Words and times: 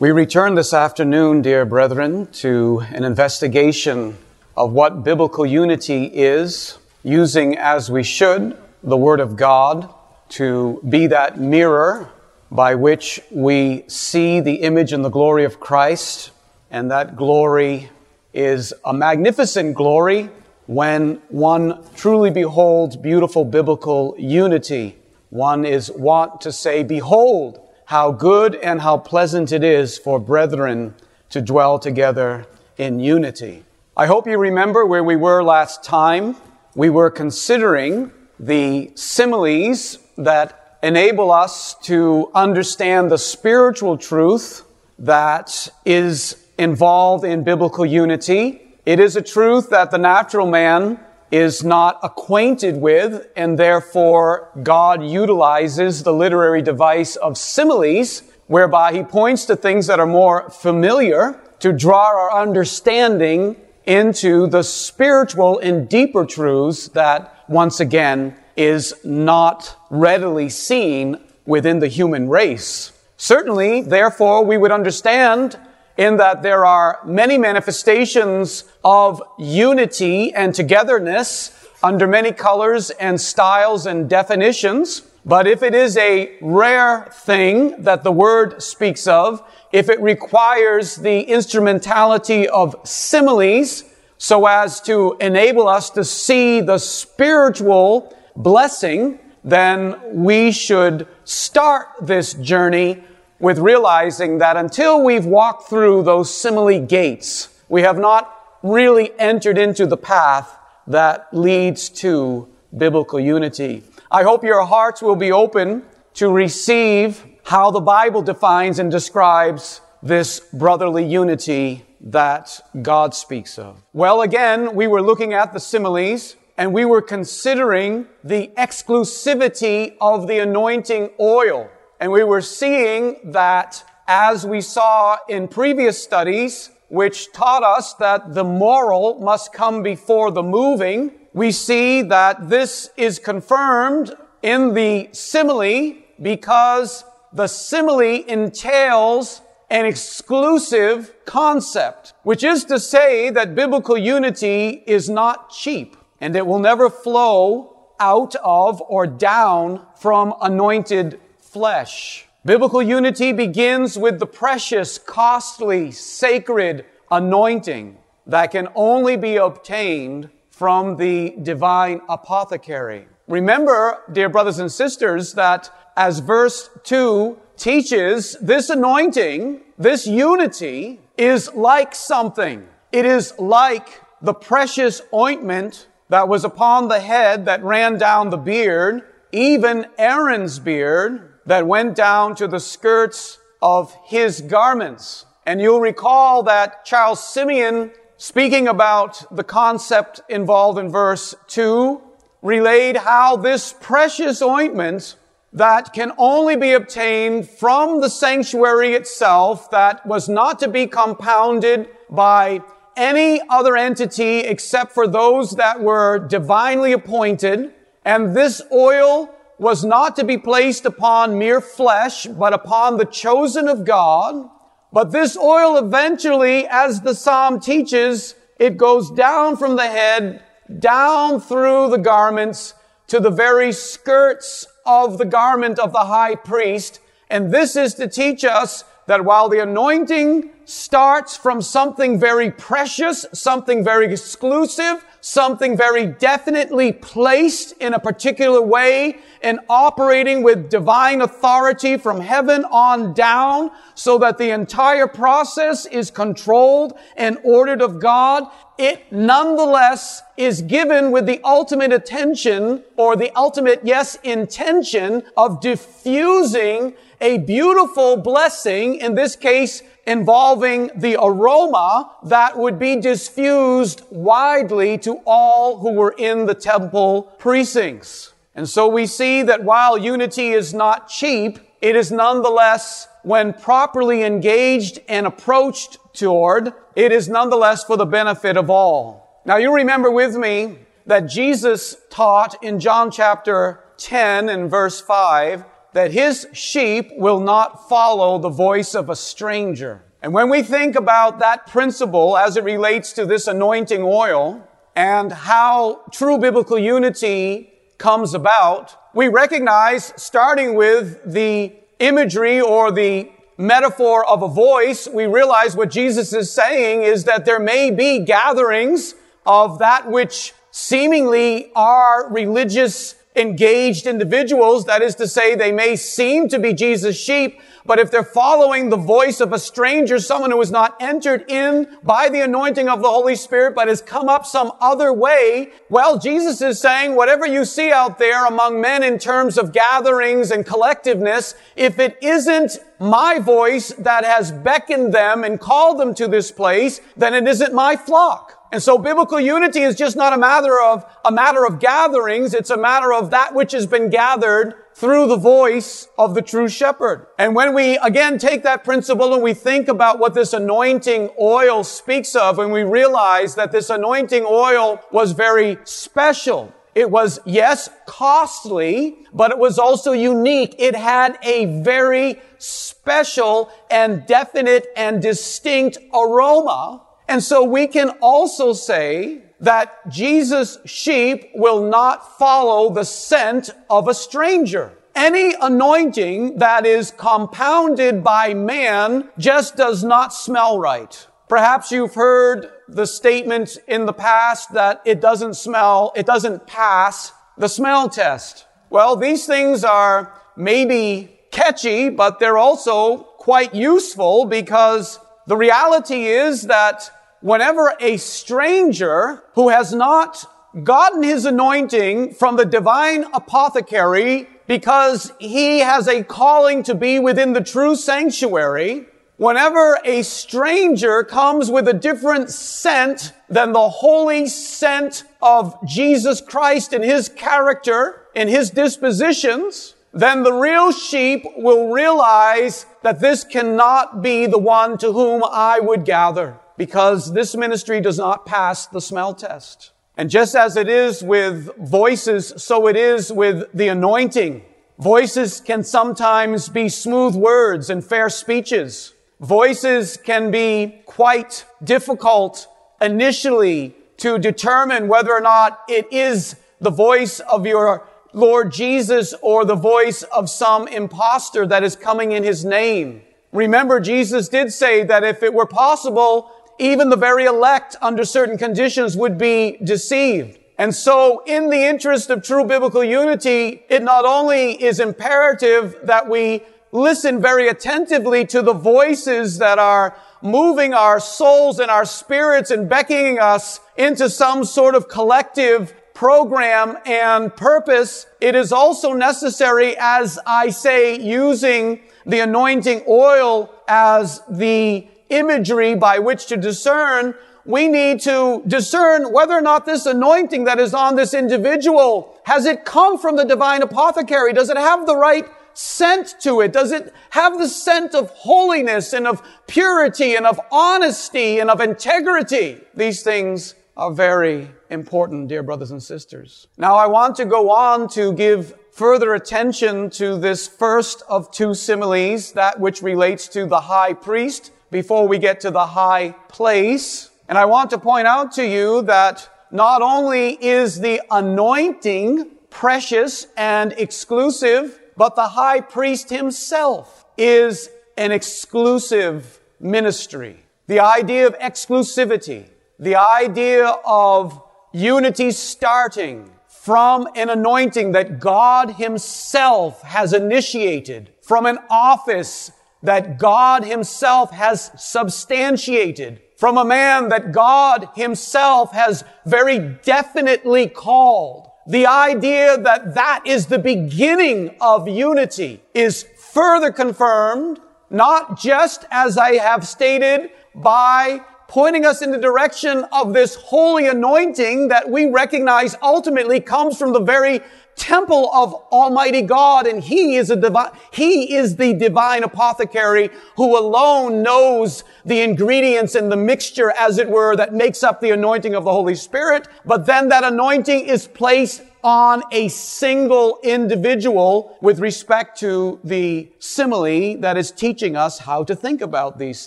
We 0.00 0.10
return 0.10 0.56
this 0.56 0.74
afternoon, 0.74 1.42
dear 1.42 1.64
brethren, 1.64 2.26
to 2.42 2.82
an 2.90 3.04
investigation 3.04 4.18
of 4.56 4.72
what 4.72 5.04
biblical 5.04 5.46
unity 5.46 6.06
is, 6.06 6.78
using 7.04 7.56
as 7.56 7.92
we 7.92 8.02
should 8.02 8.58
the 8.82 8.96
Word 8.96 9.20
of 9.20 9.36
God 9.36 9.88
to 10.30 10.80
be 10.88 11.06
that 11.06 11.38
mirror 11.38 12.10
by 12.50 12.74
which 12.74 13.20
we 13.30 13.84
see 13.86 14.40
the 14.40 14.62
image 14.62 14.92
and 14.92 15.04
the 15.04 15.10
glory 15.10 15.44
of 15.44 15.60
Christ. 15.60 16.32
And 16.72 16.90
that 16.90 17.14
glory 17.14 17.88
is 18.32 18.74
a 18.84 18.92
magnificent 18.92 19.76
glory 19.76 20.28
when 20.66 21.22
one 21.28 21.84
truly 21.94 22.32
beholds 22.32 22.96
beautiful 22.96 23.44
biblical 23.44 24.16
unity. 24.18 24.98
One 25.30 25.64
is 25.64 25.88
wont 25.88 26.40
to 26.40 26.50
say, 26.50 26.82
Behold, 26.82 27.63
how 27.86 28.12
good 28.12 28.54
and 28.56 28.80
how 28.80 28.98
pleasant 28.98 29.52
it 29.52 29.62
is 29.62 29.98
for 29.98 30.18
brethren 30.18 30.94
to 31.30 31.40
dwell 31.40 31.78
together 31.78 32.46
in 32.78 33.00
unity. 33.00 33.64
I 33.96 34.06
hope 34.06 34.26
you 34.26 34.38
remember 34.38 34.84
where 34.84 35.04
we 35.04 35.16
were 35.16 35.42
last 35.42 35.84
time. 35.84 36.36
We 36.74 36.90
were 36.90 37.10
considering 37.10 38.10
the 38.40 38.90
similes 38.94 39.98
that 40.16 40.78
enable 40.82 41.30
us 41.30 41.74
to 41.82 42.30
understand 42.34 43.10
the 43.10 43.18
spiritual 43.18 43.96
truth 43.96 44.64
that 44.98 45.68
is 45.84 46.36
involved 46.58 47.24
in 47.24 47.44
biblical 47.44 47.86
unity. 47.86 48.60
It 48.84 49.00
is 49.00 49.16
a 49.16 49.22
truth 49.22 49.70
that 49.70 49.90
the 49.90 49.98
natural 49.98 50.46
man 50.46 50.98
is 51.34 51.64
not 51.64 51.98
acquainted 52.04 52.76
with, 52.76 53.26
and 53.34 53.58
therefore 53.58 54.52
God 54.62 55.02
utilizes 55.02 56.04
the 56.04 56.12
literary 56.12 56.62
device 56.62 57.16
of 57.16 57.36
similes, 57.36 58.22
whereby 58.46 58.92
he 58.92 59.02
points 59.02 59.44
to 59.46 59.56
things 59.56 59.88
that 59.88 59.98
are 59.98 60.06
more 60.06 60.48
familiar 60.50 61.40
to 61.58 61.72
draw 61.72 62.06
our 62.06 62.40
understanding 62.40 63.56
into 63.84 64.46
the 64.46 64.62
spiritual 64.62 65.58
and 65.58 65.88
deeper 65.88 66.24
truths 66.24 66.86
that, 66.90 67.44
once 67.48 67.80
again, 67.80 68.36
is 68.56 68.94
not 69.02 69.76
readily 69.90 70.48
seen 70.48 71.16
within 71.46 71.80
the 71.80 71.88
human 71.88 72.28
race. 72.28 72.92
Certainly, 73.16 73.80
therefore, 73.82 74.44
we 74.44 74.56
would 74.56 74.70
understand 74.70 75.58
in 75.96 76.16
that 76.16 76.42
there 76.42 76.64
are 76.64 77.00
many 77.04 77.38
manifestations 77.38 78.64
of 78.84 79.22
unity 79.38 80.34
and 80.34 80.54
togetherness 80.54 81.68
under 81.82 82.06
many 82.06 82.32
colors 82.32 82.90
and 82.90 83.20
styles 83.20 83.86
and 83.86 84.08
definitions. 84.08 85.02
But 85.26 85.46
if 85.46 85.62
it 85.62 85.74
is 85.74 85.96
a 85.96 86.36
rare 86.40 87.08
thing 87.12 87.82
that 87.82 88.02
the 88.02 88.12
word 88.12 88.62
speaks 88.62 89.06
of, 89.06 89.42
if 89.72 89.88
it 89.88 90.00
requires 90.00 90.96
the 90.96 91.20
instrumentality 91.20 92.48
of 92.48 92.76
similes 92.84 93.84
so 94.18 94.46
as 94.46 94.80
to 94.82 95.16
enable 95.20 95.68
us 95.68 95.90
to 95.90 96.04
see 96.04 96.60
the 96.60 96.78
spiritual 96.78 98.14
blessing, 98.36 99.18
then 99.42 99.96
we 100.12 100.50
should 100.52 101.06
start 101.24 101.88
this 102.00 102.34
journey 102.34 103.04
with 103.44 103.58
realizing 103.58 104.38
that 104.38 104.56
until 104.56 105.04
we've 105.04 105.26
walked 105.26 105.68
through 105.68 106.02
those 106.02 106.34
simile 106.34 106.80
gates, 106.80 107.50
we 107.68 107.82
have 107.82 107.98
not 107.98 108.34
really 108.62 109.12
entered 109.18 109.58
into 109.58 109.84
the 109.84 109.98
path 109.98 110.56
that 110.86 111.28
leads 111.30 111.90
to 111.90 112.48
biblical 112.74 113.20
unity. 113.20 113.82
I 114.10 114.22
hope 114.22 114.44
your 114.44 114.64
hearts 114.64 115.02
will 115.02 115.14
be 115.14 115.30
open 115.30 115.82
to 116.14 116.30
receive 116.30 117.22
how 117.42 117.70
the 117.70 117.82
Bible 117.82 118.22
defines 118.22 118.78
and 118.78 118.90
describes 118.90 119.82
this 120.02 120.40
brotherly 120.40 121.04
unity 121.04 121.84
that 122.00 122.62
God 122.80 123.14
speaks 123.14 123.58
of. 123.58 123.82
Well, 123.92 124.22
again, 124.22 124.74
we 124.74 124.86
were 124.86 125.02
looking 125.02 125.34
at 125.34 125.52
the 125.52 125.60
similes 125.60 126.36
and 126.56 126.72
we 126.72 126.86
were 126.86 127.02
considering 127.02 128.06
the 128.22 128.52
exclusivity 128.56 129.96
of 130.00 130.28
the 130.28 130.38
anointing 130.38 131.10
oil. 131.20 131.68
And 132.00 132.12
we 132.12 132.24
were 132.24 132.40
seeing 132.40 133.16
that 133.32 133.84
as 134.06 134.46
we 134.46 134.60
saw 134.60 135.16
in 135.28 135.48
previous 135.48 136.02
studies, 136.02 136.70
which 136.88 137.32
taught 137.32 137.62
us 137.62 137.94
that 137.94 138.34
the 138.34 138.44
moral 138.44 139.18
must 139.20 139.52
come 139.52 139.82
before 139.82 140.30
the 140.30 140.42
moving, 140.42 141.12
we 141.32 141.50
see 141.50 142.02
that 142.02 142.48
this 142.48 142.90
is 142.96 143.18
confirmed 143.18 144.14
in 144.42 144.74
the 144.74 145.08
simile 145.12 145.94
because 146.20 147.04
the 147.32 147.46
simile 147.46 148.24
entails 148.28 149.40
an 149.70 149.86
exclusive 149.86 151.12
concept, 151.24 152.12
which 152.22 152.44
is 152.44 152.64
to 152.64 152.78
say 152.78 153.30
that 153.30 153.54
biblical 153.54 153.98
unity 153.98 154.84
is 154.86 155.10
not 155.10 155.50
cheap 155.50 155.96
and 156.20 156.36
it 156.36 156.46
will 156.46 156.60
never 156.60 156.88
flow 156.88 157.74
out 157.98 158.34
of 158.44 158.80
or 158.82 159.06
down 159.06 159.84
from 159.96 160.34
anointed 160.42 161.20
flesh. 161.54 162.26
Biblical 162.44 162.82
unity 162.82 163.32
begins 163.32 163.96
with 163.96 164.18
the 164.18 164.26
precious, 164.26 164.98
costly, 164.98 165.92
sacred 165.92 166.84
anointing 167.10 167.96
that 168.26 168.50
can 168.50 168.68
only 168.74 169.16
be 169.16 169.36
obtained 169.36 170.30
from 170.50 170.96
the 170.96 171.36
divine 171.42 172.00
apothecary. 172.08 173.06
Remember, 173.28 174.02
dear 174.10 174.28
brothers 174.28 174.58
and 174.58 174.70
sisters, 174.70 175.34
that 175.34 175.70
as 175.96 176.18
verse 176.18 176.70
2 176.82 177.38
teaches, 177.56 178.36
this 178.40 178.68
anointing, 178.68 179.60
this 179.78 180.06
unity 180.06 181.00
is 181.16 181.54
like 181.54 181.94
something. 181.94 182.66
It 182.90 183.06
is 183.06 183.32
like 183.38 184.02
the 184.20 184.34
precious 184.34 185.02
ointment 185.14 185.86
that 186.08 186.26
was 186.28 186.44
upon 186.44 186.88
the 186.88 187.00
head 187.00 187.44
that 187.44 187.62
ran 187.62 187.96
down 187.96 188.30
the 188.30 188.36
beard, 188.36 189.02
even 189.30 189.86
Aaron's 189.98 190.58
beard, 190.58 191.30
that 191.46 191.66
went 191.66 191.94
down 191.94 192.34
to 192.36 192.48
the 192.48 192.60
skirts 192.60 193.38
of 193.60 193.96
his 194.04 194.40
garments. 194.40 195.26
And 195.46 195.60
you'll 195.60 195.80
recall 195.80 196.42
that 196.44 196.84
Charles 196.84 197.26
Simeon, 197.26 197.92
speaking 198.16 198.68
about 198.68 199.24
the 199.34 199.44
concept 199.44 200.20
involved 200.28 200.78
in 200.78 200.90
verse 200.90 201.34
2, 201.48 202.00
relayed 202.42 202.96
how 202.96 203.36
this 203.36 203.74
precious 203.80 204.42
ointment 204.42 205.16
that 205.52 205.92
can 205.92 206.12
only 206.18 206.56
be 206.56 206.72
obtained 206.72 207.48
from 207.48 208.00
the 208.00 208.10
sanctuary 208.10 208.94
itself, 208.94 209.70
that 209.70 210.04
was 210.04 210.28
not 210.28 210.58
to 210.58 210.68
be 210.68 210.86
compounded 210.86 211.88
by 212.10 212.60
any 212.96 213.40
other 213.48 213.76
entity 213.76 214.40
except 214.40 214.92
for 214.92 215.06
those 215.06 215.52
that 215.52 215.80
were 215.80 216.18
divinely 216.18 216.92
appointed. 216.92 217.72
And 218.04 218.36
this 218.36 218.62
oil 218.72 219.34
was 219.58 219.84
not 219.84 220.16
to 220.16 220.24
be 220.24 220.38
placed 220.38 220.84
upon 220.84 221.38
mere 221.38 221.60
flesh, 221.60 222.26
but 222.26 222.52
upon 222.52 222.96
the 222.96 223.04
chosen 223.04 223.68
of 223.68 223.84
God. 223.84 224.48
But 224.92 225.12
this 225.12 225.36
oil 225.36 225.76
eventually, 225.76 226.66
as 226.68 227.00
the 227.00 227.14
psalm 227.14 227.60
teaches, 227.60 228.34
it 228.58 228.76
goes 228.76 229.10
down 229.10 229.56
from 229.56 229.76
the 229.76 229.88
head, 229.88 230.42
down 230.78 231.40
through 231.40 231.90
the 231.90 231.98
garments 231.98 232.74
to 233.08 233.20
the 233.20 233.30
very 233.30 233.72
skirts 233.72 234.66
of 234.86 235.18
the 235.18 235.24
garment 235.24 235.78
of 235.78 235.92
the 235.92 235.98
high 235.98 236.34
priest. 236.34 237.00
And 237.28 237.52
this 237.52 237.76
is 237.76 237.94
to 237.94 238.08
teach 238.08 238.44
us 238.44 238.84
that 239.06 239.24
while 239.24 239.48
the 239.48 239.58
anointing 239.60 240.50
starts 240.64 241.36
from 241.36 241.60
something 241.60 242.18
very 242.18 242.50
precious, 242.50 243.26
something 243.32 243.84
very 243.84 244.10
exclusive, 244.10 245.04
something 245.24 245.74
very 245.74 246.04
definitely 246.04 246.92
placed 246.92 247.72
in 247.80 247.94
a 247.94 247.98
particular 247.98 248.60
way 248.60 249.16
and 249.42 249.58
operating 249.70 250.42
with 250.42 250.68
divine 250.68 251.22
authority 251.22 251.96
from 251.96 252.20
heaven 252.20 252.62
on 252.66 253.14
down 253.14 253.70
so 253.94 254.18
that 254.18 254.36
the 254.36 254.50
entire 254.50 255.06
process 255.06 255.86
is 255.86 256.10
controlled 256.10 256.92
and 257.16 257.38
ordered 257.42 257.80
of 257.80 258.00
God, 258.00 258.44
it 258.76 259.10
nonetheless 259.10 260.20
is 260.36 260.60
given 260.60 261.10
with 261.10 261.24
the 261.24 261.40
ultimate 261.42 261.90
attention 261.90 262.84
or 262.98 263.16
the 263.16 263.34
ultimate, 263.34 263.80
yes, 263.82 264.18
intention 264.24 265.22
of 265.38 265.58
diffusing 265.62 266.92
a 267.22 267.38
beautiful 267.38 268.18
blessing, 268.18 268.96
in 268.96 269.14
this 269.14 269.36
case, 269.36 269.82
involving 270.06 270.90
the 270.94 271.16
aroma 271.20 272.10
that 272.24 272.58
would 272.58 272.78
be 272.78 272.96
diffused 272.96 274.02
widely 274.10 274.98
to 274.98 275.20
all 275.26 275.78
who 275.78 275.92
were 275.92 276.14
in 276.18 276.46
the 276.46 276.54
temple 276.54 277.22
precincts. 277.38 278.32
And 278.54 278.68
so 278.68 278.86
we 278.86 279.06
see 279.06 279.42
that 279.42 279.64
while 279.64 279.98
unity 279.98 280.50
is 280.50 280.72
not 280.72 281.08
cheap, 281.08 281.58
it 281.80 281.96
is 281.96 282.12
nonetheless, 282.12 283.08
when 283.22 283.52
properly 283.52 284.22
engaged 284.22 285.00
and 285.08 285.26
approached 285.26 285.98
toward, 286.12 286.72
it 286.94 287.10
is 287.10 287.28
nonetheless 287.28 287.84
for 287.84 287.96
the 287.96 288.06
benefit 288.06 288.56
of 288.56 288.70
all. 288.70 289.42
Now 289.44 289.56
you 289.56 289.74
remember 289.74 290.10
with 290.10 290.36
me 290.36 290.78
that 291.06 291.26
Jesus 291.26 291.96
taught 292.10 292.62
in 292.62 292.80
John 292.80 293.10
chapter 293.10 293.80
10 293.98 294.48
and 294.48 294.70
verse 294.70 295.00
5 295.00 295.64
that 295.94 296.12
his 296.12 296.46
sheep 296.52 297.10
will 297.16 297.40
not 297.40 297.88
follow 297.88 298.38
the 298.38 298.50
voice 298.50 298.94
of 298.94 299.08
a 299.08 299.16
stranger. 299.16 300.02
And 300.22 300.32
when 300.32 300.50
we 300.50 300.62
think 300.62 300.96
about 300.96 301.38
that 301.38 301.66
principle 301.66 302.36
as 302.36 302.56
it 302.56 302.64
relates 302.64 303.12
to 303.14 303.24
this 303.24 303.46
anointing 303.46 304.02
oil 304.02 304.68
and 304.96 305.32
how 305.32 306.02
true 306.10 306.38
biblical 306.38 306.78
unity 306.78 307.72
comes 307.98 308.34
about, 308.34 308.96
we 309.14 309.28
recognize 309.28 310.12
starting 310.16 310.74
with 310.74 311.20
the 311.24 311.72
imagery 312.00 312.60
or 312.60 312.90
the 312.90 313.30
metaphor 313.56 314.26
of 314.26 314.42
a 314.42 314.48
voice, 314.48 315.06
we 315.06 315.26
realize 315.26 315.76
what 315.76 315.90
Jesus 315.90 316.32
is 316.32 316.52
saying 316.52 317.02
is 317.02 317.24
that 317.24 317.44
there 317.44 317.60
may 317.60 317.92
be 317.92 318.18
gatherings 318.18 319.14
of 319.46 319.78
that 319.78 320.10
which 320.10 320.52
seemingly 320.72 321.70
are 321.76 322.28
religious 322.32 323.14
engaged 323.36 324.06
individuals. 324.06 324.84
That 324.84 325.02
is 325.02 325.14
to 325.16 325.26
say, 325.26 325.54
they 325.54 325.72
may 325.72 325.96
seem 325.96 326.48
to 326.48 326.58
be 326.58 326.72
Jesus' 326.72 327.16
sheep, 327.16 327.60
but 327.86 327.98
if 327.98 328.10
they're 328.10 328.24
following 328.24 328.88
the 328.88 328.96
voice 328.96 329.40
of 329.40 329.52
a 329.52 329.58
stranger, 329.58 330.18
someone 330.18 330.50
who 330.50 330.58
has 330.58 330.70
not 330.70 330.96
entered 331.00 331.44
in 331.50 331.98
by 332.02 332.28
the 332.28 332.40
anointing 332.40 332.88
of 332.88 333.02
the 333.02 333.10
Holy 333.10 333.36
Spirit, 333.36 333.74
but 333.74 333.88
has 333.88 334.00
come 334.00 334.28
up 334.28 334.46
some 334.46 334.72
other 334.80 335.12
way, 335.12 335.70
well, 335.90 336.18
Jesus 336.18 336.62
is 336.62 336.80
saying, 336.80 337.14
whatever 337.14 337.46
you 337.46 337.64
see 337.64 337.90
out 337.90 338.18
there 338.18 338.46
among 338.46 338.80
men 338.80 339.02
in 339.02 339.18
terms 339.18 339.58
of 339.58 339.72
gatherings 339.72 340.50
and 340.50 340.64
collectiveness, 340.64 341.54
if 341.76 341.98
it 341.98 342.16
isn't 342.22 342.78
my 342.98 343.38
voice 343.38 343.88
that 343.98 344.24
has 344.24 344.52
beckoned 344.52 345.12
them 345.12 345.44
and 345.44 345.60
called 345.60 345.98
them 345.98 346.14
to 346.14 346.28
this 346.28 346.50
place, 346.50 347.00
then 347.16 347.34
it 347.34 347.46
isn't 347.46 347.74
my 347.74 347.96
flock. 347.96 348.53
And 348.72 348.82
so 348.82 348.98
biblical 348.98 349.38
unity 349.38 349.82
is 349.82 349.94
just 349.94 350.16
not 350.16 350.32
a 350.32 350.38
matter 350.38 350.80
of, 350.80 351.04
a 351.24 351.30
matter 351.30 351.64
of 351.64 351.78
gatherings. 351.78 352.54
It's 352.54 352.70
a 352.70 352.76
matter 352.76 353.12
of 353.12 353.30
that 353.30 353.54
which 353.54 353.72
has 353.72 353.86
been 353.86 354.10
gathered 354.10 354.74
through 354.94 355.26
the 355.26 355.36
voice 355.36 356.08
of 356.18 356.34
the 356.34 356.42
true 356.42 356.68
shepherd. 356.68 357.26
And 357.38 357.54
when 357.54 357.74
we 357.74 357.98
again 357.98 358.38
take 358.38 358.62
that 358.62 358.84
principle 358.84 359.34
and 359.34 359.42
we 359.42 359.54
think 359.54 359.88
about 359.88 360.18
what 360.18 360.34
this 360.34 360.52
anointing 360.52 361.30
oil 361.40 361.84
speaks 361.84 362.34
of, 362.34 362.58
and 362.58 362.72
we 362.72 362.82
realize 362.82 363.54
that 363.56 363.72
this 363.72 363.90
anointing 363.90 364.44
oil 364.44 365.00
was 365.10 365.32
very 365.32 365.78
special. 365.84 366.72
It 366.94 367.10
was, 367.10 367.40
yes, 367.44 367.88
costly, 368.06 369.26
but 369.32 369.50
it 369.50 369.58
was 369.58 369.80
also 369.80 370.12
unique. 370.12 370.76
It 370.78 370.94
had 370.94 371.38
a 371.42 371.82
very 371.82 372.40
special 372.58 373.70
and 373.90 374.24
definite 374.26 374.86
and 374.96 375.20
distinct 375.20 375.98
aroma 376.12 377.02
and 377.28 377.42
so 377.42 377.64
we 377.64 377.86
can 377.86 378.10
also 378.20 378.72
say 378.72 379.42
that 379.60 380.10
Jesus' 380.10 380.78
sheep 380.84 381.50
will 381.54 381.88
not 381.88 382.38
follow 382.38 382.90
the 382.90 383.04
scent 383.04 383.70
of 383.88 384.08
a 384.08 384.14
stranger. 384.14 384.92
Any 385.14 385.54
anointing 385.60 386.58
that 386.58 386.84
is 386.84 387.12
compounded 387.12 388.24
by 388.24 388.52
man 388.52 389.30
just 389.38 389.76
does 389.76 390.02
not 390.02 390.34
smell 390.34 390.78
right. 390.78 391.26
Perhaps 391.48 391.92
you've 391.92 392.14
heard 392.14 392.68
the 392.88 393.06
statement 393.06 393.78
in 393.86 394.06
the 394.06 394.12
past 394.12 394.72
that 394.72 395.00
it 395.04 395.20
doesn't 395.20 395.54
smell, 395.54 396.12
it 396.16 396.26
doesn't 396.26 396.66
pass 396.66 397.32
the 397.56 397.68
smell 397.68 398.08
test. 398.08 398.66
Well, 398.90 399.16
these 399.16 399.46
things 399.46 399.84
are 399.84 400.32
maybe 400.56 401.38
catchy, 401.50 402.10
but 402.10 402.38
they're 402.38 402.58
also 402.58 403.18
quite 403.18 403.74
useful 403.74 404.46
because 404.46 405.20
the 405.46 405.56
reality 405.56 406.26
is 406.26 406.62
that 406.62 407.10
whenever 407.40 407.92
a 408.00 408.16
stranger 408.16 409.42
who 409.54 409.68
has 409.68 409.94
not 409.94 410.44
gotten 410.82 411.22
his 411.22 411.44
anointing 411.44 412.34
from 412.34 412.56
the 412.56 412.64
divine 412.64 413.24
apothecary 413.34 414.48
because 414.66 415.32
he 415.38 415.80
has 415.80 416.08
a 416.08 416.24
calling 416.24 416.82
to 416.82 416.94
be 416.94 417.18
within 417.18 417.52
the 417.52 417.60
true 417.60 417.94
sanctuary, 417.94 419.06
whenever 419.36 419.98
a 420.04 420.22
stranger 420.22 421.22
comes 421.22 421.70
with 421.70 421.86
a 421.86 421.92
different 421.92 422.50
scent 422.50 423.32
than 423.48 423.72
the 423.72 423.88
holy 423.88 424.46
scent 424.46 425.24
of 425.42 425.76
Jesus 425.86 426.40
Christ 426.40 426.92
and 426.92 427.04
his 427.04 427.28
character 427.28 428.22
and 428.34 428.48
his 428.48 428.70
dispositions, 428.70 429.94
then 430.14 430.44
the 430.44 430.52
real 430.52 430.92
sheep 430.92 431.44
will 431.56 431.92
realize 431.92 432.86
that 433.02 433.20
this 433.20 433.42
cannot 433.42 434.22
be 434.22 434.46
the 434.46 434.58
one 434.58 434.96
to 434.98 435.12
whom 435.12 435.42
I 435.44 435.80
would 435.80 436.04
gather 436.04 436.58
because 436.76 437.32
this 437.32 437.56
ministry 437.56 438.00
does 438.00 438.18
not 438.18 438.46
pass 438.46 438.86
the 438.86 439.00
smell 439.00 439.34
test. 439.34 439.92
And 440.16 440.30
just 440.30 440.54
as 440.54 440.76
it 440.76 440.88
is 440.88 441.22
with 441.22 441.68
voices, 441.76 442.54
so 442.62 442.86
it 442.86 442.96
is 442.96 443.32
with 443.32 443.64
the 443.74 443.88
anointing. 443.88 444.62
Voices 444.98 445.60
can 445.60 445.82
sometimes 445.82 446.68
be 446.68 446.88
smooth 446.88 447.34
words 447.34 447.90
and 447.90 448.04
fair 448.04 448.28
speeches. 448.28 449.12
Voices 449.40 450.16
can 450.16 450.52
be 450.52 451.02
quite 451.06 451.66
difficult 451.82 452.68
initially 453.00 453.96
to 454.18 454.38
determine 454.38 455.08
whether 455.08 455.32
or 455.32 455.40
not 455.40 455.80
it 455.88 456.06
is 456.12 456.54
the 456.80 456.90
voice 456.90 457.40
of 457.40 457.66
your 457.66 458.06
Lord 458.34 458.72
Jesus 458.72 459.32
or 459.40 459.64
the 459.64 459.76
voice 459.76 460.24
of 460.24 460.50
some 460.50 460.88
impostor 460.88 461.66
that 461.66 461.84
is 461.84 461.96
coming 461.96 462.32
in 462.32 462.42
his 462.42 462.64
name. 462.64 463.22
Remember, 463.52 464.00
Jesus 464.00 464.48
did 464.48 464.72
say 464.72 465.04
that 465.04 465.22
if 465.22 465.42
it 465.44 465.54
were 465.54 465.66
possible, 465.66 466.50
even 466.80 467.08
the 467.08 467.16
very 467.16 467.44
elect 467.44 467.94
under 468.02 468.24
certain 468.24 468.58
conditions 468.58 469.16
would 469.16 469.38
be 469.38 469.78
deceived. 469.84 470.58
And 470.76 470.92
so 470.92 471.44
in 471.46 471.70
the 471.70 471.86
interest 471.86 472.30
of 472.30 472.42
true 472.42 472.64
biblical 472.64 473.04
unity, 473.04 473.84
it 473.88 474.02
not 474.02 474.24
only 474.24 474.82
is 474.82 474.98
imperative 474.98 475.96
that 476.02 476.28
we 476.28 476.62
listen 476.90 477.40
very 477.40 477.68
attentively 477.68 478.44
to 478.46 478.62
the 478.62 478.72
voices 478.72 479.58
that 479.58 479.78
are 479.78 480.16
moving 480.42 480.92
our 480.92 481.20
souls 481.20 481.78
and 481.78 481.90
our 481.90 482.04
spirits 482.04 482.72
and 482.72 482.88
beckoning 482.88 483.38
us 483.38 483.80
into 483.96 484.28
some 484.28 484.64
sort 484.64 484.96
of 484.96 485.08
collective 485.08 485.94
program 486.24 486.96
and 487.04 487.54
purpose. 487.54 488.24
It 488.40 488.54
is 488.54 488.72
also 488.72 489.12
necessary, 489.12 489.94
as 489.98 490.38
I 490.46 490.70
say, 490.70 491.20
using 491.20 492.00
the 492.24 492.40
anointing 492.40 493.02
oil 493.06 493.70
as 493.86 494.40
the 494.48 495.06
imagery 495.28 495.94
by 495.94 496.20
which 496.20 496.46
to 496.46 496.56
discern, 496.56 497.34
we 497.66 497.88
need 497.88 498.22
to 498.22 498.62
discern 498.66 499.34
whether 499.34 499.52
or 499.52 499.60
not 499.60 499.84
this 499.84 500.06
anointing 500.06 500.64
that 500.64 500.80
is 500.80 500.94
on 500.94 501.14
this 501.14 501.34
individual, 501.34 502.40
has 502.44 502.64
it 502.64 502.86
come 502.86 503.18
from 503.18 503.36
the 503.36 503.44
divine 503.44 503.82
apothecary? 503.82 504.54
Does 504.54 504.70
it 504.70 504.78
have 504.78 505.04
the 505.04 505.18
right 505.18 505.46
scent 505.74 506.36
to 506.40 506.62
it? 506.62 506.72
Does 506.72 506.90
it 506.90 507.12
have 507.30 507.58
the 507.58 507.68
scent 507.68 508.14
of 508.14 508.30
holiness 508.30 509.12
and 509.12 509.26
of 509.26 509.42
purity 509.66 510.36
and 510.36 510.46
of 510.46 510.58
honesty 510.72 511.58
and 511.58 511.68
of 511.68 511.82
integrity? 511.82 512.80
These 512.94 513.22
things 513.22 513.74
are 513.94 514.10
very 514.10 514.70
important, 514.94 515.48
dear 515.48 515.62
brothers 515.62 515.90
and 515.90 516.02
sisters. 516.02 516.68
Now 516.78 516.94
I 516.94 517.06
want 517.06 517.36
to 517.36 517.44
go 517.44 517.70
on 517.70 518.08
to 518.10 518.32
give 518.32 518.74
further 518.90 519.34
attention 519.34 520.08
to 520.08 520.38
this 520.38 520.66
first 520.66 521.22
of 521.28 521.50
two 521.50 521.74
similes, 521.74 522.52
that 522.52 522.80
which 522.80 523.02
relates 523.02 523.48
to 523.48 523.66
the 523.66 523.80
high 523.80 524.14
priest 524.14 524.72
before 524.90 525.28
we 525.28 525.36
get 525.36 525.60
to 525.60 525.70
the 525.70 525.86
high 525.86 526.30
place. 526.48 527.30
And 527.48 527.58
I 527.58 527.66
want 527.66 527.90
to 527.90 527.98
point 527.98 528.26
out 528.26 528.52
to 528.52 528.66
you 528.66 529.02
that 529.02 529.48
not 529.70 530.00
only 530.00 530.56
is 530.64 531.00
the 531.00 531.20
anointing 531.30 532.50
precious 532.70 533.48
and 533.56 533.92
exclusive, 533.92 535.00
but 535.16 535.36
the 535.36 535.48
high 535.48 535.80
priest 535.80 536.30
himself 536.30 537.26
is 537.36 537.90
an 538.16 538.30
exclusive 538.32 539.60
ministry. 539.80 540.64
The 540.86 541.00
idea 541.00 541.46
of 541.46 541.58
exclusivity, 541.58 542.66
the 542.98 543.16
idea 543.16 543.86
of 544.06 544.60
unity 544.94 545.50
starting 545.50 546.48
from 546.68 547.28
an 547.34 547.50
anointing 547.50 548.12
that 548.12 548.38
God 548.38 548.92
himself 548.92 550.00
has 550.02 550.32
initiated, 550.32 551.32
from 551.42 551.66
an 551.66 551.78
office 551.90 552.70
that 553.02 553.38
God 553.38 553.84
himself 553.84 554.52
has 554.52 554.92
substantiated 554.96 556.40
from 556.56 556.78
a 556.78 556.84
man 556.84 557.28
that 557.28 557.52
God 557.52 558.08
himself 558.14 558.92
has 558.92 559.24
very 559.44 559.78
definitely 560.04 560.88
called. 560.88 561.68
The 561.86 562.06
idea 562.06 562.78
that 562.78 563.14
that 563.14 563.42
is 563.44 563.66
the 563.66 563.78
beginning 563.78 564.76
of 564.80 565.08
unity 565.08 565.82
is 565.92 566.22
further 566.52 566.92
confirmed, 566.92 567.80
not 568.08 568.58
just 568.58 569.04
as 569.10 569.36
I 569.36 569.56
have 569.56 569.86
stated 569.86 570.50
by 570.74 571.40
pointing 571.74 572.06
us 572.06 572.22
in 572.22 572.30
the 572.30 572.38
direction 572.38 573.04
of 573.10 573.32
this 573.32 573.56
holy 573.56 574.06
anointing 574.06 574.86
that 574.86 575.10
we 575.10 575.26
recognize 575.26 575.96
ultimately 576.02 576.60
comes 576.60 576.96
from 576.96 577.12
the 577.12 577.18
very 577.18 577.60
temple 577.96 578.48
of 578.54 578.72
Almighty 578.92 579.42
God 579.42 579.84
and 579.88 580.00
He 580.00 580.36
is 580.36 580.50
a 580.50 580.56
divine, 580.56 580.92
He 581.10 581.52
is 581.52 581.74
the 581.74 581.92
divine 581.92 582.44
apothecary 582.44 583.28
who 583.56 583.76
alone 583.76 584.40
knows 584.40 585.02
the 585.24 585.40
ingredients 585.40 586.14
and 586.14 586.30
the 586.30 586.36
mixture, 586.36 586.92
as 586.92 587.18
it 587.18 587.28
were, 587.28 587.56
that 587.56 587.74
makes 587.74 588.04
up 588.04 588.20
the 588.20 588.30
anointing 588.30 588.76
of 588.76 588.84
the 588.84 588.92
Holy 588.92 589.16
Spirit. 589.16 589.66
But 589.84 590.06
then 590.06 590.28
that 590.28 590.44
anointing 590.44 591.00
is 591.08 591.26
placed 591.26 591.82
on 592.04 592.44
a 592.52 592.68
single 592.68 593.58
individual 593.64 594.78
with 594.80 595.00
respect 595.00 595.58
to 595.58 595.98
the 596.04 596.52
simile 596.60 597.36
that 597.38 597.56
is 597.56 597.72
teaching 597.72 598.14
us 598.14 598.38
how 598.38 598.62
to 598.62 598.76
think 598.76 599.00
about 599.00 599.40
these 599.40 599.66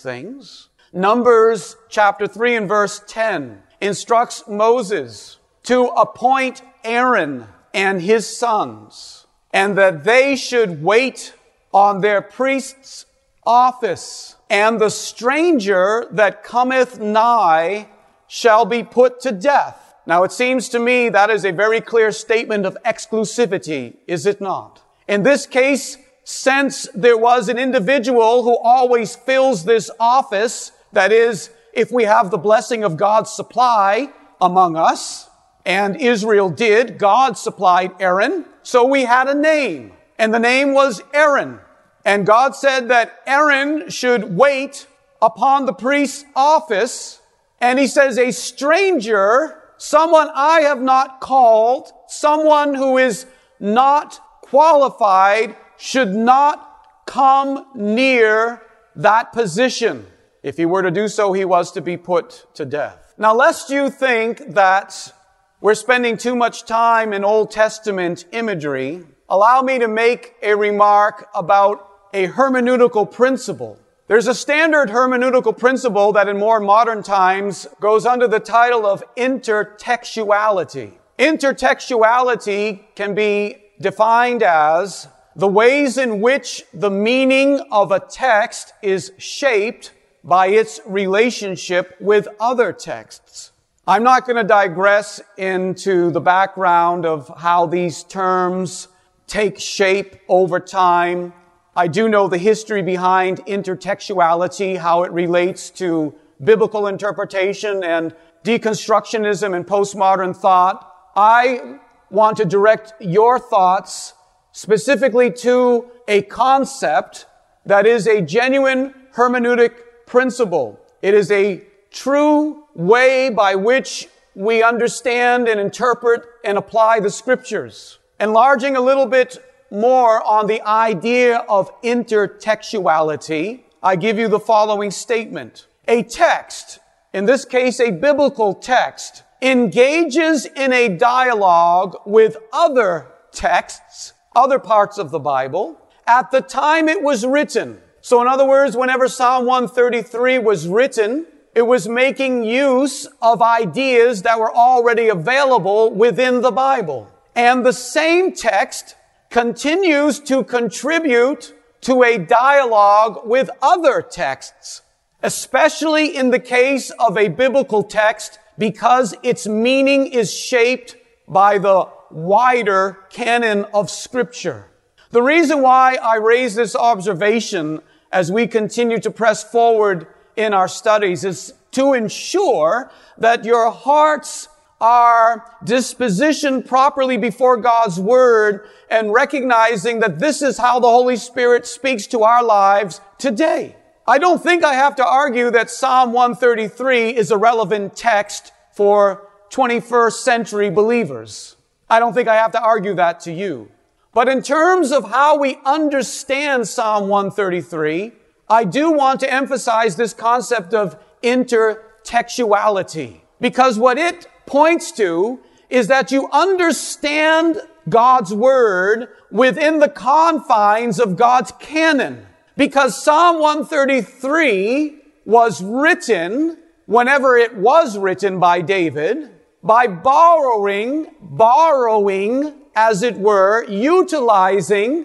things. 0.00 0.67
Numbers 0.92 1.76
chapter 1.90 2.26
3 2.26 2.56
and 2.56 2.68
verse 2.68 3.02
10 3.06 3.62
instructs 3.80 4.44
Moses 4.48 5.38
to 5.64 5.86
appoint 5.88 6.62
Aaron 6.82 7.46
and 7.74 8.00
his 8.00 8.26
sons 8.26 9.26
and 9.52 9.76
that 9.76 10.04
they 10.04 10.34
should 10.34 10.82
wait 10.82 11.34
on 11.74 12.00
their 12.00 12.22
priest's 12.22 13.04
office 13.44 14.36
and 14.48 14.80
the 14.80 14.88
stranger 14.88 16.06
that 16.10 16.42
cometh 16.42 16.98
nigh 16.98 17.88
shall 18.26 18.64
be 18.64 18.82
put 18.82 19.20
to 19.20 19.32
death. 19.32 19.94
Now 20.06 20.22
it 20.24 20.32
seems 20.32 20.70
to 20.70 20.78
me 20.78 21.10
that 21.10 21.28
is 21.28 21.44
a 21.44 21.52
very 21.52 21.82
clear 21.82 22.12
statement 22.12 22.64
of 22.64 22.78
exclusivity, 22.86 23.96
is 24.06 24.24
it 24.24 24.40
not? 24.40 24.80
In 25.06 25.22
this 25.22 25.44
case, 25.44 25.98
since 26.24 26.88
there 26.94 27.16
was 27.16 27.50
an 27.50 27.58
individual 27.58 28.42
who 28.42 28.56
always 28.56 29.16
fills 29.16 29.64
this 29.64 29.90
office, 30.00 30.72
that 30.92 31.12
is, 31.12 31.50
if 31.72 31.90
we 31.90 32.04
have 32.04 32.30
the 32.30 32.38
blessing 32.38 32.84
of 32.84 32.96
God's 32.96 33.30
supply 33.30 34.12
among 34.40 34.76
us, 34.76 35.28
and 35.64 36.00
Israel 36.00 36.48
did, 36.48 36.98
God 36.98 37.36
supplied 37.36 37.92
Aaron, 38.00 38.44
so 38.62 38.84
we 38.84 39.04
had 39.04 39.28
a 39.28 39.34
name, 39.34 39.92
and 40.18 40.32
the 40.32 40.38
name 40.38 40.72
was 40.72 41.02
Aaron. 41.12 41.60
And 42.04 42.26
God 42.26 42.54
said 42.54 42.88
that 42.88 43.20
Aaron 43.26 43.90
should 43.90 44.36
wait 44.36 44.86
upon 45.20 45.66
the 45.66 45.72
priest's 45.72 46.24
office, 46.34 47.20
and 47.60 47.78
he 47.78 47.86
says, 47.86 48.18
a 48.18 48.30
stranger 48.30 49.58
someone 49.78 50.28
I 50.34 50.60
have 50.62 50.82
not 50.82 51.20
called, 51.20 51.90
someone 52.08 52.74
who 52.74 52.98
is 52.98 53.26
not 53.58 54.20
qualified 54.42 55.56
should 55.76 56.14
not 56.14 57.04
come 57.06 57.66
near 57.74 58.62
that 58.96 59.32
position. 59.32 60.06
If 60.42 60.56
he 60.56 60.66
were 60.66 60.82
to 60.82 60.90
do 60.90 61.08
so, 61.08 61.32
he 61.32 61.44
was 61.44 61.72
to 61.72 61.80
be 61.80 61.96
put 61.96 62.46
to 62.54 62.64
death. 62.64 63.14
Now, 63.18 63.34
lest 63.34 63.70
you 63.70 63.90
think 63.90 64.54
that 64.54 65.12
we're 65.60 65.74
spending 65.74 66.16
too 66.16 66.36
much 66.36 66.64
time 66.64 67.12
in 67.12 67.24
Old 67.24 67.50
Testament 67.50 68.24
imagery, 68.32 69.04
allow 69.28 69.62
me 69.62 69.78
to 69.78 69.88
make 69.88 70.34
a 70.42 70.54
remark 70.54 71.28
about 71.34 71.84
a 72.14 72.28
hermeneutical 72.28 73.10
principle 73.10 73.78
there's 74.08 74.26
a 74.26 74.34
standard 74.34 74.88
hermeneutical 74.88 75.56
principle 75.56 76.12
that 76.14 76.28
in 76.28 76.38
more 76.38 76.60
modern 76.60 77.02
times 77.02 77.66
goes 77.78 78.06
under 78.06 78.26
the 78.26 78.40
title 78.40 78.86
of 78.86 79.04
intertextuality. 79.16 80.92
Intertextuality 81.18 82.84
can 82.94 83.14
be 83.14 83.56
defined 83.78 84.42
as 84.42 85.08
the 85.36 85.46
ways 85.46 85.98
in 85.98 86.22
which 86.22 86.64
the 86.72 86.88
meaning 86.88 87.60
of 87.70 87.92
a 87.92 88.00
text 88.00 88.72
is 88.80 89.12
shaped 89.18 89.92
by 90.28 90.48
its 90.48 90.80
relationship 90.86 91.96
with 92.00 92.28
other 92.38 92.72
texts. 92.72 93.52
I'm 93.86 94.02
not 94.02 94.26
going 94.26 94.36
to 94.36 94.44
digress 94.44 95.20
into 95.38 96.10
the 96.10 96.20
background 96.20 97.06
of 97.06 97.32
how 97.38 97.66
these 97.66 98.04
terms 98.04 98.88
take 99.26 99.58
shape 99.58 100.16
over 100.28 100.60
time 100.60 101.32
I 101.78 101.86
do 101.86 102.08
know 102.08 102.26
the 102.26 102.38
history 102.38 102.82
behind 102.82 103.38
intertextuality, 103.46 104.78
how 104.78 105.04
it 105.04 105.12
relates 105.12 105.70
to 105.82 106.12
biblical 106.42 106.88
interpretation 106.88 107.84
and 107.84 108.16
deconstructionism 108.42 109.54
and 109.54 109.64
postmodern 109.64 110.36
thought. 110.36 110.92
I 111.14 111.78
want 112.10 112.36
to 112.38 112.44
direct 112.44 112.94
your 112.98 113.38
thoughts 113.38 114.14
specifically 114.50 115.30
to 115.34 115.88
a 116.08 116.22
concept 116.22 117.26
that 117.64 117.86
is 117.86 118.08
a 118.08 118.22
genuine 118.22 118.92
hermeneutic 119.14 119.76
principle. 120.08 120.80
It 121.02 121.14
is 121.14 121.30
a 121.30 121.62
true 121.90 122.64
way 122.74 123.30
by 123.30 123.54
which 123.54 124.08
we 124.34 124.62
understand 124.62 125.48
and 125.48 125.60
interpret 125.60 126.22
and 126.44 126.58
apply 126.58 127.00
the 127.00 127.10
scriptures. 127.10 127.98
Enlarging 128.20 128.76
a 128.76 128.80
little 128.80 129.06
bit 129.06 129.38
more 129.70 130.22
on 130.26 130.46
the 130.46 130.62
idea 130.62 131.38
of 131.48 131.70
intertextuality, 131.82 133.60
I 133.82 133.96
give 133.96 134.18
you 134.18 134.28
the 134.28 134.40
following 134.40 134.90
statement. 134.90 135.66
A 135.86 136.02
text, 136.02 136.78
in 137.12 137.26
this 137.26 137.44
case 137.44 137.80
a 137.80 137.90
biblical 137.90 138.54
text, 138.54 139.22
engages 139.40 140.46
in 140.46 140.72
a 140.72 140.88
dialogue 140.88 141.96
with 142.04 142.36
other 142.52 143.06
texts, 143.32 144.14
other 144.34 144.58
parts 144.58 144.98
of 144.98 145.10
the 145.10 145.20
Bible, 145.20 145.80
at 146.06 146.30
the 146.30 146.40
time 146.40 146.88
it 146.88 147.02
was 147.02 147.26
written. 147.26 147.80
So 148.08 148.22
in 148.22 148.26
other 148.26 148.46
words, 148.46 148.74
whenever 148.74 149.06
Psalm 149.06 149.44
133 149.44 150.38
was 150.38 150.66
written, 150.66 151.26
it 151.54 151.60
was 151.60 151.86
making 151.86 152.42
use 152.42 153.06
of 153.20 153.42
ideas 153.42 154.22
that 154.22 154.40
were 154.40 154.50
already 154.50 155.10
available 155.10 155.90
within 155.90 156.40
the 156.40 156.50
Bible. 156.50 157.12
And 157.34 157.66
the 157.66 157.74
same 157.74 158.32
text 158.32 158.94
continues 159.28 160.20
to 160.20 160.42
contribute 160.42 161.52
to 161.82 162.02
a 162.02 162.16
dialogue 162.16 163.26
with 163.26 163.50
other 163.60 164.00
texts, 164.00 164.80
especially 165.22 166.16
in 166.16 166.30
the 166.30 166.40
case 166.40 166.88
of 166.98 167.18
a 167.18 167.28
biblical 167.28 167.82
text 167.82 168.38
because 168.56 169.14
its 169.22 169.46
meaning 169.46 170.06
is 170.06 170.32
shaped 170.32 170.96
by 171.28 171.58
the 171.58 171.86
wider 172.10 173.00
canon 173.10 173.66
of 173.74 173.90
scripture. 173.90 174.64
The 175.10 175.20
reason 175.20 175.60
why 175.60 175.98
I 176.02 176.16
raise 176.16 176.54
this 176.54 176.74
observation 176.74 177.82
as 178.12 178.32
we 178.32 178.46
continue 178.46 178.98
to 179.00 179.10
press 179.10 179.44
forward 179.44 180.06
in 180.36 180.54
our 180.54 180.68
studies 180.68 181.24
is 181.24 181.54
to 181.72 181.92
ensure 181.92 182.90
that 183.18 183.44
your 183.44 183.70
hearts 183.70 184.48
are 184.80 185.44
dispositioned 185.64 186.66
properly 186.66 187.16
before 187.16 187.56
God's 187.56 187.98
Word 187.98 188.68
and 188.90 189.12
recognizing 189.12 190.00
that 190.00 190.18
this 190.18 190.40
is 190.40 190.58
how 190.58 190.78
the 190.78 190.86
Holy 190.86 191.16
Spirit 191.16 191.66
speaks 191.66 192.06
to 192.08 192.22
our 192.22 192.44
lives 192.44 193.00
today. 193.18 193.76
I 194.06 194.18
don't 194.18 194.42
think 194.42 194.64
I 194.64 194.74
have 194.74 194.96
to 194.96 195.06
argue 195.06 195.50
that 195.50 195.70
Psalm 195.70 196.12
133 196.12 197.10
is 197.10 197.30
a 197.30 197.36
relevant 197.36 197.96
text 197.96 198.52
for 198.72 199.28
21st 199.50 200.12
century 200.12 200.70
believers. 200.70 201.56
I 201.90 201.98
don't 201.98 202.14
think 202.14 202.28
I 202.28 202.36
have 202.36 202.52
to 202.52 202.62
argue 202.62 202.94
that 202.94 203.20
to 203.20 203.32
you. 203.32 203.70
But 204.18 204.28
in 204.28 204.42
terms 204.42 204.90
of 204.90 205.10
how 205.10 205.38
we 205.38 205.60
understand 205.64 206.66
Psalm 206.66 207.06
133, 207.06 208.10
I 208.48 208.64
do 208.64 208.90
want 208.90 209.20
to 209.20 209.32
emphasize 209.32 209.94
this 209.94 210.12
concept 210.12 210.74
of 210.74 210.98
intertextuality. 211.22 213.20
Because 213.40 213.78
what 213.78 213.96
it 213.96 214.26
points 214.44 214.90
to 214.96 215.38
is 215.70 215.86
that 215.86 216.10
you 216.10 216.28
understand 216.32 217.60
God's 217.88 218.34
Word 218.34 219.06
within 219.30 219.78
the 219.78 219.88
confines 219.88 220.98
of 220.98 221.16
God's 221.16 221.52
canon. 221.60 222.26
Because 222.56 223.00
Psalm 223.00 223.38
133 223.38 224.98
was 225.26 225.62
written 225.62 226.58
whenever 226.86 227.36
it 227.36 227.54
was 227.54 227.96
written 227.96 228.40
by 228.40 228.62
David 228.62 229.30
by 229.62 229.86
borrowing, 229.86 231.06
borrowing, 231.20 232.57
as 232.78 233.02
it 233.02 233.16
were, 233.16 233.64
utilizing 233.68 235.04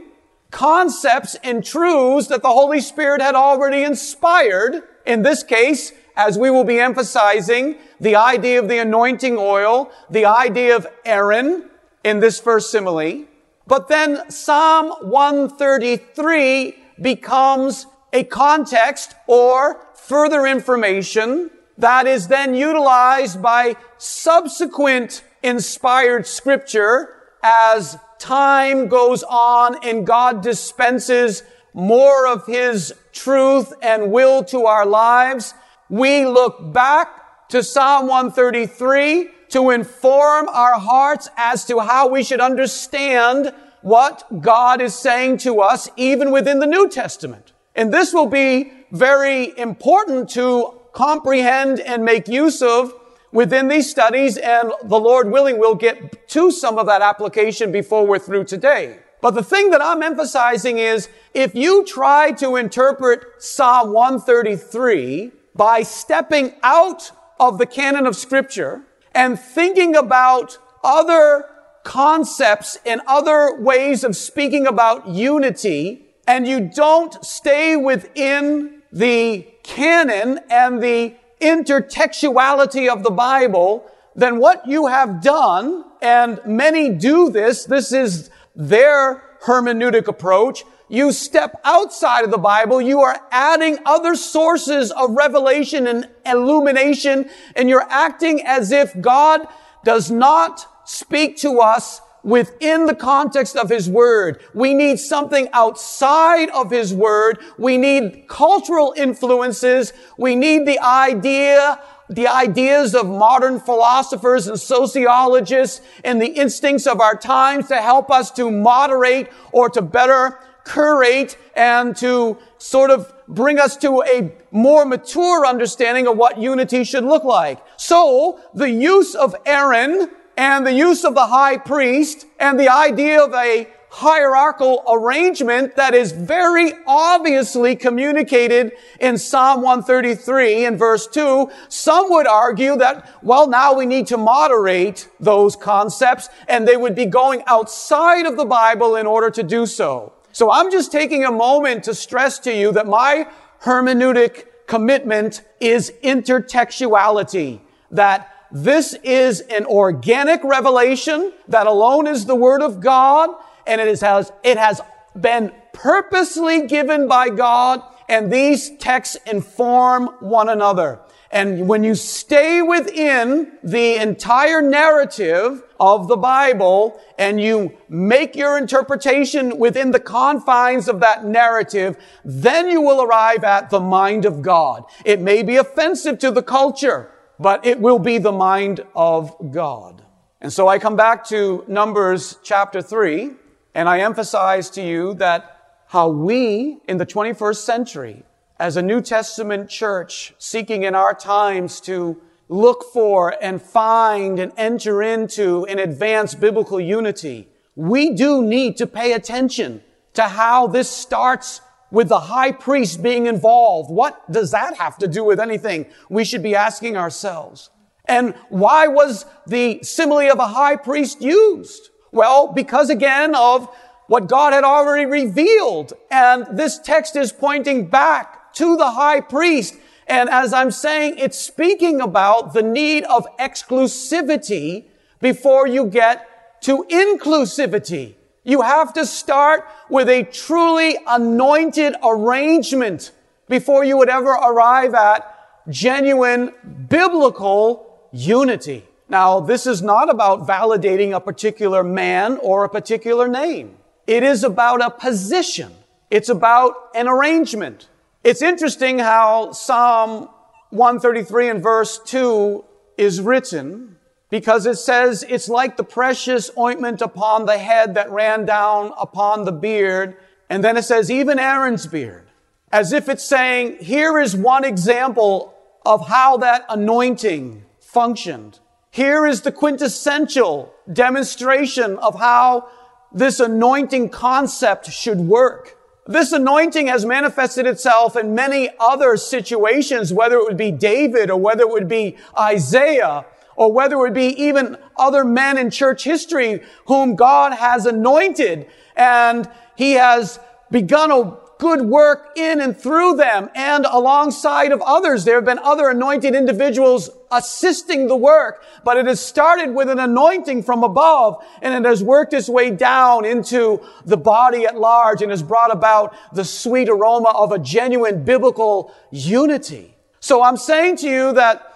concepts 0.52 1.36
and 1.44 1.66
truths 1.66 2.28
that 2.28 2.44
the 2.44 2.50
Holy 2.50 2.80
Spirit 2.80 3.20
had 3.20 3.34
already 3.34 3.82
inspired. 3.82 4.84
In 5.08 5.24
this 5.24 5.42
case, 5.42 5.92
as 6.16 6.38
we 6.38 6.52
will 6.52 6.66
be 6.66 6.80
emphasizing 6.80 7.78
the 8.00 8.16
idea 8.16 8.60
of 8.60 8.68
the 8.70 8.78
anointing 8.78 9.38
oil, 9.40 9.92
the 10.08 10.24
idea 10.24 10.76
of 10.76 10.86
Aaron 11.04 11.68
in 12.04 12.20
this 12.20 12.40
first 12.40 12.70
simile. 12.70 13.26
But 13.66 13.88
then 13.88 14.30
Psalm 14.30 14.92
133 15.02 16.76
becomes 17.02 17.88
a 18.14 18.24
context 18.24 19.16
or 19.26 19.82
further 19.96 20.46
information 20.46 21.50
that 21.80 22.06
is 22.06 22.28
then 22.28 22.54
utilized 22.54 23.42
by 23.42 23.78
subsequent 23.98 25.24
inspired 25.42 26.28
scripture 26.28 27.23
as 27.44 27.98
time 28.18 28.88
goes 28.88 29.22
on 29.24 29.78
and 29.84 30.08
God 30.08 30.42
dispenses 30.42 31.44
more 31.74 32.28
of 32.28 32.46
His 32.48 32.94
truth 33.12 33.74
and 33.82 34.12
will 34.12 34.44
to 34.46 34.66
our 34.66 34.86
lives 34.86 35.54
we 35.94 36.26
look 36.26 36.74
back 36.74 37.50
to 37.50 37.62
Psalm 37.62 38.08
133 38.08 39.30
to 39.50 39.70
inform 39.70 40.50
our 40.50 40.80
hearts 40.80 41.30
as 41.38 41.66
to 41.66 41.80
how 41.82 42.08
we 42.08 42.24
should 42.24 42.42
understand 42.42 43.54
what 43.82 44.42
God 44.42 44.82
is 44.82 44.96
saying 44.96 45.38
to 45.40 45.62
us 45.62 45.90
even 45.98 46.32
within 46.32 46.58
the 46.58 46.66
New 46.66 46.90
Testament. 46.90 47.52
And 47.76 47.94
this 47.94 48.12
will 48.12 48.26
be 48.26 48.72
very 48.92 49.56
important 49.56 50.30
to 50.32 50.80
comprehend 50.94 51.80
and 51.80 52.04
make 52.04 52.28
use 52.28 52.64
of 52.64 52.94
within 53.34 53.68
these 53.68 53.90
studies, 53.90 54.38
and 54.38 54.72
the 54.84 55.00
Lord 55.00 55.30
willing, 55.30 55.58
we'll 55.58 55.76
get 55.76 56.30
to 56.30 56.52
some 56.52 56.78
of 56.78 56.86
that 56.86 57.02
application 57.02 57.72
before 57.72 58.08
we're 58.08 58.20
through 58.20 58.46
today. 58.46 59.00
But 59.20 59.32
the 59.32 59.44
thing 59.44 59.72
that 59.72 59.82
I'm 59.82 60.04
emphasizing 60.04 60.78
is 60.78 61.10
if 61.34 61.56
you 61.56 61.84
try 61.86 62.32
to 62.34 62.56
interpret 62.56 63.42
Psalm 63.42 63.92
133 63.92 65.32
by 65.56 65.82
stepping 65.82 66.54
out 66.62 67.12
of 67.40 67.58
the 67.58 67.66
canon 67.66 68.06
of 68.06 68.16
scripture 68.16 68.84
and 69.16 69.40
thinking 69.40 69.96
about 69.96 70.58
other 70.84 71.46
concepts 71.84 72.78
and 72.86 73.02
other 73.08 73.60
ways 73.60 74.04
of 74.04 74.16
speaking 74.16 74.68
about 74.68 75.08
unity, 75.08 76.06
and 76.28 76.48
you 76.48 76.60
don't 76.60 77.24
stay 77.26 77.76
within 77.76 78.82
the 78.92 79.48
canon 79.64 80.40
and 80.50 80.82
the 80.82 81.16
intertextuality 81.44 82.92
of 82.92 83.04
the 83.04 83.12
Bible, 83.12 83.86
then 84.16 84.40
what 84.40 84.66
you 84.68 84.88
have 84.88 85.22
done, 85.22 85.86
and 86.02 86.40
many 86.46 86.90
do 86.90 87.30
this, 87.30 87.66
this 87.66 87.92
is 87.92 88.30
their 88.56 89.24
hermeneutic 89.46 90.08
approach, 90.08 90.64
you 90.90 91.12
step 91.12 91.60
outside 91.64 92.24
of 92.24 92.32
the 92.32 92.38
Bible, 92.38 92.82
you 92.82 93.02
are 93.02 93.20
adding 93.32 93.80
other 93.86 94.16
sources 94.16 94.92
of 94.92 95.12
revelation 95.12 95.88
and 95.88 96.08
illumination, 96.26 97.30
and 97.56 97.70
you're 97.70 97.88
acting 97.90 98.42
as 98.46 98.72
if 98.72 99.00
God 99.02 99.48
does 99.84 100.12
not 100.12 100.66
speak 100.86 101.38
to 101.38 101.60
us 101.60 102.00
within 102.24 102.86
the 102.86 102.96
context 102.96 103.56
of 103.56 103.70
His 103.70 103.90
Word. 103.90 104.42
We 104.54 104.74
need 104.74 105.00
something 105.00 105.50
outside 105.54 106.50
of 106.50 106.72
His 106.72 106.94
Word. 106.94 107.40
We 107.58 107.78
need 107.78 108.28
cultural 108.28 108.94
influences. 108.96 109.94
We 110.18 110.36
need 110.36 110.66
the 110.66 110.80
idea 110.80 111.80
the 112.10 112.28
ideas 112.28 112.94
of 112.94 113.08
modern 113.08 113.60
philosophers 113.60 114.48
and 114.48 114.60
sociologists 114.60 115.82
and 116.04 116.22
the 116.22 116.28
instincts 116.28 116.86
of 116.86 117.00
our 117.00 117.16
times 117.16 117.70
to 117.70 117.78
help 117.78 118.12
us 118.12 118.30
to 118.30 118.52
moderate 118.52 119.30
or 119.52 119.70
to 119.70 119.82
better 119.82 120.38
curate 120.66 121.38
and 121.56 121.96
to 121.98 122.38
sort 122.58 122.92
of 122.92 123.12
bring 123.28 123.60
us 123.60 123.78
to 123.78 124.04
a 124.04 124.32
more 124.52 124.86
mature 124.86 125.46
understanding 125.46 126.08
of 126.08 126.18
what 126.18 126.38
unity 126.38 126.84
should 126.84 127.04
look 127.04 127.24
like. 127.24 127.60
So, 127.78 128.40
the 128.54 128.70
use 128.70 129.16
of 129.16 129.36
Aaron 129.46 130.10
and 130.38 130.66
the 130.66 130.74
use 130.74 131.04
of 131.04 131.16
the 131.16 131.28
high 131.28 131.58
priest 131.58 132.26
and 132.40 132.60
the 132.60 132.70
idea 132.70 133.24
of 133.24 133.34
a 133.34 133.68
hierarchical 133.94 134.84
arrangement 134.90 135.76
that 135.76 135.94
is 135.94 136.12
very 136.12 136.74
obviously 136.88 137.76
communicated 137.76 138.72
in 139.00 139.20
Psalm 139.20 139.62
133 139.62 140.66
in 140.66 140.76
verse 140.78 141.06
2. 141.06 141.48
Some 141.70 142.10
would 142.10 142.26
argue 142.26 142.76
that, 142.78 143.08
well, 143.22 143.48
now 143.48 143.76
we 143.76 143.86
need 143.86 144.08
to 144.08 144.18
moderate 144.18 145.08
those 145.20 145.56
concepts 145.56 146.30
and 146.48 146.68
they 146.68 146.76
would 146.76 146.96
be 146.96 147.06
going 147.06 147.44
outside 147.46 148.26
of 148.26 148.36
the 148.36 148.46
Bible 148.46 148.96
in 148.96 149.06
order 149.06 149.30
to 149.30 149.44
do 149.44 149.68
so. 149.68 150.14
So 150.32 150.52
I'm 150.52 150.72
just 150.72 150.92
taking 150.92 151.24
a 151.24 151.32
moment 151.32 151.84
to 151.84 151.94
stress 151.94 152.40
to 152.40 152.52
you 152.52 152.72
that 152.72 152.88
my 152.88 153.28
hermeneutic 153.62 154.46
commitment 154.66 155.44
is 155.60 155.94
intertextuality. 156.04 157.60
That 157.92 158.33
this 158.54 158.94
is 159.04 159.40
an 159.40 159.66
organic 159.66 160.44
revelation 160.44 161.34
that 161.48 161.66
alone 161.66 162.06
is 162.06 162.28
the 162.28 162.36
Word 162.36 162.62
of 162.62 162.80
God, 162.80 163.32
and 163.66 163.82
it 163.82 164.00
has, 164.00 164.32
it 164.44 164.58
has 164.58 164.80
been 165.20 165.52
purposely 165.74 166.68
given 166.68 167.08
by 167.08 167.30
God, 167.30 167.82
and 168.08 168.32
these 168.32 168.70
texts 168.78 169.18
inform 169.26 170.06
one 170.20 170.50
another. 170.50 171.00
And 171.32 171.68
when 171.68 171.84
you 171.84 171.96
stay 171.96 172.62
within 172.62 173.54
the 173.64 173.96
entire 173.96 174.62
narrative 174.62 175.64
of 175.80 176.08
the 176.08 176.16
Bible 176.16 177.02
and 177.18 177.42
you 177.42 177.76
make 177.90 178.36
your 178.36 178.60
interpretation 178.60 179.58
within 179.58 179.90
the 179.90 180.00
confines 180.00 180.88
of 180.88 181.00
that 181.00 181.26
narrative, 181.26 181.98
then 182.24 182.70
you 182.70 182.82
will 182.82 183.02
arrive 183.02 183.44
at 183.44 183.72
the 183.72 183.80
mind 183.80 184.26
of 184.26 184.44
God. 184.44 184.84
It 185.06 185.22
may 185.22 185.42
be 185.42 185.56
offensive 185.56 186.20
to 186.20 186.30
the 186.30 186.44
culture 186.44 187.10
but 187.44 187.66
it 187.66 187.78
will 187.82 188.00
be 188.00 188.18
the 188.18 188.32
mind 188.32 188.80
of 188.96 189.36
God. 189.52 190.02
And 190.40 190.52
so 190.52 190.70
I 190.70 190.80
come 190.80 190.96
back 190.96 191.26
to 191.26 191.66
Numbers 191.68 192.38
chapter 192.42 192.82
3, 192.82 193.32
and 193.76 193.90
I 193.90 194.00
emphasize 194.00 194.70
to 194.72 194.82
you 194.82 195.14
that 195.16 195.84
how 195.88 196.08
we 196.08 196.80
in 196.88 196.98
the 196.98 197.06
21st 197.06 197.58
century, 197.58 198.24
as 198.60 198.78
a 198.78 198.82
New 198.82 199.02
Testament 199.02 199.70
church, 199.70 200.34
seeking 200.38 200.84
in 200.84 200.96
our 200.96 201.14
times 201.14 201.82
to 201.82 202.22
look 202.48 202.86
for 202.94 203.36
and 203.44 203.62
find 203.62 204.40
and 204.40 204.54
enter 204.56 205.04
into 205.04 205.66
and 205.66 205.82
advance 205.82 206.36
biblical 206.36 206.80
unity, 206.80 207.50
we 207.76 208.12
do 208.12 208.42
need 208.42 208.78
to 208.78 208.88
pay 208.88 209.12
attention 209.12 209.84
to 210.14 210.24
how 210.24 210.68
this 210.68 210.90
starts 210.90 211.60
with 211.94 212.10
the 212.10 212.22
high 212.22 212.52
priest 212.52 213.04
being 213.04 213.28
involved. 213.28 213.92
What 213.92 214.30
does 214.30 214.50
that 214.50 214.78
have 214.78 214.98
to 214.98 215.08
do 215.08 215.24
with 215.24 215.40
anything? 215.40 215.86
We 216.10 216.26
should 216.26 216.42
be 216.42 216.56
asking 216.56 216.98
ourselves. 216.98 217.70
And 218.06 218.34
why 218.50 218.88
was 218.88 219.28
the 219.46 219.80
simile 219.84 220.32
of 220.32 220.40
a 220.40 220.48
high 220.48 220.76
priest 220.76 221.22
used? 221.22 221.92
Well, 222.12 222.52
because 222.52 222.90
again 222.90 223.36
of 223.36 223.70
what 224.08 224.28
God 224.28 224.54
had 224.54 224.64
already 224.64 225.06
revealed. 225.06 225.94
And 226.10 226.48
this 226.58 226.80
text 226.80 227.16
is 227.16 227.32
pointing 227.32 227.86
back 227.86 228.54
to 228.56 228.76
the 228.76 228.92
high 228.92 229.22
priest. 229.22 229.76
And 230.08 230.30
as 230.30 230.52
I'm 230.52 230.72
saying, 230.72 231.20
it's 231.20 231.38
speaking 231.38 232.02
about 232.02 232.54
the 232.54 232.64
need 232.64 233.04
of 233.04 233.28
exclusivity 233.40 234.86
before 235.22 235.68
you 235.68 235.86
get 235.86 236.62
to 236.64 236.86
inclusivity. 236.90 238.16
You 238.44 238.62
have 238.62 238.94
to 238.94 239.06
start 239.06 239.66
with 239.90 240.10
a 240.10 240.24
truly 240.24 240.98
anointed 241.08 241.96
arrangement 242.04 243.12
before 243.48 243.84
you 243.84 243.98
would 243.98 244.10
ever 244.10 244.32
arrive 244.32 244.94
at 244.94 245.70
genuine 245.70 246.52
biblical 246.90 248.10
unity. 248.12 248.86
Now, 249.08 249.40
this 249.40 249.66
is 249.66 249.82
not 249.82 250.10
about 250.10 250.48
validating 250.48 251.16
a 251.16 251.22
particular 251.22 251.84
man 251.84 252.38
or 252.42 252.66
a 252.66 252.70
particular 252.70 253.28
name. 253.28 253.78
It 254.08 254.24
is 254.24 254.44
about 254.44 254.82
a 254.82 254.90
position. 254.90 255.72
It's 256.10 256.30
about 256.30 256.76
an 256.96 257.08
arrangement. 257.08 257.88
It's 258.24 258.42
interesting 258.42 259.00
how 259.00 259.52
Psalm 259.52 260.30
133 260.72 261.50
and 261.50 261.64
verse 261.64 262.00
2 262.00 262.64
is 262.98 263.22
written 263.22 263.98
because 264.34 264.66
it 264.66 264.78
says 264.78 265.24
it's 265.30 265.48
like 265.48 265.78
the 265.78 265.84
precious 265.84 266.50
ointment 266.58 267.04
upon 267.04 267.46
the 267.46 267.60
head 267.60 267.94
that 267.94 268.10
ran 268.10 268.48
down 268.48 268.92
upon 269.00 269.46
the 269.46 269.52
beard. 269.52 270.18
And 270.50 270.64
then 270.64 270.76
it 270.76 270.82
says, 270.82 271.12
even 271.12 271.38
Aaron's 271.38 271.86
beard. 271.86 272.28
As 272.72 272.94
if 272.94 273.10
it's 273.10 273.24
saying, 273.24 273.78
here 273.80 274.18
is 274.18 274.36
one 274.36 274.66
example 274.66 275.54
of 275.86 276.08
how 276.08 276.38
that 276.38 276.66
anointing 276.68 277.64
functioned. 277.80 278.58
Here 278.90 279.28
is 279.28 279.42
the 279.42 279.52
quintessential 279.52 280.74
demonstration 280.92 282.00
of 282.00 282.18
how 282.18 282.70
this 283.12 283.40
anointing 283.40 284.10
concept 284.10 284.90
should 284.90 285.20
work. 285.20 285.78
This 286.08 286.32
anointing 286.32 286.88
has 286.88 287.06
manifested 287.06 287.68
itself 287.68 288.16
in 288.16 288.34
many 288.34 288.72
other 288.80 289.16
situations, 289.16 290.12
whether 290.12 290.38
it 290.38 290.44
would 290.46 290.58
be 290.58 290.72
David 290.72 291.30
or 291.30 291.40
whether 291.40 291.62
it 291.62 291.70
would 291.70 291.88
be 291.88 292.18
Isaiah 292.36 293.28
or 293.56 293.72
whether 293.72 293.96
it 293.96 294.00
would 294.00 294.14
be 294.14 294.44
even 294.44 294.78
other 294.98 295.24
men 295.24 295.58
in 295.58 295.70
church 295.70 296.04
history 296.04 296.62
whom 296.86 297.16
God 297.16 297.54
has 297.54 297.86
anointed 297.86 298.68
and 298.96 299.50
he 299.76 299.94
has 299.94 300.40
begun 300.72 301.12
a 301.12 301.38
good 301.64 301.82
work 301.82 302.34
in 302.36 302.60
and 302.60 302.78
through 302.78 303.16
them 303.16 303.50
and 303.56 303.86
alongside 303.86 304.74
of 304.74 304.82
others. 304.82 305.24
There 305.24 305.36
have 305.36 305.46
been 305.46 305.60
other 305.60 305.90
anointed 305.90 306.36
individuals 306.36 307.10
assisting 307.32 308.08
the 308.08 308.18
work, 308.18 308.66
but 308.84 308.98
it 308.98 309.06
has 309.06 309.24
started 309.26 309.74
with 309.74 309.90
an 309.90 309.98
anointing 309.98 310.64
from 310.64 310.84
above 310.84 311.42
and 311.62 311.74
it 311.74 311.88
has 311.88 312.04
worked 312.04 312.34
its 312.34 312.50
way 312.50 312.70
down 312.70 313.24
into 313.24 313.82
the 314.06 314.18
body 314.18 314.66
at 314.66 314.78
large 314.78 315.22
and 315.22 315.32
has 315.32 315.42
brought 315.42 315.72
about 315.72 316.14
the 316.34 316.44
sweet 316.44 316.90
aroma 316.90 317.30
of 317.30 317.54
a 317.54 317.60
genuine 317.60 318.26
biblical 318.26 318.94
unity. 319.12 319.96
So 320.20 320.44
I'm 320.44 320.58
saying 320.58 320.98
to 320.98 321.08
you 321.08 321.34
that 321.34 321.73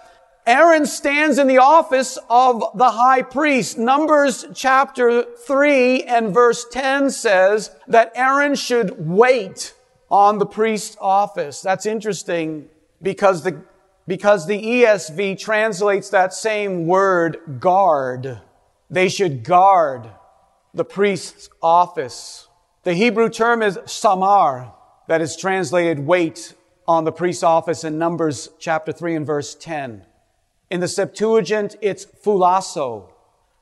Aaron 0.47 0.85
stands 0.85 1.37
in 1.37 1.47
the 1.47 1.57
office 1.57 2.17
of 2.29 2.63
the 2.73 2.91
high 2.91 3.21
priest. 3.21 3.77
Numbers 3.77 4.45
chapter 4.53 5.23
3 5.23 6.03
and 6.03 6.33
verse 6.33 6.65
10 6.71 7.09
says 7.09 7.71
that 7.89 8.13
Aaron 8.15 8.55
should 8.55 8.95
wait 8.97 9.73
on 10.09 10.37
the 10.37 10.45
priest's 10.45 10.95
office. 11.01 11.61
That's 11.61 11.85
interesting 11.85 12.69
because 13.01 13.43
the, 13.43 13.61
because 14.07 14.47
the 14.47 14.61
ESV 14.61 15.37
translates 15.37 16.09
that 16.11 16.33
same 16.33 16.87
word 16.87 17.59
guard. 17.59 18.39
They 18.89 19.09
should 19.09 19.43
guard 19.43 20.09
the 20.73 20.85
priest's 20.85 21.49
office. 21.61 22.47
The 22.83 22.93
Hebrew 22.93 23.27
term 23.27 23.61
is 23.61 23.77
samar, 23.85 24.73
that 25.09 25.19
is 25.19 25.35
translated 25.35 25.99
wait 25.99 26.53
on 26.87 27.03
the 27.03 27.11
priest's 27.11 27.43
office 27.43 27.83
in 27.83 27.97
Numbers 27.97 28.47
chapter 28.59 28.93
3 28.93 29.15
and 29.15 29.25
verse 29.25 29.53
10. 29.53 30.05
In 30.69 30.81
the 30.81 30.87
Septuagint, 30.87 31.77
it's 31.81 32.05
phulasso. 32.05 33.09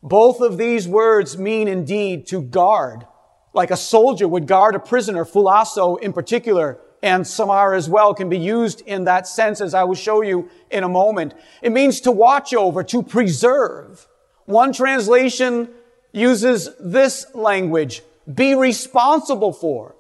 Both 0.01 0.41
of 0.41 0.57
these 0.57 0.87
words 0.87 1.37
mean 1.37 1.67
indeed 1.67 2.27
to 2.27 2.41
guard, 2.41 3.05
like 3.53 3.71
a 3.71 3.77
soldier 3.77 4.27
would 4.27 4.47
guard 4.47 4.75
a 4.75 4.79
prisoner. 4.79 5.25
Phulasso 5.25 5.99
in 5.99 6.13
particular 6.13 6.79
and 7.03 7.25
samar 7.27 7.75
as 7.75 7.87
well 7.87 8.13
can 8.15 8.29
be 8.29 8.37
used 8.37 8.81
in 8.81 9.03
that 9.03 9.27
sense 9.27 9.61
as 9.61 9.73
I 9.75 9.83
will 9.83 9.95
show 9.95 10.21
you 10.21 10.49
in 10.71 10.83
a 10.83 10.89
moment. 10.89 11.35
It 11.61 11.71
means 11.71 12.01
to 12.01 12.11
watch 12.11 12.53
over, 12.53 12.83
to 12.83 13.03
preserve. 13.03 14.07
One 14.45 14.73
translation 14.73 15.69
uses 16.11 16.69
this 16.79 17.27
language, 17.35 18.01
be 18.31 18.55
responsible 18.55 19.53
for. 19.53 19.95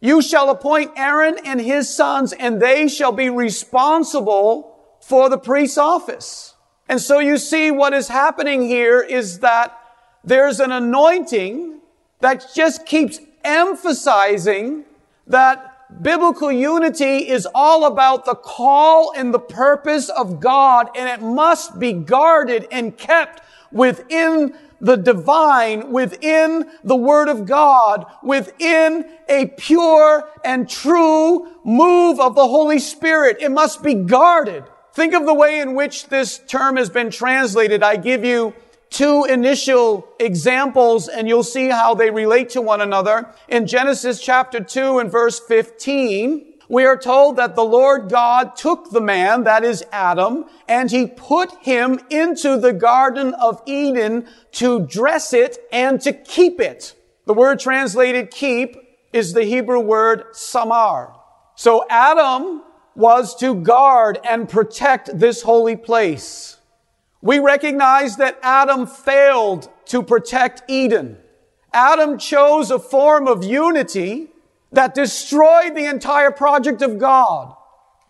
You 0.00 0.20
shall 0.20 0.50
appoint 0.50 0.92
Aaron 0.96 1.38
and 1.44 1.60
his 1.60 1.94
sons 1.94 2.32
and 2.32 2.60
they 2.60 2.88
shall 2.88 3.12
be 3.12 3.30
responsible 3.30 4.71
for 5.02 5.28
the 5.28 5.38
priest's 5.38 5.78
office. 5.78 6.54
And 6.88 7.00
so 7.00 7.18
you 7.18 7.36
see 7.36 7.70
what 7.70 7.92
is 7.92 8.08
happening 8.08 8.62
here 8.62 9.00
is 9.00 9.40
that 9.40 9.78
there's 10.24 10.60
an 10.60 10.72
anointing 10.72 11.80
that 12.20 12.46
just 12.54 12.86
keeps 12.86 13.18
emphasizing 13.44 14.84
that 15.26 15.68
biblical 16.02 16.50
unity 16.50 17.28
is 17.28 17.46
all 17.54 17.84
about 17.84 18.24
the 18.24 18.34
call 18.34 19.12
and 19.16 19.34
the 19.34 19.38
purpose 19.38 20.08
of 20.08 20.40
God 20.40 20.88
and 20.96 21.08
it 21.08 21.24
must 21.24 21.78
be 21.78 21.92
guarded 21.92 22.66
and 22.70 22.96
kept 22.96 23.42
within 23.70 24.54
the 24.80 24.96
divine, 24.96 25.92
within 25.92 26.68
the 26.82 26.96
Word 26.96 27.28
of 27.28 27.46
God, 27.46 28.04
within 28.22 29.08
a 29.28 29.46
pure 29.56 30.28
and 30.44 30.68
true 30.68 31.48
move 31.64 32.18
of 32.18 32.34
the 32.34 32.46
Holy 32.46 32.80
Spirit. 32.80 33.36
It 33.40 33.50
must 33.50 33.82
be 33.82 33.94
guarded. 33.94 34.64
Think 34.94 35.14
of 35.14 35.24
the 35.24 35.34
way 35.34 35.60
in 35.60 35.74
which 35.74 36.08
this 36.08 36.38
term 36.38 36.76
has 36.76 36.90
been 36.90 37.10
translated. 37.10 37.82
I 37.82 37.96
give 37.96 38.24
you 38.24 38.54
two 38.90 39.24
initial 39.24 40.06
examples 40.20 41.08
and 41.08 41.26
you'll 41.26 41.42
see 41.42 41.68
how 41.68 41.94
they 41.94 42.10
relate 42.10 42.50
to 42.50 42.60
one 42.60 42.82
another. 42.82 43.34
In 43.48 43.66
Genesis 43.66 44.20
chapter 44.20 44.60
2 44.60 44.98
and 44.98 45.10
verse 45.10 45.40
15, 45.40 46.52
we 46.68 46.84
are 46.84 46.96
told 46.96 47.36
that 47.36 47.56
the 47.56 47.64
Lord 47.64 48.10
God 48.10 48.54
took 48.54 48.90
the 48.90 49.00
man, 49.00 49.44
that 49.44 49.64
is 49.64 49.82
Adam, 49.92 50.44
and 50.68 50.90
he 50.90 51.06
put 51.06 51.52
him 51.62 51.98
into 52.10 52.58
the 52.58 52.72
Garden 52.72 53.32
of 53.34 53.62
Eden 53.66 54.26
to 54.52 54.86
dress 54.86 55.32
it 55.32 55.58
and 55.72 56.00
to 56.02 56.12
keep 56.12 56.60
it. 56.60 56.94
The 57.24 57.34
word 57.34 57.60
translated 57.60 58.30
keep 58.30 58.76
is 59.12 59.32
the 59.32 59.44
Hebrew 59.44 59.80
word 59.80 60.24
samar. 60.32 61.14
So 61.56 61.86
Adam 61.88 62.62
was 62.94 63.34
to 63.36 63.54
guard 63.54 64.18
and 64.24 64.48
protect 64.48 65.18
this 65.18 65.42
holy 65.42 65.76
place. 65.76 66.58
We 67.20 67.38
recognize 67.38 68.16
that 68.16 68.38
Adam 68.42 68.86
failed 68.86 69.70
to 69.86 70.02
protect 70.02 70.62
Eden. 70.68 71.18
Adam 71.72 72.18
chose 72.18 72.70
a 72.70 72.78
form 72.78 73.26
of 73.26 73.44
unity 73.44 74.28
that 74.72 74.94
destroyed 74.94 75.74
the 75.74 75.86
entire 75.86 76.30
project 76.30 76.82
of 76.82 76.98
God. 76.98 77.54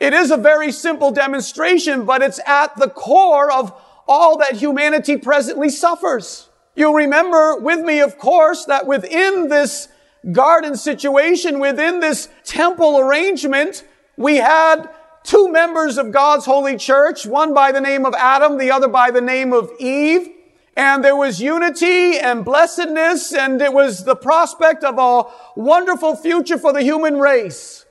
It 0.01 0.15
is 0.15 0.31
a 0.31 0.37
very 0.37 0.73
simple 0.73 1.13
demonstration, 1.13 2.05
but 2.05 2.23
it's 2.23 2.41
at 2.47 2.77
the 2.77 2.89
core 2.89 3.53
of 3.53 3.73
all 4.09 4.39
that 4.39 4.57
humanity 4.57 5.17
presently 5.17 5.69
suffers. 5.69 6.49
You'll 6.75 6.95
remember 6.95 7.59
with 7.59 7.81
me, 7.85 8.01
of 8.01 8.19
course, 8.19 8.65
that 8.65 8.87
within 8.87 9.49
this 9.49 9.89
garden 10.33 10.77
situation, 10.77 11.61
within 11.61 12.01
this 12.01 12.29
temple 12.45 12.99
arrangement, 12.99 13.85
we 14.23 14.37
had 14.37 14.89
two 15.25 15.51
members 15.51 15.99
of 15.99 16.13
God's 16.13 16.47
holy 16.47 16.77
church, 16.77 17.27
one 17.27 17.53
by 17.53 17.73
the 17.73 17.81
name 17.81 18.07
of 18.07 18.15
Adam, 18.15 18.59
the 18.59 18.71
other 18.71 18.89
by 18.89 19.11
the 19.11 19.21
name 19.21 19.53
of 19.53 19.71
Eve. 19.79 20.29
And 20.77 21.05
there 21.05 21.17
was 21.17 21.41
unity 21.41 22.19
and 22.19 22.45
blessedness, 22.45 23.35
and 23.35 23.61
it 23.61 23.73
was 23.73 24.05
the 24.05 24.17
prospect 24.17 24.85
of 24.85 24.99
a 24.99 25.25
wonderful 25.61 26.17
future 26.17 26.57
for 26.57 26.73
the 26.73 26.83
human 26.83 27.19
race. 27.19 27.85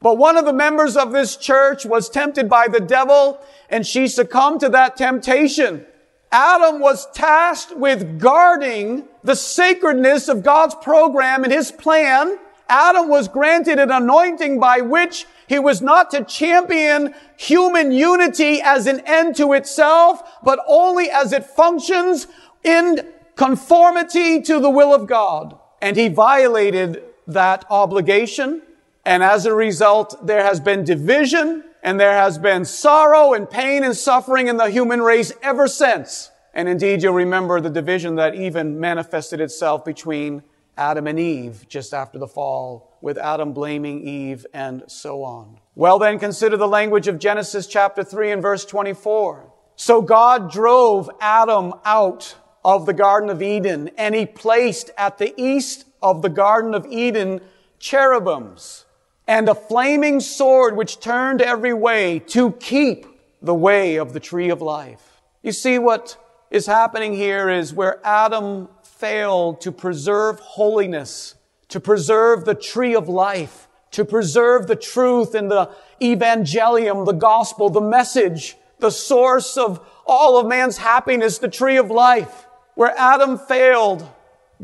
But 0.00 0.18
one 0.18 0.36
of 0.36 0.44
the 0.44 0.52
members 0.52 0.96
of 0.96 1.12
this 1.12 1.36
church 1.36 1.84
was 1.84 2.08
tempted 2.08 2.48
by 2.48 2.68
the 2.68 2.80
devil, 2.80 3.40
and 3.68 3.84
she 3.84 4.06
succumbed 4.06 4.60
to 4.60 4.68
that 4.68 4.96
temptation. 4.96 5.84
Adam 6.30 6.78
was 6.78 7.10
tasked 7.12 7.76
with 7.76 8.20
guarding 8.20 9.08
the 9.24 9.34
sacredness 9.34 10.28
of 10.28 10.44
God's 10.44 10.76
program 10.76 11.42
and 11.42 11.52
his 11.52 11.72
plan. 11.72 12.38
Adam 12.68 13.08
was 13.08 13.28
granted 13.28 13.78
an 13.78 13.90
anointing 13.90 14.60
by 14.60 14.80
which 14.80 15.26
he 15.46 15.58
was 15.58 15.80
not 15.80 16.10
to 16.10 16.24
champion 16.24 17.14
human 17.36 17.90
unity 17.90 18.60
as 18.60 18.86
an 18.86 19.00
end 19.06 19.36
to 19.36 19.54
itself, 19.54 20.22
but 20.42 20.60
only 20.66 21.10
as 21.10 21.32
it 21.32 21.44
functions 21.44 22.26
in 22.62 23.06
conformity 23.36 24.42
to 24.42 24.60
the 24.60 24.68
will 24.68 24.92
of 24.92 25.06
God. 25.06 25.58
And 25.80 25.96
he 25.96 26.08
violated 26.08 27.02
that 27.26 27.64
obligation. 27.70 28.62
And 29.06 29.22
as 29.22 29.46
a 29.46 29.54
result, 29.54 30.26
there 30.26 30.44
has 30.44 30.60
been 30.60 30.84
division 30.84 31.64
and 31.82 31.98
there 31.98 32.14
has 32.14 32.36
been 32.36 32.64
sorrow 32.64 33.32
and 33.32 33.48
pain 33.48 33.84
and 33.84 33.96
suffering 33.96 34.48
in 34.48 34.56
the 34.56 34.68
human 34.68 35.00
race 35.00 35.32
ever 35.42 35.68
since. 35.68 36.30
And 36.52 36.68
indeed, 36.68 37.02
you'll 37.02 37.14
remember 37.14 37.60
the 37.60 37.70
division 37.70 38.16
that 38.16 38.34
even 38.34 38.80
manifested 38.80 39.40
itself 39.40 39.84
between 39.84 40.42
Adam 40.78 41.06
and 41.06 41.18
Eve 41.18 41.66
just 41.68 41.92
after 41.92 42.18
the 42.18 42.26
fall 42.26 42.96
with 43.00 43.18
Adam 43.18 43.52
blaming 43.52 44.06
Eve 44.06 44.46
and 44.54 44.84
so 44.86 45.22
on. 45.22 45.58
Well, 45.74 45.98
then 45.98 46.18
consider 46.18 46.56
the 46.56 46.68
language 46.68 47.08
of 47.08 47.18
Genesis 47.18 47.66
chapter 47.66 48.04
3 48.04 48.32
and 48.32 48.42
verse 48.42 48.64
24. 48.64 49.52
So 49.76 50.00
God 50.00 50.50
drove 50.50 51.10
Adam 51.20 51.74
out 51.84 52.36
of 52.64 52.86
the 52.86 52.92
Garden 52.92 53.28
of 53.28 53.42
Eden 53.42 53.90
and 53.98 54.14
he 54.14 54.24
placed 54.24 54.90
at 54.96 55.18
the 55.18 55.34
east 55.36 55.84
of 56.00 56.22
the 56.22 56.28
Garden 56.28 56.74
of 56.74 56.86
Eden 56.86 57.40
cherubims 57.78 58.84
and 59.26 59.48
a 59.48 59.54
flaming 59.54 60.20
sword 60.20 60.76
which 60.76 61.00
turned 61.00 61.42
every 61.42 61.74
way 61.74 62.18
to 62.18 62.52
keep 62.52 63.06
the 63.42 63.54
way 63.54 63.96
of 63.96 64.12
the 64.12 64.20
tree 64.20 64.48
of 64.48 64.62
life. 64.62 65.20
You 65.42 65.52
see 65.52 65.78
what 65.78 66.16
is 66.50 66.66
happening 66.66 67.14
here 67.14 67.48
is 67.48 67.74
where 67.74 68.04
Adam 68.04 68.68
failed 68.98 69.60
to 69.62 69.72
preserve 69.72 70.40
holiness 70.40 71.34
to 71.68 71.80
preserve 71.80 72.44
the 72.44 72.54
tree 72.54 72.94
of 72.94 73.08
life, 73.08 73.68
to 73.90 74.04
preserve 74.04 74.66
the 74.66 74.76
truth 74.76 75.34
in 75.34 75.48
the 75.48 75.70
evangelium, 76.02 77.04
the 77.04 77.12
gospel, 77.12 77.70
the 77.70 77.80
message, 77.80 78.56
the 78.78 78.90
source 78.90 79.56
of 79.56 79.80
all 80.06 80.38
of 80.38 80.46
man's 80.46 80.78
happiness, 80.78 81.38
the 81.38 81.48
tree 81.48 81.76
of 81.76 81.90
life. 81.90 82.46
Where 82.74 82.94
Adam 82.96 83.38
failed, 83.38 84.08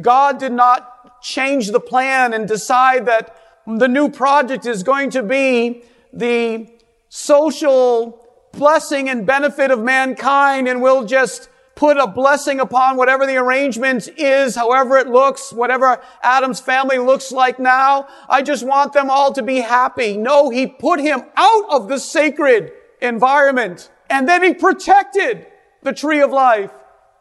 God 0.00 0.38
did 0.38 0.52
not 0.52 1.22
change 1.22 1.70
the 1.70 1.80
plan 1.80 2.32
and 2.32 2.46
decide 2.46 3.06
that 3.06 3.36
the 3.66 3.88
new 3.88 4.08
project 4.08 4.66
is 4.66 4.82
going 4.82 5.10
to 5.10 5.22
be 5.22 5.82
the 6.12 6.68
social 7.08 8.20
blessing 8.52 9.08
and 9.08 9.26
benefit 9.26 9.70
of 9.70 9.80
mankind 9.80 10.68
and 10.68 10.80
we'll 10.80 11.04
just 11.04 11.48
put 11.74 11.96
a 11.96 12.06
blessing 12.06 12.60
upon 12.60 12.96
whatever 12.96 13.26
the 13.26 13.36
arrangement 13.36 14.08
is, 14.16 14.54
however 14.54 14.96
it 14.96 15.08
looks, 15.08 15.52
whatever 15.52 16.00
Adam's 16.22 16.60
family 16.60 16.98
looks 16.98 17.32
like 17.32 17.58
now. 17.58 18.06
I 18.28 18.42
just 18.42 18.64
want 18.64 18.92
them 18.92 19.10
all 19.10 19.32
to 19.32 19.42
be 19.42 19.56
happy. 19.56 20.16
No, 20.16 20.50
he 20.50 20.66
put 20.66 21.00
him 21.00 21.22
out 21.36 21.64
of 21.70 21.88
the 21.88 21.98
sacred 21.98 22.72
environment 23.00 23.90
and 24.08 24.28
then 24.28 24.42
he 24.42 24.54
protected 24.54 25.46
the 25.82 25.92
tree 25.92 26.20
of 26.20 26.30
life 26.30 26.70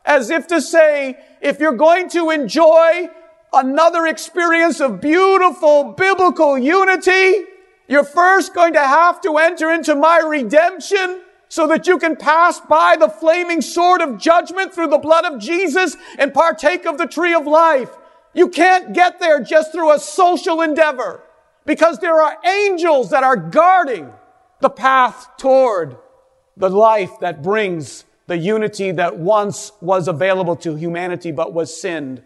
as 0.05 0.29
if 0.29 0.47
to 0.47 0.61
say, 0.61 1.17
if 1.41 1.59
you're 1.59 1.75
going 1.75 2.09
to 2.09 2.29
enjoy 2.29 3.09
another 3.53 4.05
experience 4.07 4.81
of 4.81 4.99
beautiful 4.99 5.93
biblical 5.93 6.57
unity, 6.57 7.45
you're 7.87 8.03
first 8.03 8.53
going 8.53 8.73
to 8.73 8.79
have 8.79 9.21
to 9.21 9.37
enter 9.37 9.71
into 9.71 9.95
my 9.95 10.19
redemption 10.19 11.21
so 11.53 11.67
that 11.67 11.85
you 11.85 11.99
can 11.99 12.15
pass 12.15 12.59
by 12.61 12.95
the 12.99 13.07
flaming 13.07 13.61
sword 13.61 14.01
of 14.01 14.17
judgment 14.17 14.73
through 14.73 14.87
the 14.87 14.97
blood 14.97 15.23
of 15.23 15.39
Jesus 15.39 15.95
and 16.17 16.33
partake 16.33 16.83
of 16.87 16.97
the 16.97 17.05
tree 17.05 17.31
of 17.31 17.45
life. 17.45 17.91
You 18.33 18.49
can't 18.49 18.91
get 18.91 19.19
there 19.19 19.39
just 19.39 19.71
through 19.71 19.91
a 19.91 19.99
social 19.99 20.61
endeavor 20.61 21.21
because 21.63 21.99
there 21.99 22.19
are 22.19 22.39
angels 22.43 23.11
that 23.11 23.23
are 23.23 23.37
guarding 23.37 24.11
the 24.61 24.69
path 24.71 25.29
toward 25.37 25.95
the 26.57 26.71
life 26.71 27.11
that 27.21 27.43
brings 27.43 28.05
the 28.25 28.37
unity 28.37 28.89
that 28.89 29.17
once 29.17 29.73
was 29.79 30.07
available 30.07 30.55
to 30.55 30.73
humanity 30.75 31.31
but 31.31 31.53
was 31.53 31.79
sinned 31.79 32.23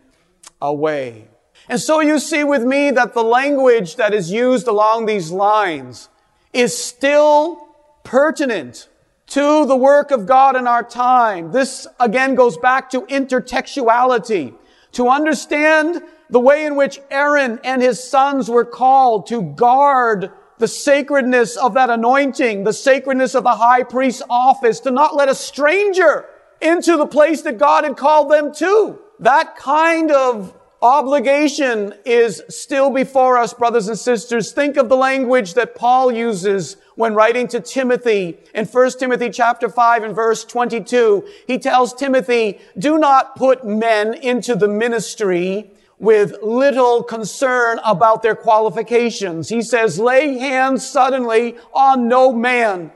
away. 0.61 1.27
And 1.67 1.81
so 1.81 1.99
you 1.99 2.19
see 2.19 2.45
with 2.45 2.63
me 2.63 2.91
that 2.91 3.13
the 3.13 3.25
language 3.25 3.97
that 3.97 4.13
is 4.13 4.31
used 4.31 4.69
along 4.69 5.05
these 5.05 5.31
lines 5.31 6.07
is 6.53 6.81
still 6.81 7.67
pertinent 8.05 8.87
to 9.27 9.65
the 9.65 9.75
work 9.75 10.11
of 10.11 10.25
God 10.25 10.55
in 10.55 10.67
our 10.67 10.83
time. 10.83 11.51
This 11.51 11.85
again 11.99 12.35
goes 12.35 12.57
back 12.57 12.89
to 12.91 13.01
intertextuality. 13.01 14.55
To 14.93 15.09
understand 15.09 16.01
the 16.29 16.39
way 16.39 16.65
in 16.65 16.75
which 16.75 16.99
Aaron 17.11 17.59
and 17.63 17.81
his 17.81 18.03
sons 18.03 18.49
were 18.49 18.65
called 18.65 19.27
to 19.27 19.41
guard 19.41 20.31
the 20.57 20.67
sacredness 20.67 21.55
of 21.55 21.75
that 21.75 21.89
anointing, 21.89 22.63
the 22.63 22.73
sacredness 22.73 23.35
of 23.35 23.43
the 23.43 23.55
high 23.55 23.83
priest's 23.83 24.23
office, 24.29 24.79
to 24.81 24.91
not 24.91 25.15
let 25.15 25.29
a 25.29 25.35
stranger 25.35 26.25
into 26.61 26.97
the 26.97 27.05
place 27.05 27.41
that 27.43 27.57
God 27.57 27.83
had 27.83 27.95
called 27.95 28.31
them 28.31 28.53
to. 28.55 28.99
That 29.19 29.55
kind 29.55 30.11
of 30.11 30.57
obligation 30.81 31.93
is 32.05 32.41
still 32.49 32.89
before 32.89 33.37
us, 33.37 33.53
brothers 33.53 33.87
and 33.87 33.97
sisters. 33.97 34.51
Think 34.51 34.77
of 34.77 34.89
the 34.89 34.97
language 34.97 35.53
that 35.53 35.75
Paul 35.75 36.11
uses 36.11 36.77
when 36.97 37.13
writing 37.13 37.47
to 37.47 37.61
Timothy 37.61 38.37
in 38.53 38.65
1 38.65 38.91
Timothy 38.99 39.29
chapter 39.29 39.69
5 39.69 40.03
and 40.03 40.15
verse 40.15 40.43
22. 40.43 41.25
He 41.45 41.59
tells 41.59 41.93
Timothy, 41.93 42.59
do 42.77 42.97
not 42.97 43.35
put 43.35 43.65
men 43.65 44.15
into 44.15 44.55
the 44.55 44.67
ministry 44.67 45.71
with 45.99 46.41
little 46.41 47.03
concern 47.03 47.79
about 47.85 48.23
their 48.23 48.35
qualifications. 48.35 49.49
He 49.49 49.61
says, 49.61 49.99
lay 49.99 50.39
hands 50.39 50.87
suddenly 50.87 51.55
on 51.71 52.07
no 52.07 52.33
man, 52.33 52.91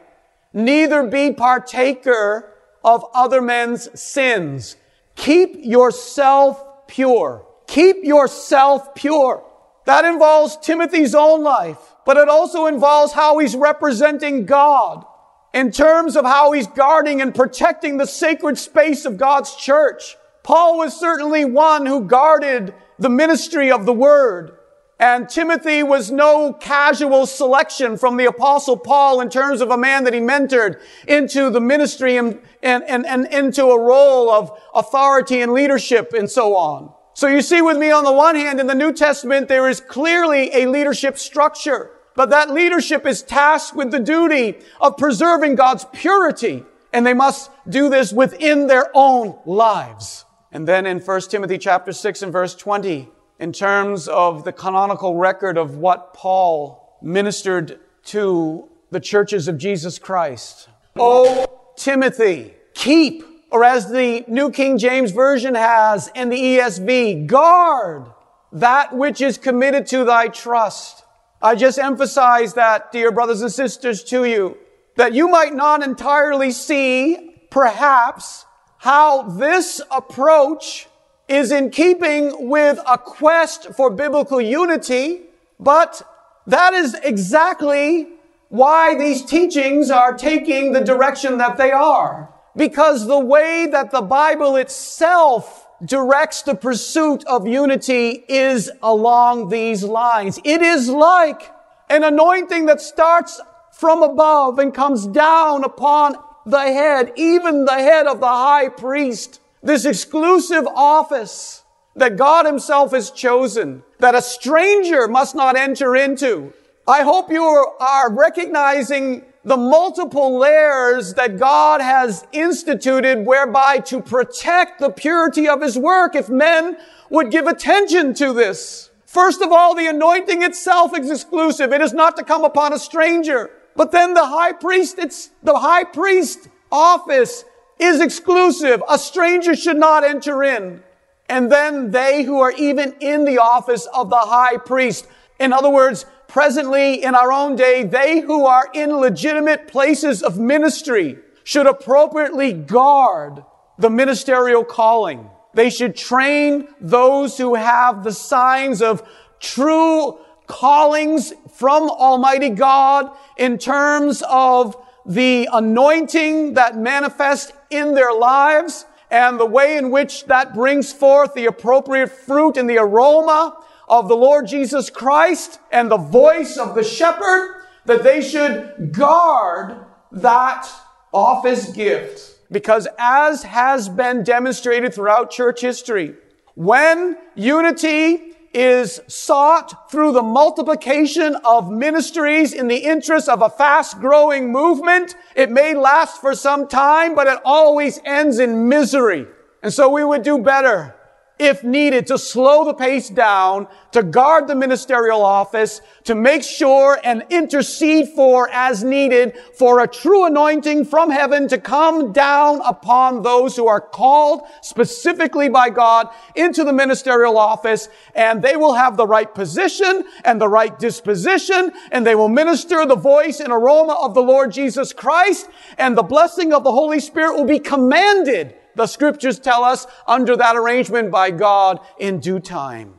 neither 0.51 1.03
be 1.03 1.31
partaker 1.31 2.53
of 2.83 3.05
other 3.13 3.41
men's 3.41 3.87
sins. 3.99 4.77
Keep 5.15 5.57
yourself 5.57 6.87
pure. 6.87 7.45
Keep 7.67 8.03
yourself 8.03 8.95
pure. 8.95 9.43
That 9.85 10.05
involves 10.05 10.57
Timothy's 10.57 11.13
own 11.13 11.43
life, 11.43 11.90
but 12.05 12.17
it 12.17 12.29
also 12.29 12.65
involves 12.65 13.13
how 13.13 13.37
he's 13.37 13.55
representing 13.55 14.45
God 14.45 15.05
in 15.53 15.71
terms 15.71 16.15
of 16.15 16.25
how 16.25 16.51
he's 16.51 16.67
guarding 16.67 17.21
and 17.21 17.35
protecting 17.35 17.97
the 17.97 18.07
sacred 18.07 18.57
space 18.57 19.05
of 19.05 19.17
God's 19.17 19.55
church. 19.55 20.15
Paul 20.43 20.77
was 20.77 20.99
certainly 20.99 21.45
one 21.45 21.85
who 21.85 22.05
guarded 22.05 22.73
the 22.97 23.09
ministry 23.09 23.71
of 23.71 23.85
the 23.85 23.93
word. 23.93 24.57
And 24.99 25.27
Timothy 25.27 25.81
was 25.81 26.11
no 26.11 26.53
casual 26.53 27.25
selection 27.25 27.97
from 27.97 28.17
the 28.17 28.25
apostle 28.25 28.77
Paul 28.77 29.19
in 29.19 29.29
terms 29.29 29.59
of 29.59 29.71
a 29.71 29.77
man 29.77 30.03
that 30.03 30.13
he 30.13 30.19
mentored 30.19 30.79
into 31.07 31.49
the 31.49 31.59
ministry 31.59 32.17
and, 32.17 32.39
and, 32.61 32.83
and, 32.83 33.07
and 33.07 33.25
into 33.27 33.65
a 33.65 33.81
role 33.81 34.29
of 34.29 34.51
authority 34.75 35.41
and 35.41 35.53
leadership 35.53 36.13
and 36.13 36.29
so 36.29 36.55
on. 36.55 36.93
So 37.21 37.27
you 37.27 37.43
see 37.43 37.61
with 37.61 37.77
me 37.77 37.91
on 37.91 38.03
the 38.03 38.11
one 38.11 38.33
hand, 38.33 38.59
in 38.59 38.65
the 38.65 38.73
New 38.73 38.91
Testament, 38.91 39.47
there 39.47 39.69
is 39.69 39.79
clearly 39.79 40.49
a 40.55 40.65
leadership 40.65 41.19
structure. 41.19 41.91
But 42.15 42.31
that 42.31 42.49
leadership 42.49 43.05
is 43.05 43.21
tasked 43.21 43.75
with 43.75 43.91
the 43.91 43.99
duty 43.99 44.57
of 44.79 44.97
preserving 44.97 45.53
God's 45.53 45.85
purity. 45.93 46.65
And 46.91 47.05
they 47.05 47.13
must 47.13 47.51
do 47.69 47.89
this 47.89 48.11
within 48.11 48.65
their 48.65 48.89
own 48.95 49.37
lives. 49.45 50.25
And 50.51 50.67
then 50.67 50.87
in 50.87 50.99
1 50.99 51.21
Timothy 51.29 51.59
chapter 51.59 51.91
6 51.93 52.23
and 52.23 52.33
verse 52.33 52.55
20, 52.55 53.07
in 53.37 53.53
terms 53.53 54.07
of 54.07 54.43
the 54.43 54.51
canonical 54.51 55.15
record 55.15 55.59
of 55.59 55.77
what 55.77 56.15
Paul 56.15 56.97
ministered 57.03 57.79
to 58.05 58.67
the 58.89 58.99
churches 58.99 59.47
of 59.47 59.59
Jesus 59.59 59.99
Christ. 59.99 60.69
O 60.95 61.45
Timothy, 61.77 62.55
keep 62.73 63.30
or 63.51 63.65
as 63.65 63.91
the 63.91 64.23
New 64.27 64.49
King 64.49 64.77
James 64.77 65.11
Version 65.11 65.55
has 65.55 66.09
and 66.15 66.31
the 66.31 66.37
ESV, 66.37 67.27
guard 67.27 68.05
that 68.53 68.95
which 68.95 69.21
is 69.21 69.37
committed 69.37 69.85
to 69.87 70.05
thy 70.05 70.29
trust. 70.29 71.03
I 71.41 71.55
just 71.55 71.77
emphasize 71.77 72.53
that, 72.53 72.91
dear 72.91 73.11
brothers 73.11 73.41
and 73.41 73.51
sisters, 73.51 74.03
to 74.05 74.25
you, 74.25 74.57
that 74.95 75.13
you 75.13 75.27
might 75.27 75.53
not 75.53 75.83
entirely 75.83 76.51
see, 76.51 77.35
perhaps, 77.49 78.45
how 78.77 79.23
this 79.23 79.81
approach 79.91 80.87
is 81.27 81.51
in 81.51 81.69
keeping 81.69 82.49
with 82.49 82.79
a 82.87 82.97
quest 82.97 83.73
for 83.75 83.89
biblical 83.89 84.39
unity, 84.39 85.21
but 85.59 86.01
that 86.47 86.73
is 86.73 86.93
exactly 87.03 88.07
why 88.49 88.95
these 88.95 89.23
teachings 89.23 89.89
are 89.89 90.13
taking 90.13 90.73
the 90.73 90.81
direction 90.81 91.37
that 91.37 91.57
they 91.57 91.71
are. 91.71 92.30
Because 92.55 93.07
the 93.07 93.19
way 93.19 93.67
that 93.71 93.91
the 93.91 94.01
Bible 94.01 94.55
itself 94.55 95.67
directs 95.83 96.43
the 96.43 96.55
pursuit 96.55 97.25
of 97.25 97.47
unity 97.47 98.23
is 98.27 98.71
along 98.83 99.49
these 99.49 99.83
lines. 99.83 100.39
It 100.43 100.61
is 100.61 100.89
like 100.89 101.51
an 101.89 102.03
anointing 102.03 102.67
that 102.67 102.81
starts 102.81 103.41
from 103.71 104.03
above 104.03 104.59
and 104.59 104.73
comes 104.73 105.07
down 105.07 105.63
upon 105.63 106.15
the 106.45 106.61
head, 106.61 107.13
even 107.15 107.65
the 107.65 107.73
head 107.73 108.05
of 108.07 108.19
the 108.19 108.27
high 108.27 108.69
priest. 108.69 109.39
This 109.63 109.85
exclusive 109.85 110.67
office 110.67 111.63
that 111.95 112.17
God 112.17 112.45
himself 112.45 112.91
has 112.91 113.11
chosen, 113.11 113.83
that 113.99 114.15
a 114.15 114.21
stranger 114.21 115.07
must 115.07 115.35
not 115.35 115.55
enter 115.55 115.95
into. 115.95 116.53
I 116.87 117.03
hope 117.03 117.31
you 117.31 117.43
are 117.43 118.11
recognizing 118.11 119.25
the 119.43 119.57
multiple 119.57 120.37
layers 120.37 121.15
that 121.15 121.37
God 121.37 121.81
has 121.81 122.25
instituted 122.31 123.25
whereby 123.25 123.79
to 123.79 124.01
protect 124.01 124.79
the 124.79 124.89
purity 124.89 125.47
of 125.47 125.61
His 125.61 125.77
work 125.77 126.15
if 126.15 126.29
men 126.29 126.77
would 127.09 127.31
give 127.31 127.47
attention 127.47 128.13
to 128.15 128.33
this. 128.33 128.89
First 129.05 129.41
of 129.41 129.51
all, 129.51 129.75
the 129.75 129.87
anointing 129.87 130.43
itself 130.43 130.97
is 130.97 131.09
exclusive. 131.09 131.73
It 131.73 131.81
is 131.81 131.91
not 131.91 132.15
to 132.17 132.23
come 132.23 132.45
upon 132.45 132.71
a 132.71 132.79
stranger. 132.79 133.49
But 133.75 133.91
then 133.91 134.13
the 134.13 134.25
high 134.25 134.53
priest, 134.53 134.99
it's 134.99 135.31
the 135.43 135.57
high 135.57 135.83
priest 135.83 136.47
office 136.71 137.43
is 137.79 137.99
exclusive. 137.99 138.81
A 138.87 138.97
stranger 138.97 139.55
should 139.55 139.77
not 139.77 140.03
enter 140.03 140.43
in. 140.43 140.83
And 141.27 141.51
then 141.51 141.91
they 141.91 142.23
who 142.23 142.39
are 142.39 142.51
even 142.51 142.93
in 142.99 143.25
the 143.25 143.39
office 143.39 143.87
of 143.93 144.09
the 144.09 144.17
high 144.17 144.57
priest. 144.57 145.07
In 145.39 145.51
other 145.51 145.69
words, 145.69 146.05
presently 146.31 147.03
in 147.03 147.13
our 147.13 147.29
own 147.29 147.57
day, 147.57 147.83
they 147.83 148.21
who 148.21 148.45
are 148.45 148.69
in 148.73 148.89
legitimate 148.89 149.67
places 149.67 150.23
of 150.23 150.39
ministry 150.39 151.17
should 151.43 151.67
appropriately 151.67 152.53
guard 152.53 153.43
the 153.77 153.89
ministerial 153.89 154.63
calling. 154.63 155.29
They 155.53 155.69
should 155.69 155.93
train 155.93 156.69
those 156.79 157.37
who 157.37 157.55
have 157.55 158.05
the 158.05 158.13
signs 158.13 158.81
of 158.81 159.03
true 159.41 160.19
callings 160.47 161.33
from 161.53 161.89
Almighty 161.89 162.49
God 162.49 163.11
in 163.37 163.57
terms 163.57 164.23
of 164.25 164.77
the 165.05 165.49
anointing 165.51 166.53
that 166.53 166.77
manifests 166.77 167.51
in 167.69 167.93
their 167.93 168.13
lives 168.13 168.85
and 169.09 169.37
the 169.37 169.45
way 169.45 169.75
in 169.75 169.91
which 169.91 170.25
that 170.27 170.53
brings 170.53 170.93
forth 170.93 171.33
the 171.33 171.47
appropriate 171.47 172.09
fruit 172.09 172.55
and 172.55 172.69
the 172.69 172.77
aroma 172.77 173.57
of 173.91 174.07
the 174.07 174.15
Lord 174.15 174.47
Jesus 174.47 174.89
Christ 174.89 175.59
and 175.69 175.91
the 175.91 175.97
voice 175.97 176.57
of 176.57 176.75
the 176.75 176.83
shepherd, 176.83 177.61
that 177.85 178.03
they 178.03 178.21
should 178.21 178.93
guard 178.93 179.85
that 180.13 180.71
office 181.13 181.71
gift. 181.73 182.39
Because 182.49 182.87
as 182.97 183.43
has 183.43 183.89
been 183.89 184.23
demonstrated 184.23 184.93
throughout 184.93 185.29
church 185.29 185.59
history, 185.59 186.15
when 186.55 187.17
unity 187.35 188.33
is 188.53 189.01
sought 189.07 189.91
through 189.91 190.13
the 190.13 190.21
multiplication 190.21 191.35
of 191.43 191.69
ministries 191.69 192.53
in 192.53 192.69
the 192.69 192.77
interest 192.77 193.27
of 193.27 193.41
a 193.41 193.49
fast 193.49 193.99
growing 193.99 194.51
movement, 194.51 195.15
it 195.35 195.51
may 195.51 195.73
last 195.73 196.21
for 196.21 196.33
some 196.33 196.67
time, 196.67 197.13
but 197.13 197.27
it 197.27 197.39
always 197.43 197.99
ends 198.05 198.39
in 198.39 198.69
misery. 198.69 199.27
And 199.61 199.73
so 199.73 199.89
we 199.89 200.03
would 200.03 200.23
do 200.23 200.37
better 200.37 200.95
if 201.41 201.63
needed, 201.63 202.05
to 202.05 202.19
slow 202.19 202.63
the 202.63 202.73
pace 202.73 203.09
down, 203.09 203.67
to 203.91 204.03
guard 204.03 204.47
the 204.47 204.53
ministerial 204.53 205.23
office, 205.23 205.81
to 206.03 206.13
make 206.13 206.43
sure 206.43 206.99
and 207.03 207.25
intercede 207.31 208.09
for 208.09 208.47
as 208.49 208.83
needed 208.83 209.35
for 209.55 209.79
a 209.79 209.87
true 209.87 210.25
anointing 210.25 210.85
from 210.85 211.09
heaven 211.09 211.47
to 211.47 211.57
come 211.57 212.13
down 212.13 212.61
upon 212.63 213.23
those 213.23 213.55
who 213.55 213.67
are 213.67 213.81
called 213.81 214.43
specifically 214.61 215.49
by 215.49 215.71
God 215.71 216.09
into 216.35 216.63
the 216.63 216.73
ministerial 216.73 217.39
office 217.39 217.89
and 218.13 218.43
they 218.43 218.55
will 218.55 218.73
have 218.73 218.95
the 218.95 219.07
right 219.07 219.33
position 219.33 220.03
and 220.23 220.39
the 220.39 220.47
right 220.47 220.77
disposition 220.77 221.71
and 221.91 222.05
they 222.05 222.15
will 222.15 222.29
minister 222.29 222.85
the 222.85 222.95
voice 222.95 223.39
and 223.39 223.51
aroma 223.51 223.93
of 223.93 224.13
the 224.13 224.21
Lord 224.21 224.51
Jesus 224.51 224.93
Christ 224.93 225.49
and 225.79 225.97
the 225.97 226.03
blessing 226.03 226.53
of 226.53 226.63
the 226.63 226.71
Holy 226.71 226.99
Spirit 226.99 227.35
will 227.35 227.45
be 227.45 227.59
commanded 227.59 228.55
the 228.75 228.87
scriptures 228.87 229.39
tell 229.39 229.63
us, 229.63 229.87
under 230.07 230.35
that 230.35 230.55
arrangement 230.55 231.11
by 231.11 231.31
God 231.31 231.79
in 231.99 232.19
due 232.19 232.39
time. 232.39 232.95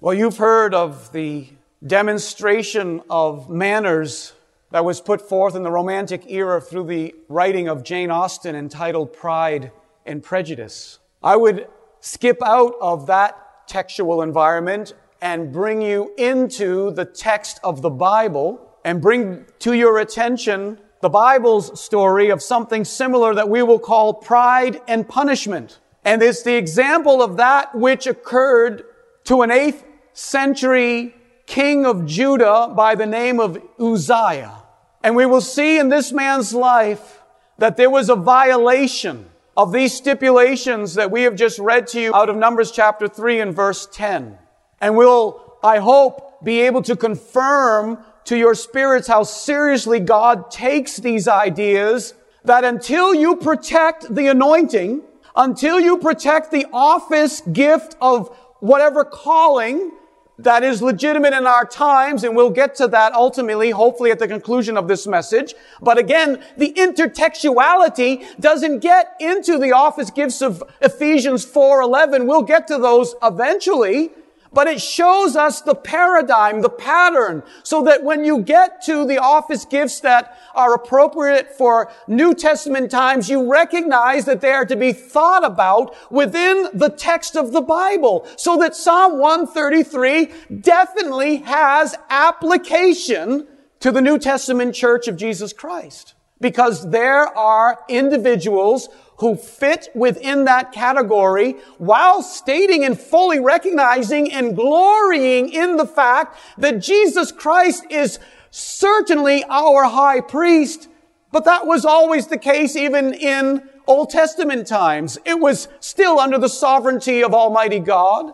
Well, 0.00 0.14
you've 0.14 0.38
heard 0.38 0.74
of 0.74 1.12
the 1.12 1.48
demonstration 1.86 3.02
of 3.08 3.48
manners 3.48 4.32
that 4.70 4.84
was 4.84 5.00
put 5.00 5.26
forth 5.26 5.54
in 5.54 5.62
the 5.62 5.70
Romantic 5.70 6.30
era 6.30 6.60
through 6.60 6.84
the 6.84 7.14
writing 7.28 7.68
of 7.68 7.82
Jane 7.82 8.10
Austen 8.10 8.54
entitled 8.54 9.12
Pride 9.12 9.72
and 10.04 10.22
Prejudice. 10.22 10.98
I 11.22 11.36
would 11.36 11.68
skip 12.00 12.38
out 12.44 12.74
of 12.80 13.06
that 13.06 13.68
textual 13.68 14.22
environment 14.22 14.94
and 15.20 15.52
bring 15.52 15.80
you 15.82 16.12
into 16.18 16.90
the 16.92 17.04
text 17.04 17.58
of 17.64 17.82
the 17.82 17.90
Bible 17.90 18.60
and 18.84 19.00
bring 19.00 19.46
to 19.60 19.72
your 19.72 19.98
attention 19.98 20.78
the 21.00 21.08
Bible's 21.08 21.78
story 21.80 22.30
of 22.30 22.42
something 22.42 22.84
similar 22.84 23.34
that 23.34 23.48
we 23.48 23.62
will 23.62 23.78
call 23.78 24.14
pride 24.14 24.80
and 24.88 25.08
punishment. 25.08 25.78
And 26.04 26.22
it's 26.22 26.42
the 26.42 26.56
example 26.56 27.22
of 27.22 27.36
that 27.36 27.74
which 27.74 28.06
occurred 28.06 28.84
to 29.24 29.42
an 29.42 29.50
8th 29.50 29.82
century 30.12 31.14
king 31.46 31.84
of 31.86 32.06
Judah 32.06 32.72
by 32.74 32.94
the 32.94 33.06
name 33.06 33.40
of 33.40 33.62
Uzziah. 33.78 34.62
And 35.02 35.14
we 35.14 35.26
will 35.26 35.40
see 35.40 35.78
in 35.78 35.88
this 35.88 36.12
man's 36.12 36.54
life 36.54 37.22
that 37.58 37.76
there 37.76 37.90
was 37.90 38.08
a 38.08 38.16
violation 38.16 39.26
of 39.56 39.72
these 39.72 39.94
stipulations 39.94 40.94
that 40.94 41.10
we 41.10 41.22
have 41.22 41.34
just 41.34 41.58
read 41.58 41.86
to 41.88 42.00
you 42.00 42.14
out 42.14 42.28
of 42.28 42.36
Numbers 42.36 42.70
chapter 42.70 43.08
3 43.08 43.40
and 43.40 43.54
verse 43.54 43.88
10. 43.92 44.36
And 44.80 44.96
we'll, 44.96 45.58
I 45.62 45.78
hope, 45.78 46.44
be 46.44 46.62
able 46.62 46.82
to 46.82 46.96
confirm 46.96 47.98
to 48.26 48.36
your 48.36 48.54
spirits 48.54 49.08
how 49.08 49.22
seriously 49.22 49.98
God 49.98 50.50
takes 50.50 50.96
these 50.96 51.26
ideas 51.26 52.14
that 52.44 52.64
until 52.64 53.14
you 53.14 53.36
protect 53.36 54.14
the 54.14 54.28
anointing, 54.28 55.02
until 55.34 55.80
you 55.80 55.98
protect 55.98 56.50
the 56.50 56.66
office 56.72 57.40
gift 57.40 57.96
of 58.00 58.28
whatever 58.60 59.04
calling 59.04 59.92
that 60.38 60.62
is 60.62 60.82
legitimate 60.82 61.32
in 61.32 61.46
our 61.46 61.64
times, 61.64 62.22
and 62.22 62.36
we'll 62.36 62.50
get 62.50 62.74
to 62.74 62.88
that 62.88 63.14
ultimately, 63.14 63.70
hopefully 63.70 64.10
at 64.10 64.18
the 64.18 64.28
conclusion 64.28 64.76
of 64.76 64.86
this 64.86 65.06
message. 65.06 65.54
But 65.80 65.96
again, 65.96 66.42
the 66.58 66.72
intertextuality 66.74 68.38
doesn't 68.38 68.80
get 68.80 69.14
into 69.18 69.58
the 69.58 69.72
office 69.72 70.10
gifts 70.10 70.42
of 70.42 70.62
Ephesians 70.82 71.46
4.11. 71.46 72.26
We'll 72.26 72.42
get 72.42 72.66
to 72.68 72.78
those 72.78 73.14
eventually. 73.22 74.10
But 74.56 74.68
it 74.68 74.80
shows 74.80 75.36
us 75.36 75.60
the 75.60 75.74
paradigm, 75.74 76.62
the 76.62 76.70
pattern, 76.70 77.42
so 77.62 77.82
that 77.82 78.02
when 78.02 78.24
you 78.24 78.38
get 78.38 78.80
to 78.84 79.06
the 79.06 79.18
office 79.18 79.66
gifts 79.66 80.00
that 80.00 80.38
are 80.54 80.72
appropriate 80.72 81.52
for 81.52 81.92
New 82.08 82.32
Testament 82.32 82.90
times, 82.90 83.28
you 83.28 83.52
recognize 83.52 84.24
that 84.24 84.40
they 84.40 84.52
are 84.52 84.64
to 84.64 84.74
be 84.74 84.94
thought 84.94 85.44
about 85.44 85.94
within 86.10 86.70
the 86.72 86.88
text 86.88 87.36
of 87.36 87.52
the 87.52 87.60
Bible. 87.60 88.26
So 88.38 88.56
that 88.56 88.74
Psalm 88.74 89.18
133 89.18 90.32
definitely 90.62 91.36
has 91.36 91.94
application 92.08 93.46
to 93.80 93.92
the 93.92 94.00
New 94.00 94.18
Testament 94.18 94.74
church 94.74 95.06
of 95.06 95.18
Jesus 95.18 95.52
Christ. 95.52 96.14
Because 96.40 96.90
there 96.90 97.26
are 97.36 97.80
individuals 97.90 98.88
who 99.18 99.34
fit 99.36 99.88
within 99.94 100.44
that 100.44 100.72
category 100.72 101.52
while 101.78 102.22
stating 102.22 102.84
and 102.84 102.98
fully 102.98 103.40
recognizing 103.40 104.30
and 104.32 104.54
glorying 104.54 105.48
in 105.52 105.76
the 105.76 105.86
fact 105.86 106.36
that 106.58 106.80
Jesus 106.80 107.32
Christ 107.32 107.84
is 107.90 108.18
certainly 108.50 109.44
our 109.48 109.84
high 109.84 110.20
priest, 110.20 110.88
but 111.32 111.44
that 111.44 111.66
was 111.66 111.84
always 111.84 112.26
the 112.26 112.38
case 112.38 112.76
even 112.76 113.14
in 113.14 113.68
Old 113.86 114.10
Testament 114.10 114.66
times. 114.66 115.18
It 115.24 115.38
was 115.38 115.68
still 115.80 116.18
under 116.18 116.38
the 116.38 116.48
sovereignty 116.48 117.22
of 117.22 117.34
Almighty 117.34 117.78
God. 117.78 118.32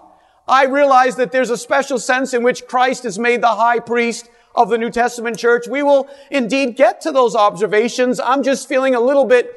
I 0.48 0.64
realize 0.64 1.16
that 1.16 1.30
there's 1.30 1.50
a 1.50 1.56
special 1.56 1.98
sense 1.98 2.34
in 2.34 2.42
which 2.42 2.66
Christ 2.66 3.04
is 3.04 3.18
made 3.18 3.42
the 3.42 3.48
high 3.48 3.78
priest 3.78 4.28
of 4.54 4.68
the 4.68 4.78
New 4.78 4.90
Testament 4.90 5.38
church. 5.38 5.66
We 5.68 5.82
will 5.82 6.08
indeed 6.30 6.76
get 6.76 7.00
to 7.02 7.12
those 7.12 7.34
observations. 7.34 8.18
I'm 8.20 8.42
just 8.42 8.68
feeling 8.68 8.94
a 8.94 9.00
little 9.00 9.24
bit 9.24 9.50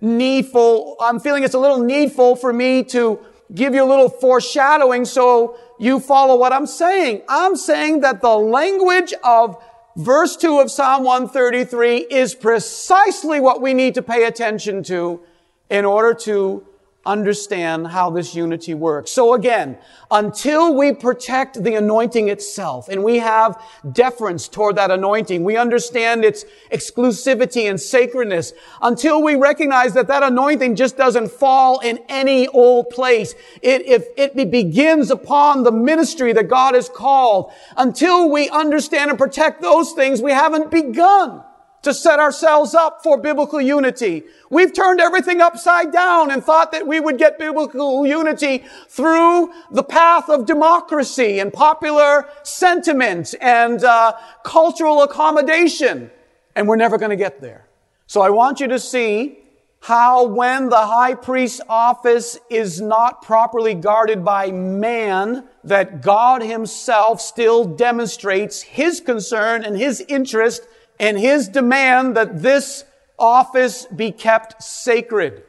needful. 0.00 0.96
I'm 1.00 1.20
feeling 1.20 1.42
it's 1.42 1.54
a 1.54 1.58
little 1.58 1.82
needful 1.82 2.36
for 2.36 2.52
me 2.52 2.84
to 2.84 3.20
give 3.54 3.74
you 3.74 3.82
a 3.82 3.88
little 3.88 4.08
foreshadowing 4.08 5.04
so 5.04 5.56
you 5.78 6.00
follow 6.00 6.36
what 6.36 6.52
I'm 6.52 6.66
saying. 6.66 7.22
I'm 7.28 7.56
saying 7.56 8.00
that 8.00 8.20
the 8.20 8.36
language 8.36 9.12
of 9.24 9.62
verse 9.96 10.36
2 10.36 10.60
of 10.60 10.70
Psalm 10.70 11.04
133 11.04 12.06
is 12.10 12.34
precisely 12.34 13.40
what 13.40 13.60
we 13.60 13.74
need 13.74 13.94
to 13.94 14.02
pay 14.02 14.24
attention 14.24 14.82
to 14.84 15.20
in 15.68 15.84
order 15.84 16.14
to 16.14 16.66
understand 17.06 17.86
how 17.86 18.10
this 18.10 18.34
unity 18.34 18.74
works. 18.74 19.10
So 19.10 19.32
again, 19.32 19.78
until 20.10 20.74
we 20.74 20.92
protect 20.92 21.62
the 21.62 21.74
anointing 21.76 22.28
itself 22.28 22.90
and 22.90 23.02
we 23.02 23.18
have 23.18 23.62
deference 23.92 24.48
toward 24.48 24.76
that 24.76 24.90
anointing, 24.90 25.42
we 25.42 25.56
understand 25.56 26.24
its 26.24 26.44
exclusivity 26.70 27.70
and 27.70 27.80
sacredness, 27.80 28.52
until 28.82 29.22
we 29.22 29.34
recognize 29.34 29.94
that 29.94 30.08
that 30.08 30.22
anointing 30.22 30.76
just 30.76 30.98
doesn't 30.98 31.30
fall 31.30 31.80
in 31.80 31.98
any 32.10 32.48
old 32.48 32.90
place. 32.90 33.34
It, 33.62 33.86
if 33.86 34.06
it 34.16 34.50
begins 34.50 35.10
upon 35.10 35.62
the 35.62 35.72
ministry 35.72 36.34
that 36.34 36.48
God 36.48 36.74
has 36.74 36.90
called, 36.90 37.50
until 37.78 38.28
we 38.30 38.50
understand 38.50 39.08
and 39.08 39.18
protect 39.18 39.62
those 39.62 39.92
things, 39.92 40.20
we 40.20 40.32
haven't 40.32 40.70
begun 40.70 41.44
to 41.82 41.94
set 41.94 42.18
ourselves 42.18 42.74
up 42.74 43.02
for 43.02 43.16
biblical 43.18 43.60
unity. 43.60 44.24
We've 44.50 44.72
turned 44.72 45.00
everything 45.00 45.40
upside 45.40 45.92
down 45.92 46.30
and 46.30 46.44
thought 46.44 46.72
that 46.72 46.86
we 46.86 47.00
would 47.00 47.18
get 47.18 47.38
biblical 47.38 48.06
unity 48.06 48.64
through 48.88 49.52
the 49.70 49.82
path 49.82 50.28
of 50.28 50.46
democracy 50.46 51.38
and 51.38 51.52
popular 51.52 52.28
sentiment 52.42 53.34
and 53.40 53.82
uh, 53.82 54.12
cultural 54.44 55.02
accommodation. 55.02 56.10
And 56.54 56.68
we're 56.68 56.76
never 56.76 56.98
going 56.98 57.10
to 57.10 57.16
get 57.16 57.40
there. 57.40 57.66
So 58.06 58.20
I 58.20 58.30
want 58.30 58.60
you 58.60 58.68
to 58.68 58.78
see 58.78 59.38
how 59.82 60.24
when 60.24 60.68
the 60.68 60.86
high 60.86 61.14
priest's 61.14 61.62
office 61.68 62.38
is 62.50 62.80
not 62.80 63.22
properly 63.22 63.72
guarded 63.72 64.22
by 64.24 64.50
man, 64.50 65.44
that 65.64 66.02
God 66.02 66.42
himself 66.42 67.20
still 67.20 67.64
demonstrates 67.64 68.60
his 68.60 69.00
concern 69.00 69.64
and 69.64 69.76
his 69.76 70.04
interest 70.06 70.66
and 71.00 71.18
his 71.18 71.48
demand 71.48 72.14
that 72.14 72.42
this 72.42 72.84
office 73.18 73.86
be 73.86 74.12
kept 74.12 74.62
sacred. 74.62 75.42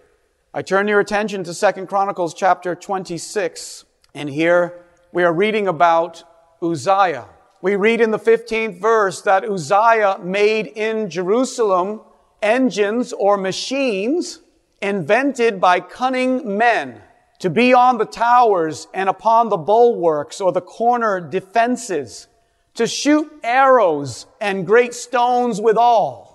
I 0.54 0.62
turn 0.62 0.88
your 0.88 1.02
attention 1.02 1.44
to 1.44 1.54
Second 1.54 1.88
Chronicles 1.88 2.34
chapter 2.34 2.74
26, 2.74 3.84
and 4.16 4.30
here 4.30 4.86
we 5.12 5.24
are 5.24 5.34
reading 5.34 5.68
about 5.68 6.24
Uzziah. 6.64 7.28
We 7.62 7.76
read 7.76 8.00
in 8.00 8.12
the 8.12 8.18
15th 8.18 8.80
verse 8.80 9.22
that 9.24 9.44
Uzziah 9.44 10.20
made 10.24 10.68
in 10.68 11.10
Jerusalem 11.10 12.00
engines 12.42 13.12
or 13.12 13.36
machines 13.36 14.40
invented 14.82 15.60
by 15.60 15.82
cunning 15.82 16.58
men 16.58 17.02
to 17.40 17.50
be 17.50 17.74
on 17.74 17.98
the 17.98 18.06
towers 18.06 18.88
and 18.94 19.10
upon 19.10 19.50
the 19.50 19.58
bulwarks 19.58 20.40
or 20.40 20.54
the 20.54 20.62
corner 20.62 21.20
defenses 21.20 22.28
to 22.76 22.88
shoot 22.88 23.32
arrows 23.44 24.26
and 24.40 24.66
great 24.66 24.94
stones 24.94 25.60
withal. 25.60 26.32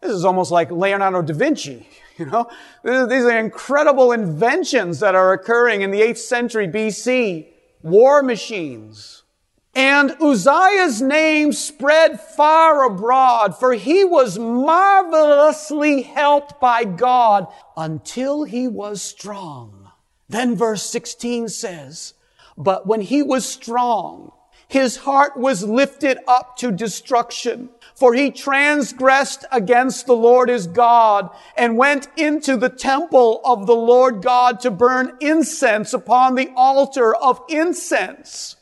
This 0.00 0.12
is 0.12 0.24
almost 0.24 0.50
like 0.50 0.70
Leonardo 0.70 1.22
da 1.22 1.34
Vinci, 1.34 1.88
you 2.16 2.26
know? 2.26 2.48
These 2.84 3.24
are 3.24 3.38
incredible 3.38 4.12
inventions 4.12 5.00
that 5.00 5.14
are 5.14 5.32
occurring 5.32 5.82
in 5.82 5.90
the 5.90 6.00
8th 6.00 6.18
century 6.18 6.68
BC. 6.68 7.48
War 7.82 8.22
machines. 8.22 9.22
And 9.74 10.16
Uzziah's 10.22 11.02
name 11.02 11.52
spread 11.52 12.18
far 12.18 12.84
abroad, 12.86 13.58
for 13.58 13.74
he 13.74 14.04
was 14.04 14.38
marvelously 14.38 16.00
helped 16.00 16.58
by 16.58 16.84
God 16.84 17.46
until 17.76 18.44
he 18.44 18.68
was 18.68 19.02
strong. 19.02 19.90
Then 20.30 20.56
verse 20.56 20.82
16 20.82 21.48
says, 21.50 22.14
But 22.56 22.86
when 22.86 23.02
he 23.02 23.22
was 23.22 23.46
strong, 23.46 24.32
his 24.68 24.98
heart 24.98 25.36
was 25.36 25.62
lifted 25.62 26.18
up 26.26 26.56
to 26.56 26.72
destruction, 26.72 27.68
for 27.94 28.14
he 28.14 28.30
transgressed 28.30 29.44
against 29.52 30.06
the 30.06 30.16
Lord 30.16 30.48
his 30.48 30.66
God 30.66 31.30
and 31.56 31.78
went 31.78 32.08
into 32.16 32.56
the 32.56 32.68
temple 32.68 33.40
of 33.44 33.66
the 33.66 33.76
Lord 33.76 34.22
God 34.22 34.60
to 34.60 34.70
burn 34.70 35.16
incense 35.20 35.92
upon 35.92 36.34
the 36.34 36.50
altar 36.56 37.14
of 37.14 37.40
incense. 37.48 38.56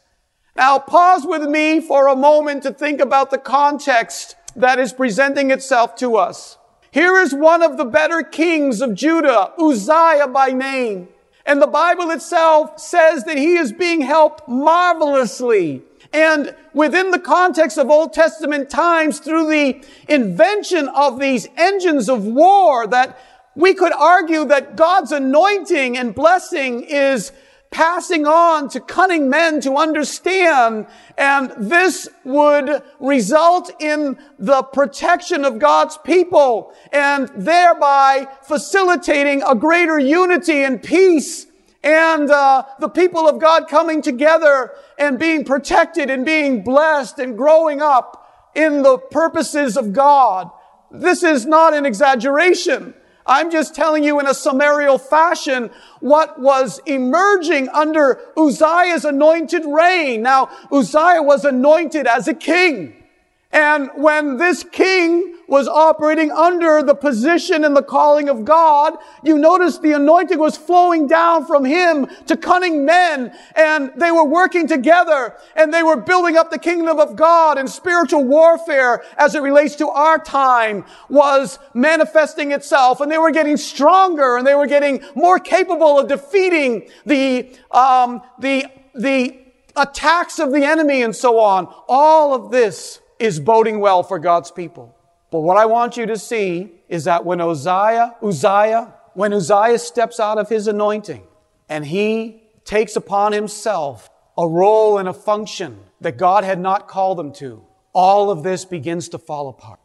Now 0.56 0.78
pause 0.78 1.26
with 1.26 1.42
me 1.48 1.80
for 1.80 2.06
a 2.06 2.14
moment 2.14 2.62
to 2.64 2.72
think 2.72 3.00
about 3.00 3.30
the 3.30 3.38
context 3.38 4.36
that 4.54 4.78
is 4.78 4.92
presenting 4.92 5.50
itself 5.50 5.96
to 5.96 6.16
us. 6.16 6.58
Here 6.90 7.18
is 7.18 7.34
one 7.34 7.62
of 7.62 7.76
the 7.76 7.84
better 7.84 8.22
kings 8.22 8.80
of 8.80 8.94
Judah, 8.94 9.52
Uzziah 9.58 10.28
by 10.28 10.50
name. 10.50 11.08
And 11.46 11.60
the 11.60 11.66
Bible 11.66 12.10
itself 12.10 12.78
says 12.78 13.24
that 13.24 13.36
he 13.36 13.56
is 13.56 13.72
being 13.72 14.00
helped 14.00 14.48
marvelously 14.48 15.82
and 16.14 16.54
within 16.72 17.10
the 17.10 17.18
context 17.18 17.76
of 17.76 17.90
Old 17.90 18.12
Testament 18.12 18.70
times, 18.70 19.18
through 19.18 19.50
the 19.50 19.84
invention 20.08 20.88
of 20.90 21.18
these 21.18 21.48
engines 21.56 22.08
of 22.08 22.24
war, 22.24 22.86
that 22.86 23.18
we 23.56 23.74
could 23.74 23.92
argue 23.92 24.44
that 24.44 24.76
God's 24.76 25.10
anointing 25.10 25.98
and 25.98 26.14
blessing 26.14 26.84
is 26.84 27.32
passing 27.72 28.28
on 28.28 28.68
to 28.68 28.78
cunning 28.78 29.28
men 29.28 29.60
to 29.62 29.74
understand. 29.74 30.86
And 31.18 31.52
this 31.58 32.08
would 32.22 32.80
result 33.00 33.72
in 33.80 34.16
the 34.38 34.62
protection 34.62 35.44
of 35.44 35.58
God's 35.58 35.98
people 35.98 36.72
and 36.92 37.28
thereby 37.34 38.28
facilitating 38.42 39.42
a 39.42 39.56
greater 39.56 39.98
unity 39.98 40.62
and 40.62 40.80
peace 40.80 41.48
and 41.84 42.30
uh, 42.30 42.64
the 42.80 42.88
people 42.88 43.28
of 43.28 43.38
God 43.38 43.68
coming 43.68 44.00
together 44.00 44.72
and 44.98 45.18
being 45.18 45.44
protected 45.44 46.08
and 46.08 46.24
being 46.24 46.64
blessed 46.64 47.18
and 47.18 47.36
growing 47.36 47.82
up 47.82 48.50
in 48.54 48.82
the 48.82 48.96
purposes 48.96 49.76
of 49.76 49.92
God. 49.92 50.50
This 50.90 51.22
is 51.22 51.44
not 51.44 51.74
an 51.74 51.84
exaggeration. 51.84 52.94
I'm 53.26 53.50
just 53.50 53.74
telling 53.74 54.02
you 54.02 54.18
in 54.18 54.26
a 54.26 54.34
summarial 54.34 54.96
fashion 54.96 55.70
what 56.00 56.40
was 56.40 56.80
emerging 56.86 57.68
under 57.70 58.20
Uzziah's 58.36 59.04
anointed 59.04 59.64
reign. 59.66 60.22
Now, 60.22 60.50
Uzziah 60.72 61.22
was 61.22 61.44
anointed 61.44 62.06
as 62.06 62.28
a 62.28 62.34
king. 62.34 63.04
And 63.52 63.90
when 63.94 64.38
this 64.38 64.64
king 64.64 65.33
was 65.48 65.68
operating 65.68 66.30
under 66.30 66.82
the 66.82 66.94
position 66.94 67.64
and 67.64 67.76
the 67.76 67.82
calling 67.82 68.28
of 68.28 68.44
God, 68.44 68.94
you 69.22 69.38
notice 69.38 69.78
the 69.78 69.92
anointing 69.92 70.38
was 70.38 70.56
flowing 70.56 71.06
down 71.06 71.46
from 71.46 71.64
him 71.64 72.06
to 72.26 72.36
cunning 72.36 72.84
men 72.84 73.34
and 73.54 73.92
they 73.96 74.10
were 74.10 74.24
working 74.24 74.66
together 74.66 75.34
and 75.56 75.72
they 75.72 75.82
were 75.82 75.96
building 75.96 76.36
up 76.36 76.50
the 76.50 76.58
kingdom 76.58 76.98
of 76.98 77.16
God 77.16 77.58
and 77.58 77.68
spiritual 77.68 78.24
warfare 78.24 79.02
as 79.18 79.34
it 79.34 79.42
relates 79.42 79.76
to 79.76 79.88
our 79.88 80.18
time 80.18 80.84
was 81.08 81.58
manifesting 81.74 82.52
itself 82.52 83.00
and 83.00 83.10
they 83.10 83.18
were 83.18 83.30
getting 83.30 83.56
stronger 83.56 84.36
and 84.36 84.46
they 84.46 84.54
were 84.54 84.66
getting 84.66 85.02
more 85.14 85.38
capable 85.38 85.98
of 85.98 86.08
defeating 86.08 86.88
the, 87.04 87.54
um, 87.70 88.22
the, 88.38 88.66
the 88.94 89.38
attacks 89.76 90.38
of 90.38 90.52
the 90.52 90.64
enemy 90.64 91.02
and 91.02 91.14
so 91.14 91.38
on. 91.38 91.72
All 91.88 92.34
of 92.34 92.50
this 92.50 93.00
is 93.18 93.40
boding 93.40 93.80
well 93.80 94.02
for 94.02 94.18
God's 94.18 94.50
people. 94.50 94.93
But 95.34 95.40
what 95.40 95.56
I 95.56 95.66
want 95.66 95.96
you 95.96 96.06
to 96.06 96.16
see 96.16 96.70
is 96.88 97.02
that 97.06 97.24
when 97.24 97.40
Uzziah, 97.40 98.14
Uzziah, 98.22 98.94
when 99.14 99.32
Uzziah 99.32 99.80
steps 99.80 100.20
out 100.20 100.38
of 100.38 100.48
his 100.48 100.68
anointing 100.68 101.24
and 101.68 101.84
he 101.84 102.44
takes 102.64 102.94
upon 102.94 103.32
himself 103.32 104.08
a 104.38 104.46
role 104.46 104.96
and 104.96 105.08
a 105.08 105.12
function 105.12 105.80
that 106.00 106.18
God 106.18 106.44
had 106.44 106.60
not 106.60 106.86
called 106.86 107.18
him 107.18 107.32
to, 107.32 107.64
all 107.92 108.30
of 108.30 108.44
this 108.44 108.64
begins 108.64 109.08
to 109.08 109.18
fall 109.18 109.48
apart. 109.48 109.80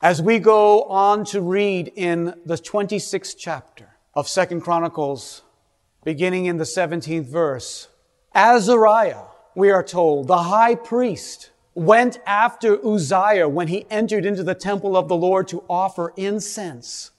As 0.00 0.22
we 0.22 0.38
go 0.38 0.84
on 0.84 1.26
to 1.26 1.42
read 1.42 1.92
in 1.94 2.32
the 2.46 2.54
26th 2.54 3.36
chapter 3.38 3.90
of 4.14 4.26
Second 4.26 4.62
Chronicles, 4.62 5.42
beginning 6.02 6.46
in 6.46 6.56
the 6.56 6.64
17th 6.64 7.26
verse, 7.26 7.88
Azariah, 8.34 9.24
we 9.54 9.70
are 9.70 9.82
told, 9.82 10.28
the 10.28 10.44
high 10.44 10.76
priest, 10.76 11.50
went 11.76 12.18
after 12.26 12.84
Uzziah 12.84 13.48
when 13.48 13.68
he 13.68 13.86
entered 13.90 14.24
into 14.24 14.42
the 14.42 14.54
temple 14.54 14.96
of 14.96 15.08
the 15.08 15.16
Lord 15.16 15.46
to 15.48 15.62
offer 15.68 16.14
incense. 16.16 17.10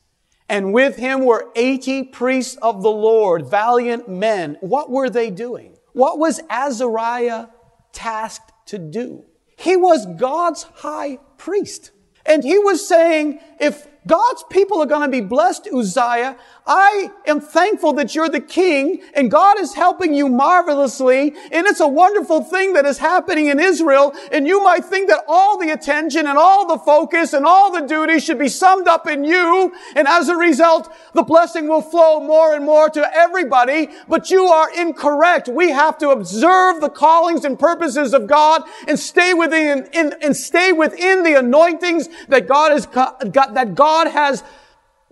And 0.50 0.74
with 0.74 0.98
him 0.98 1.26
were 1.26 1.52
80 1.56 2.06
priests 2.06 2.58
of 2.62 2.82
the 2.82 2.92
Lord, 2.92 3.46
valiant 3.46 4.10
men. 4.10 4.58
What 4.62 4.90
were 4.90 5.10
they 5.10 5.30
doing? 5.30 5.78
What 5.94 6.18
was 6.18 6.42
Azariah 6.50 7.48
tasked 7.94 8.52
to 8.68 8.80
do? 8.80 9.26
He 9.58 9.76
was 9.76 10.06
God's 10.06 10.64
high 10.64 11.20
priest. 11.38 11.92
And 12.26 12.44
he 12.44 12.58
was 12.58 12.86
saying, 12.88 13.40
if 13.60 13.88
God's 14.08 14.44
people 14.50 14.82
are 14.82 14.88
going 14.88 15.02
to 15.02 15.08
be 15.08 15.22
blessed, 15.22 15.68
Uzziah. 15.72 16.38
I 16.68 17.12
am 17.26 17.40
thankful 17.40 17.94
that 17.94 18.14
you're 18.14 18.30
the 18.30 18.42
king 18.42 19.02
and 19.16 19.32
God 19.32 19.60
is 19.60 19.74
helping 19.74 20.14
you 20.14 20.28
marvelously. 20.28 21.34
And 21.52 21.66
it's 21.66 21.80
a 21.80 21.88
wonderful 21.88 22.44
thing 22.44 22.74
that 22.74 22.86
is 22.86 22.98
happening 22.98 23.48
in 23.48 23.60
Israel. 23.60 24.14
And 24.32 24.46
you 24.46 24.62
might 24.62 24.84
think 24.84 25.08
that 25.10 25.24
all 25.28 25.58
the 25.58 25.72
attention 25.72 26.28
and 26.28 26.38
all 26.38 26.68
the 26.68 26.78
focus 26.78 27.32
and 27.34 27.46
all 27.46 27.72
the 27.72 27.88
duty 27.88 28.20
should 28.20 28.38
be 28.38 28.50
summed 28.50 28.88
up 28.88 29.08
in 29.08 29.24
you. 29.24 29.74
And 29.96 30.08
as 30.08 30.28
a 30.28 30.36
result, 30.36 30.94
the 31.14 31.24
blessing 31.24 31.68
will 31.68 31.82
flow 31.82 32.20
more 32.20 32.54
and 32.54 32.66
more 32.66 32.90
to 32.90 33.16
everybody. 33.16 33.90
But 34.10 34.30
you 34.30 34.46
are 34.46 34.70
incorrect. 34.74 35.48
We 35.48 35.70
have 35.70 35.98
to 36.00 36.10
observe 36.10 36.82
the 36.82 36.90
callings 36.90 37.46
and 37.46 37.58
purposes 37.58 38.14
of 38.14 38.28
God 38.28 38.64
and 38.88 39.00
stay 39.00 39.34
within, 39.34 39.88
in, 39.94 40.14
and 40.22 40.36
stay 40.36 40.74
within 40.74 41.24
the 41.24 41.40
anointings 41.40 42.10
that 42.28 42.48
God 42.48 42.72
has 42.72 42.86
that 42.88 43.76
God 43.76 43.98
God 43.98 44.08
has 44.08 44.44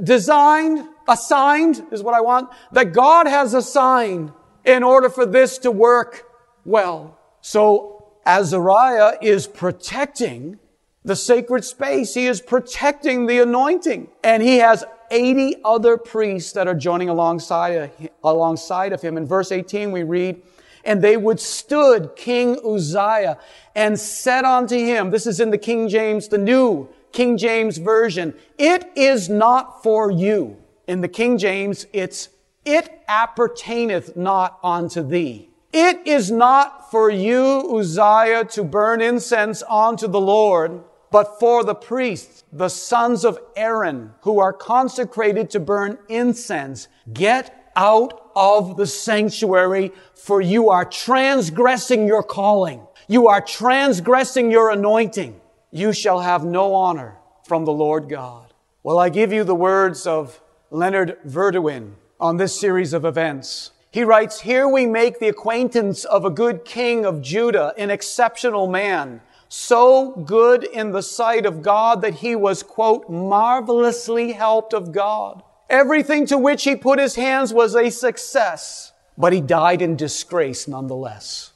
designed, 0.04 0.88
assigned 1.08 1.86
is 1.92 2.02
what 2.04 2.14
I 2.14 2.22
want, 2.22 2.50
that 2.72 2.94
God 2.94 3.28
has 3.28 3.54
assigned 3.54 4.32
in 4.64 4.84
order 4.84 5.10
for 5.10 5.26
this 5.26 5.58
to 5.60 5.72
work 5.72 6.26
well. 6.66 7.20
So 7.42 8.08
Azariah 8.26 9.18
is 9.22 9.48
protecting 9.48 10.60
the 11.04 11.16
sacred 11.16 11.64
space. 11.64 12.16
He 12.16 12.26
is 12.26 12.42
protecting 12.42 13.28
the 13.28 13.40
anointing. 13.40 14.10
And 14.24 14.42
he 14.42 14.58
has 14.58 14.84
80 15.12 15.58
other 15.64 15.98
priests 15.98 16.52
that 16.54 16.68
are 16.68 16.74
joining 16.74 17.10
alongside, 17.10 17.92
alongside 18.24 18.92
of 18.92 19.02
him. 19.02 19.18
In 19.18 19.28
verse 19.28 19.52
18 19.52 19.92
we 19.92 20.02
read, 20.02 20.42
and 20.84 21.02
they 21.02 21.18
withstood 21.18 22.16
King 22.16 22.60
Uzziah 22.66 23.38
and 23.76 24.00
said 24.00 24.46
unto 24.46 24.76
him, 24.76 25.12
this 25.12 25.28
is 25.28 25.40
in 25.40 25.52
the 25.52 25.58
King 25.58 25.90
James, 25.90 26.28
the 26.28 26.38
new 26.38 26.90
King 27.12 27.38
James 27.38 27.78
Version, 27.78 28.34
it 28.58 28.92
is 28.96 29.30
not 29.30 29.84
for 29.84 30.12
you. 30.12 30.58
In 30.88 31.02
the 31.02 31.08
King 31.08 31.38
James, 31.38 31.86
it's, 31.94 32.30
it 32.64 33.02
appertaineth 33.08 34.16
not 34.16 34.60
unto 34.64 35.02
thee. 35.02 35.50
It 35.74 36.08
is 36.08 36.32
not 36.32 36.90
for 36.92 37.10
you, 37.10 37.78
Uzziah, 37.78 38.46
to 38.52 38.64
burn 38.64 39.02
incense 39.02 39.62
unto 39.70 40.08
the 40.08 40.22
Lord, 40.22 40.82
but 41.12 41.40
for 41.40 41.64
the 41.64 41.76
priests, 41.76 42.44
the 42.52 42.70
sons 42.70 43.26
of 43.26 43.40
Aaron, 43.56 44.14
who 44.22 44.40
are 44.40 44.54
consecrated 44.54 45.50
to 45.52 45.60
burn 45.60 45.98
incense. 46.08 46.88
Get 47.14 47.72
out 47.76 48.32
of 48.36 48.78
the 48.78 48.88
sanctuary, 48.88 49.92
for 50.14 50.40
you 50.42 50.70
are 50.70 50.86
transgressing 50.86 52.08
your 52.08 52.24
calling. 52.24 52.86
You 53.08 53.28
are 53.28 53.42
transgressing 53.42 54.50
your 54.50 54.70
anointing 54.72 55.42
you 55.76 55.92
shall 55.92 56.22
have 56.22 56.46
no 56.46 56.74
honor 56.74 57.18
from 57.44 57.66
the 57.66 57.74
Lord 57.74 58.08
God. 58.08 58.54
Well, 58.82 58.98
I 58.98 59.10
give 59.10 59.34
you 59.34 59.44
the 59.44 59.54
words 59.54 60.08
of 60.08 60.40
Leonard 60.76 61.18
Verduin 61.26 61.94
on 62.20 62.36
this 62.36 62.60
series 62.60 62.92
of 62.92 63.06
events. 63.06 63.72
He 63.92 64.04
writes, 64.04 64.42
Here 64.42 64.68
we 64.68 64.86
make 64.86 65.20
the 65.20 65.30
acquaintance 65.30 66.04
of 66.04 66.26
a 66.26 66.30
good 66.30 66.66
king 66.66 67.06
of 67.06 67.22
Judah, 67.22 67.74
an 67.78 67.90
exceptional 67.90 68.68
man, 68.68 69.22
so 69.48 70.12
good 70.12 70.66
in 70.66 70.92
the 70.92 71.02
sight 71.02 71.46
of 71.46 71.62
God 71.62 72.02
that 72.02 72.16
he 72.16 72.36
was, 72.36 72.62
quote, 72.62 73.10
marvelously 73.10 74.34
helped 74.34 74.74
of 74.74 74.92
God. 74.92 75.44
Everything 75.70 76.26
to 76.26 76.38
which 76.38 76.66
he 76.66 76.76
put 76.76 77.00
his 77.00 77.16
hands 77.16 77.54
was 77.54 77.74
a 77.74 77.90
success, 77.90 78.92
but 79.18 79.32
he 79.32 79.40
died 79.40 79.82
in 79.82 79.96
disgrace 79.96 80.68
nonetheless, 80.68 81.54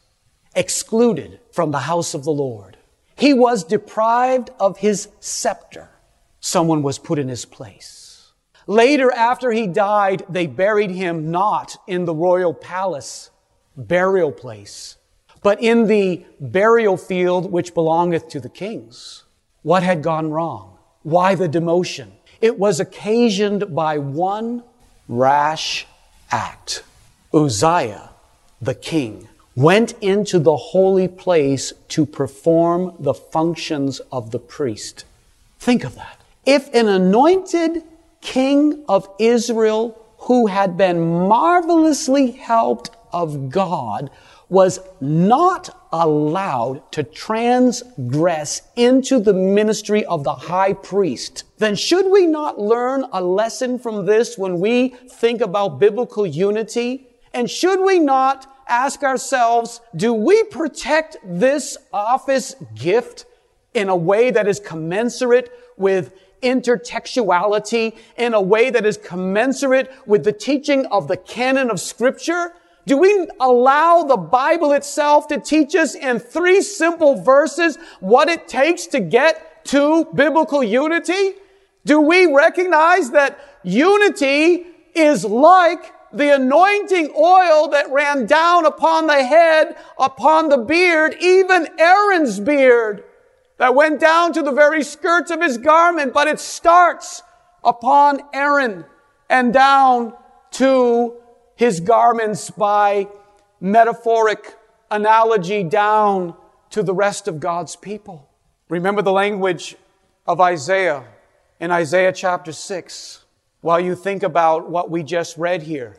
excluded 0.55 1.41
from 1.51 1.71
the 1.71 1.79
house 1.79 2.13
of 2.13 2.23
the 2.23 2.31
Lord. 2.31 2.77
He 3.17 3.33
was 3.33 3.65
deprived 3.65 4.51
of 4.61 4.77
his 4.77 5.09
scepter. 5.19 5.89
Someone 6.39 6.83
was 6.83 6.97
put 6.97 7.19
in 7.19 7.27
his 7.27 7.43
place. 7.43 7.98
Later, 8.69 9.11
after 9.11 9.51
he 9.51 9.65
died, 9.65 10.23
they 10.29 10.45
buried 10.45 10.91
him 10.91 11.31
not 11.31 11.75
in 11.87 12.05
the 12.05 12.13
royal 12.13 12.53
palace 12.53 13.31
burial 13.75 14.31
place, 14.31 14.97
but 15.41 15.59
in 15.59 15.87
the 15.87 16.23
burial 16.39 16.95
field 16.95 17.51
which 17.51 17.73
belongeth 17.73 18.29
to 18.29 18.39
the 18.39 18.47
kings. 18.47 19.23
What 19.63 19.81
had 19.81 20.03
gone 20.03 20.29
wrong? 20.29 20.77
Why 21.01 21.33
the 21.33 21.49
demotion? 21.49 22.11
It 22.41 22.59
was 22.59 22.79
occasioned 22.79 23.73
by 23.73 23.97
one 23.97 24.61
rash 25.07 25.87
act. 26.29 26.83
Uzziah, 27.33 28.11
the 28.61 28.75
king, 28.75 29.29
went 29.55 29.93
into 29.93 30.37
the 30.37 30.57
holy 30.57 31.07
place 31.07 31.73
to 31.87 32.05
perform 32.05 32.93
the 32.99 33.15
functions 33.15 33.99
of 34.11 34.29
the 34.29 34.37
priest. 34.37 35.05
Think 35.57 35.83
of 35.83 35.95
that. 35.95 36.21
If 36.45 36.71
an 36.75 36.87
anointed 36.87 37.83
king 38.21 38.83
of 38.87 39.09
Israel 39.19 39.99
who 40.19 40.47
had 40.47 40.77
been 40.77 41.27
marvelously 41.27 42.31
helped 42.31 42.91
of 43.11 43.49
God 43.49 44.09
was 44.49 44.79
not 44.99 45.69
allowed 45.91 46.91
to 46.91 47.03
transgress 47.03 48.63
into 48.75 49.19
the 49.19 49.33
ministry 49.33 50.03
of 50.05 50.23
the 50.23 50.33
high 50.33 50.73
priest, 50.73 51.43
then 51.57 51.75
should 51.75 52.11
we 52.11 52.25
not 52.25 52.59
learn 52.59 53.05
a 53.13 53.21
lesson 53.21 53.77
from 53.79 54.05
this 54.05 54.37
when 54.37 54.59
we 54.59 54.89
think 54.89 55.41
about 55.41 55.79
biblical 55.79 56.25
unity? 56.25 57.07
And 57.33 57.49
should 57.49 57.79
we 57.79 57.99
not 57.99 58.51
ask 58.67 59.03
ourselves, 59.03 59.81
do 59.95 60.13
we 60.13 60.43
protect 60.45 61.17
this 61.23 61.77
office 61.93 62.55
gift 62.75 63.25
in 63.73 63.89
a 63.89 63.95
way 63.95 64.31
that 64.31 64.47
is 64.47 64.59
commensurate 64.59 65.51
with 65.77 66.11
intertextuality, 66.41 67.97
in 68.17 68.33
a 68.33 68.41
way 68.41 68.69
that 68.69 68.85
is 68.85 68.97
commensurate 68.97 69.91
with 70.05 70.23
the 70.23 70.33
teaching 70.33 70.85
of 70.87 71.07
the 71.07 71.17
canon 71.17 71.69
of 71.69 71.79
scripture? 71.79 72.53
Do 72.85 72.97
we 72.97 73.27
allow 73.39 74.03
the 74.03 74.17
Bible 74.17 74.71
itself 74.73 75.27
to 75.27 75.39
teach 75.39 75.75
us 75.75 75.93
in 75.95 76.19
three 76.19 76.61
simple 76.61 77.21
verses 77.21 77.77
what 77.99 78.29
it 78.29 78.47
takes 78.47 78.87
to 78.87 78.99
get 78.99 79.63
to 79.65 80.05
biblical 80.15 80.63
unity? 80.63 81.33
Do 81.85 82.01
we 82.01 82.25
recognize 82.33 83.11
that 83.11 83.39
unity 83.63 84.65
is 84.95 85.23
like 85.23 85.93
the 86.11 86.33
anointing 86.33 87.13
oil 87.15 87.67
that 87.69 87.91
ran 87.91 88.25
down 88.25 88.65
upon 88.65 89.07
the 89.07 89.23
head, 89.23 89.75
upon 89.99 90.49
the 90.49 90.57
beard, 90.57 91.15
even 91.19 91.67
Aaron's 91.77 92.39
beard, 92.39 93.03
that 93.59 93.75
went 93.75 93.99
down 93.99 94.33
to 94.33 94.41
the 94.41 94.51
very 94.51 94.83
skirts 94.83 95.29
of 95.29 95.41
his 95.41 95.57
garment, 95.57 96.13
but 96.13 96.27
it 96.27 96.39
starts 96.39 97.21
upon 97.63 98.21
Aaron 98.33 98.85
and 99.29 99.53
down 99.53 100.13
to 100.51 101.13
his 101.55 101.79
garments 101.81 102.49
by 102.49 103.07
metaphoric 103.59 104.55
analogy 104.89 105.63
down 105.63 106.33
to 106.69 106.81
the 106.81 106.93
rest 106.93 107.27
of 107.27 107.39
God's 107.39 107.75
people. 107.75 108.29
Remember 108.69 109.01
the 109.01 109.11
language 109.11 109.75
of 110.25 110.39
Isaiah 110.39 111.03
in 111.59 111.71
Isaiah 111.71 112.13
chapter 112.13 112.51
6 112.51 113.25
while 113.61 113.79
you 113.79 113.93
think 113.93 114.23
about 114.23 114.69
what 114.69 114.89
we 114.89 115.03
just 115.03 115.37
read 115.37 115.63
here. 115.63 115.97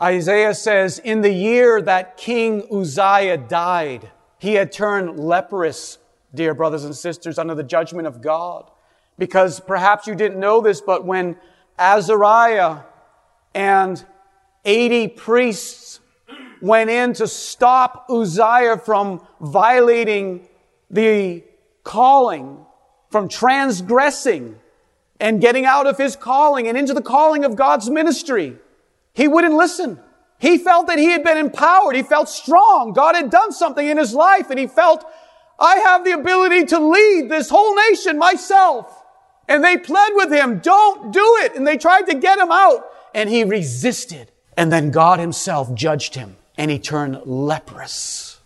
Isaiah 0.00 0.54
says, 0.54 0.98
in 0.98 1.20
the 1.20 1.32
year 1.32 1.82
that 1.82 2.16
King 2.16 2.66
Uzziah 2.72 3.36
died, 3.36 4.10
he 4.38 4.54
had 4.54 4.72
turned 4.72 5.20
leprous, 5.20 5.98
dear 6.34 6.54
brothers 6.54 6.84
and 6.84 6.94
sisters, 6.94 7.38
under 7.38 7.54
the 7.54 7.62
judgment 7.62 8.06
of 8.06 8.20
God. 8.20 8.70
Because 9.18 9.60
perhaps 9.60 10.06
you 10.06 10.14
didn't 10.14 10.40
know 10.40 10.60
this, 10.60 10.80
but 10.80 11.04
when 11.04 11.36
Azariah 11.78 12.78
and 13.54 14.04
80 14.64 15.08
priests 15.08 16.00
went 16.60 16.88
in 16.90 17.12
to 17.14 17.26
stop 17.26 18.06
Uzziah 18.08 18.78
from 18.78 19.26
violating 19.40 20.48
the 20.90 21.42
calling, 21.82 22.64
from 23.10 23.28
transgressing 23.28 24.58
and 25.18 25.40
getting 25.40 25.64
out 25.64 25.86
of 25.86 25.98
his 25.98 26.16
calling 26.16 26.68
and 26.68 26.78
into 26.78 26.94
the 26.94 27.02
calling 27.02 27.44
of 27.44 27.56
God's 27.56 27.90
ministry. 27.90 28.56
He 29.12 29.28
wouldn't 29.28 29.54
listen. 29.54 29.98
He 30.38 30.58
felt 30.58 30.86
that 30.86 30.98
he 30.98 31.10
had 31.10 31.22
been 31.22 31.38
empowered. 31.38 31.94
He 31.94 32.02
felt 32.02 32.28
strong. 32.28 32.92
God 32.92 33.14
had 33.14 33.30
done 33.30 33.52
something 33.52 33.86
in 33.86 33.96
his 33.96 34.14
life 34.14 34.50
and 34.50 34.58
he 34.58 34.66
felt, 34.66 35.04
I 35.62 35.76
have 35.76 36.04
the 36.04 36.12
ability 36.12 36.66
to 36.66 36.80
lead 36.80 37.30
this 37.30 37.48
whole 37.48 37.76
nation 37.76 38.18
myself. 38.18 39.04
And 39.48 39.62
they 39.62 39.76
pled 39.76 40.12
with 40.14 40.32
him, 40.32 40.58
don't 40.58 41.12
do 41.12 41.38
it. 41.42 41.54
And 41.54 41.64
they 41.64 41.78
tried 41.78 42.06
to 42.06 42.16
get 42.16 42.38
him 42.38 42.50
out 42.50 42.84
and 43.14 43.30
he 43.30 43.44
resisted. 43.44 44.32
And 44.56 44.72
then 44.72 44.90
God 44.90 45.20
himself 45.20 45.72
judged 45.72 46.16
him 46.16 46.36
and 46.58 46.70
he 46.70 46.80
turned 46.80 47.20
leprous. 47.24 48.40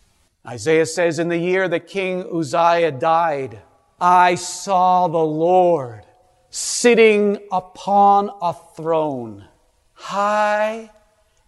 Isaiah 0.46 0.86
says, 0.86 1.18
in 1.18 1.28
the 1.28 1.38
year 1.38 1.68
that 1.68 1.88
King 1.88 2.24
Uzziah 2.32 2.92
died, 2.92 3.60
I 3.98 4.34
saw 4.34 5.08
the 5.08 5.18
Lord 5.18 6.04
sitting 6.50 7.38
upon 7.50 8.30
a 8.42 8.52
throne, 8.52 9.46
high 9.94 10.90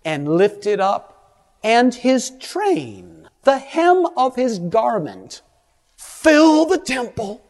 and 0.05 0.29
lifted 0.29 0.81
up, 0.81 1.59
and 1.63 1.95
his 1.95 2.31
train, 2.39 3.29
the 3.43 3.59
hem 3.59 4.07
of 4.17 4.37
his 4.37 4.59
garment, 4.59 5.43
fill 6.23 6.67
the 6.67 6.79
temple. 6.79 7.43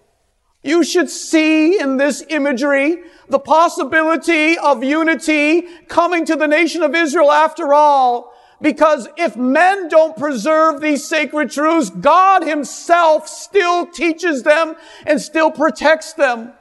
You 0.62 0.84
should 0.84 1.08
see 1.08 1.80
in 1.80 1.96
this 1.96 2.22
imagery 2.28 2.98
the 3.28 3.38
possibility 3.38 4.58
of 4.58 4.84
unity 4.84 5.62
coming 5.86 6.24
to 6.26 6.36
the 6.36 6.48
nation 6.48 6.82
of 6.82 6.94
Israel 6.94 7.30
after 7.30 7.72
all. 7.72 8.34
Because 8.60 9.08
if 9.16 9.36
men 9.36 9.88
don't 9.88 10.16
preserve 10.16 10.80
these 10.80 11.06
sacred 11.06 11.50
truths, 11.50 11.90
God 11.90 12.42
himself 12.42 13.28
still 13.28 13.86
teaches 13.86 14.42
them 14.42 14.74
and 15.06 15.20
still 15.20 15.50
protects 15.50 16.12
them. 16.14 16.52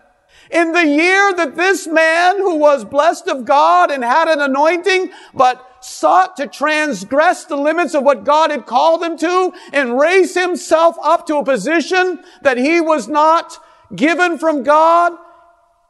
In 0.50 0.72
the 0.72 0.86
year 0.86 1.34
that 1.34 1.56
this 1.56 1.88
man 1.88 2.38
who 2.38 2.56
was 2.56 2.86
blessed 2.86 3.28
of 3.28 3.46
God 3.46 3.92
and 3.92 4.04
had 4.04 4.28
an 4.28 4.40
anointing, 4.40 5.12
but 5.34 5.64
sought 5.82 6.38
to 6.38 6.48
transgress 6.48 7.46
the 7.46 7.56
limits 7.56 7.94
of 7.94 8.04
what 8.04 8.24
God 8.24 8.52
had 8.52 8.66
called 8.66 9.04
him 9.04 9.18
to 9.18 9.54
and 9.74 10.00
raise 10.00 10.34
himself 10.34 10.98
up 11.04 11.28
to 11.28 11.38
a 11.38 11.44
position 11.44 12.24
that 12.42 12.58
he 12.58 12.82
was 12.82 13.08
not 13.08 13.60
given 13.96 14.38
from 14.38 14.64
God, 14.64 15.14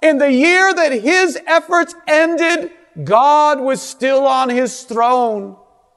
in 0.01 0.19
the 0.19 0.31
year 0.31 0.73
that 0.73 0.91
his 0.91 1.39
efforts 1.47 1.95
ended, 2.07 2.71
God 3.03 3.59
was 3.59 3.81
still 3.81 4.27
on 4.27 4.49
his 4.49 4.83
throne. 4.83 5.55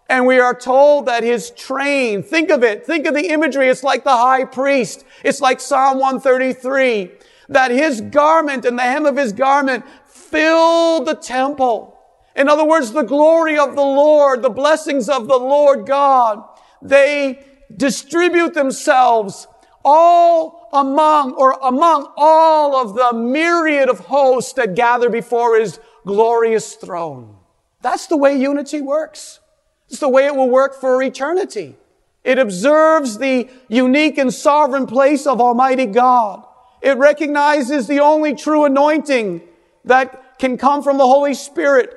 And 0.08 0.26
we 0.26 0.38
are 0.40 0.54
told 0.54 1.06
that 1.06 1.22
his 1.22 1.50
train, 1.50 2.22
think 2.22 2.50
of 2.50 2.64
it, 2.64 2.84
think 2.84 3.06
of 3.06 3.14
the 3.14 3.28
imagery, 3.28 3.68
it's 3.68 3.84
like 3.84 4.02
the 4.02 4.10
high 4.10 4.44
priest. 4.44 5.04
It's 5.22 5.40
like 5.40 5.60
Psalm 5.60 5.98
133 5.98 7.10
that 7.50 7.70
his 7.70 8.00
garment 8.00 8.64
and 8.64 8.78
the 8.78 8.82
hem 8.82 9.04
of 9.04 9.16
his 9.16 9.32
garment 9.32 9.84
filled 10.06 11.06
the 11.06 11.14
temple. 11.14 11.98
In 12.34 12.48
other 12.48 12.64
words, 12.64 12.92
the 12.92 13.02
glory 13.02 13.58
of 13.58 13.74
the 13.74 13.82
Lord, 13.82 14.42
the 14.42 14.50
blessings 14.50 15.08
of 15.08 15.26
the 15.28 15.36
Lord 15.36 15.84
God, 15.84 16.42
they 16.80 17.44
distribute 17.76 18.54
themselves 18.54 19.48
all 19.84 20.68
among 20.72 21.32
or 21.32 21.58
among 21.62 22.12
all 22.16 22.76
of 22.76 22.94
the 22.94 23.18
myriad 23.18 23.88
of 23.88 23.98
hosts 23.98 24.52
that 24.54 24.76
gather 24.76 25.10
before 25.10 25.58
his 25.58 25.80
glorious 26.06 26.74
throne. 26.76 27.36
That's 27.82 28.06
the 28.06 28.16
way 28.16 28.36
unity 28.38 28.80
works. 28.80 29.40
It's 29.88 29.98
the 29.98 30.08
way 30.08 30.26
it 30.26 30.36
will 30.36 30.50
work 30.50 30.80
for 30.80 31.02
eternity. 31.02 31.76
It 32.22 32.38
observes 32.38 33.18
the 33.18 33.48
unique 33.68 34.18
and 34.18 34.32
sovereign 34.32 34.86
place 34.86 35.26
of 35.26 35.40
Almighty 35.40 35.86
God. 35.86 36.44
It 36.82 36.96
recognizes 36.96 37.86
the 37.86 38.00
only 38.00 38.34
true 38.34 38.64
anointing 38.64 39.42
that 39.84 40.38
can 40.38 40.56
come 40.56 40.82
from 40.82 40.98
the 40.98 41.06
Holy 41.06 41.34
Spirit. 41.34 41.94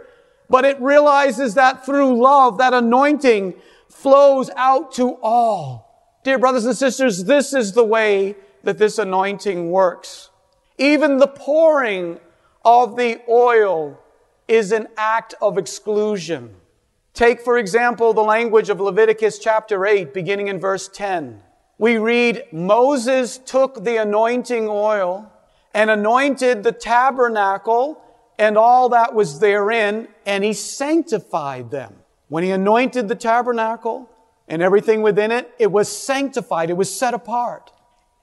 But 0.50 0.66
it 0.66 0.80
realizes 0.82 1.56
that 1.56 1.86
through 1.86 2.22
love, 2.22 2.58
that 2.58 2.74
anointing 2.74 3.56
flows 3.90 4.50
out 4.56 4.92
to 4.94 5.18
all. 5.22 6.20
Dear 6.24 6.38
brothers 6.38 6.66
and 6.66 6.76
sisters, 6.76 7.24
this 7.26 7.54
is 7.54 7.74
the 7.74 7.84
way 7.84 8.36
that 8.64 8.78
this 8.78 8.98
anointing 8.98 9.72
works. 9.72 10.30
Even 10.78 11.18
the 11.18 11.28
pouring 11.28 12.20
of 12.66 12.96
the 12.96 13.22
oil 13.30 14.00
is 14.48 14.72
an 14.72 14.88
act 14.98 15.34
of 15.42 15.58
exclusion. 15.58 16.56
Take, 17.14 17.42
for 17.42 17.58
example, 17.58 18.14
the 18.14 18.24
language 18.24 18.70
of 18.70 18.80
Leviticus 18.80 19.40
chapter 19.40 19.86
8, 19.86 20.14
beginning 20.14 20.48
in 20.48 20.60
verse 20.60 20.88
10 20.88 21.42
we 21.78 21.98
read 21.98 22.44
Moses 22.52 23.38
took 23.38 23.84
the 23.84 23.98
anointing 23.98 24.68
oil 24.70 25.32
and 25.74 25.90
anointed 25.90 26.64
the 26.64 26.72
tabernacle 26.72 28.00
and 28.38 28.58
all 28.58 28.90
that 28.90 29.14
was 29.14 29.40
therein, 29.40 30.08
and 30.26 30.44
he 30.44 30.54
sanctified 30.54 31.72
them. 31.72 31.96
When 32.30 32.44
he 32.44 32.52
anointed 32.52 33.08
the 33.08 33.16
tabernacle 33.16 34.10
and 34.48 34.62
everything 34.62 35.02
within 35.02 35.32
it, 35.32 35.54
it 35.60 35.72
was 35.72 35.96
sanctified, 35.96 36.70
it 36.70 36.78
was 36.78 36.94
set 36.94 37.14
apart. 37.14 37.72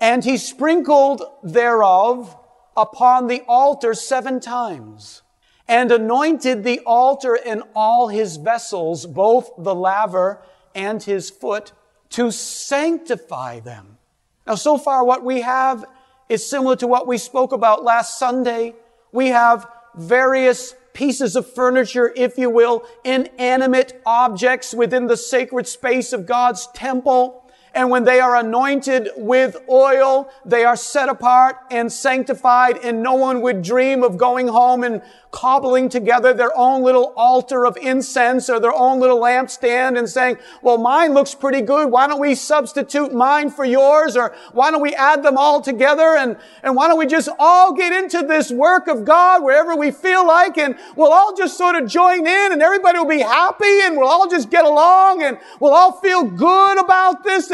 And 0.01 0.25
he 0.25 0.37
sprinkled 0.37 1.23
thereof 1.43 2.37
upon 2.77 3.27
the 3.27 3.43
altar 3.47 3.95
seven 3.95 4.41
times, 4.41 5.23
and 5.69 5.93
anointed 5.93 6.65
the 6.65 6.81
altar 6.81 7.39
and 7.47 7.63
all 7.75 8.09
his 8.09 8.37
vessels, 8.37 9.07
both 9.07 9.51
the 9.59 9.75
laver 9.75 10.43
and 10.75 11.03
his 11.03 11.31
foot, 11.31 11.73
to 12.11 12.31
sanctify 12.31 13.61
them. 13.61 13.99
Now, 14.47 14.55
so 14.55 14.79
far, 14.79 15.05
what 15.05 15.25
we 15.25 15.43
have 15.43 15.85
is 16.29 16.49
similar 16.49 16.77
to 16.77 16.87
what 16.87 17.07
we 17.07 17.19
spoke 17.19 17.53
about 17.53 17.85
last 17.85 18.19
Sunday. 18.19 18.75
We 19.13 19.29
have 19.29 19.67
various 19.95 20.75
pieces 20.93 21.37
of 21.37 21.53
furniture, 21.53 22.13
if 22.17 22.37
you 22.37 22.51
will, 22.51 22.85
inanimate 23.05 24.01
objects 24.05 24.75
within 24.75 25.07
the 25.07 25.17
sacred 25.17 25.67
space 25.67 26.13
of 26.13 26.27
God's 26.27 26.69
temple. 26.75 27.50
And 27.75 27.91
when 27.91 28.05
they 28.05 28.21
are 28.21 28.37
anointed 28.37 29.11
with 29.17 29.57
oil, 29.69 30.31
they 30.45 30.65
are 30.65 30.77
set 30.77 31.09
apart 31.09 31.57
and 31.71 31.93
sanctified 31.93 32.79
and 32.79 33.03
no 33.03 33.15
one 33.15 33.43
would 33.43 33.63
dream 33.63 34.03
of 34.03 34.17
going 34.17 34.49
home 34.49 34.83
and 34.83 35.03
cobbling 35.31 35.89
together 35.89 36.35
their 36.35 36.57
own 36.57 36.83
little 36.83 37.13
altar 37.17 37.65
of 37.65 37.77
incense 37.77 38.51
or 38.51 38.59
their 38.59 38.75
own 38.75 38.99
little 38.99 39.21
lampstand 39.21 39.97
and 39.97 40.09
saying, 40.09 40.37
well, 40.63 40.77
mine 40.77 41.15
looks 41.15 41.35
pretty 41.35 41.61
good. 41.61 41.91
Why 41.91 42.07
don't 42.07 42.21
we 42.21 42.35
substitute 42.35 43.13
mine 43.13 43.51
for 43.51 43.65
yours? 43.65 44.17
Or 44.17 44.35
why 44.53 44.71
don't 44.71 44.83
we 44.83 44.95
add 44.95 45.23
them 45.23 45.37
all 45.37 45.61
together? 45.61 46.17
And, 46.17 46.37
and 46.63 46.75
why 46.75 46.89
don't 46.89 46.99
we 46.99 47.07
just 47.07 47.29
all 47.39 47.73
get 47.73 47.93
into 47.93 48.27
this 48.27 48.51
work 48.51 48.89
of 48.89 49.05
God 49.05 49.45
wherever 49.45 49.77
we 49.77 49.91
feel 49.91 50.27
like 50.27 50.59
and 50.59 50.77
we'll 50.97 51.13
all 51.13 51.37
just 51.37 51.57
sort 51.57 51.77
of 51.77 51.89
join 51.89 52.27
in 52.27 52.53
and 52.53 52.61
everybody 52.61 52.99
will 52.99 53.07
be 53.07 53.21
happy 53.21 53.81
and 53.83 53.97
we'll 53.97 54.09
all 54.09 54.29
just 54.29 54.51
get 54.51 54.65
along 54.65 55.23
and 55.23 55.39
we'll 55.61 55.75
all 55.75 55.93
feel 55.93 56.25
good 56.25 56.79
about 56.79 57.23
this 57.23 57.51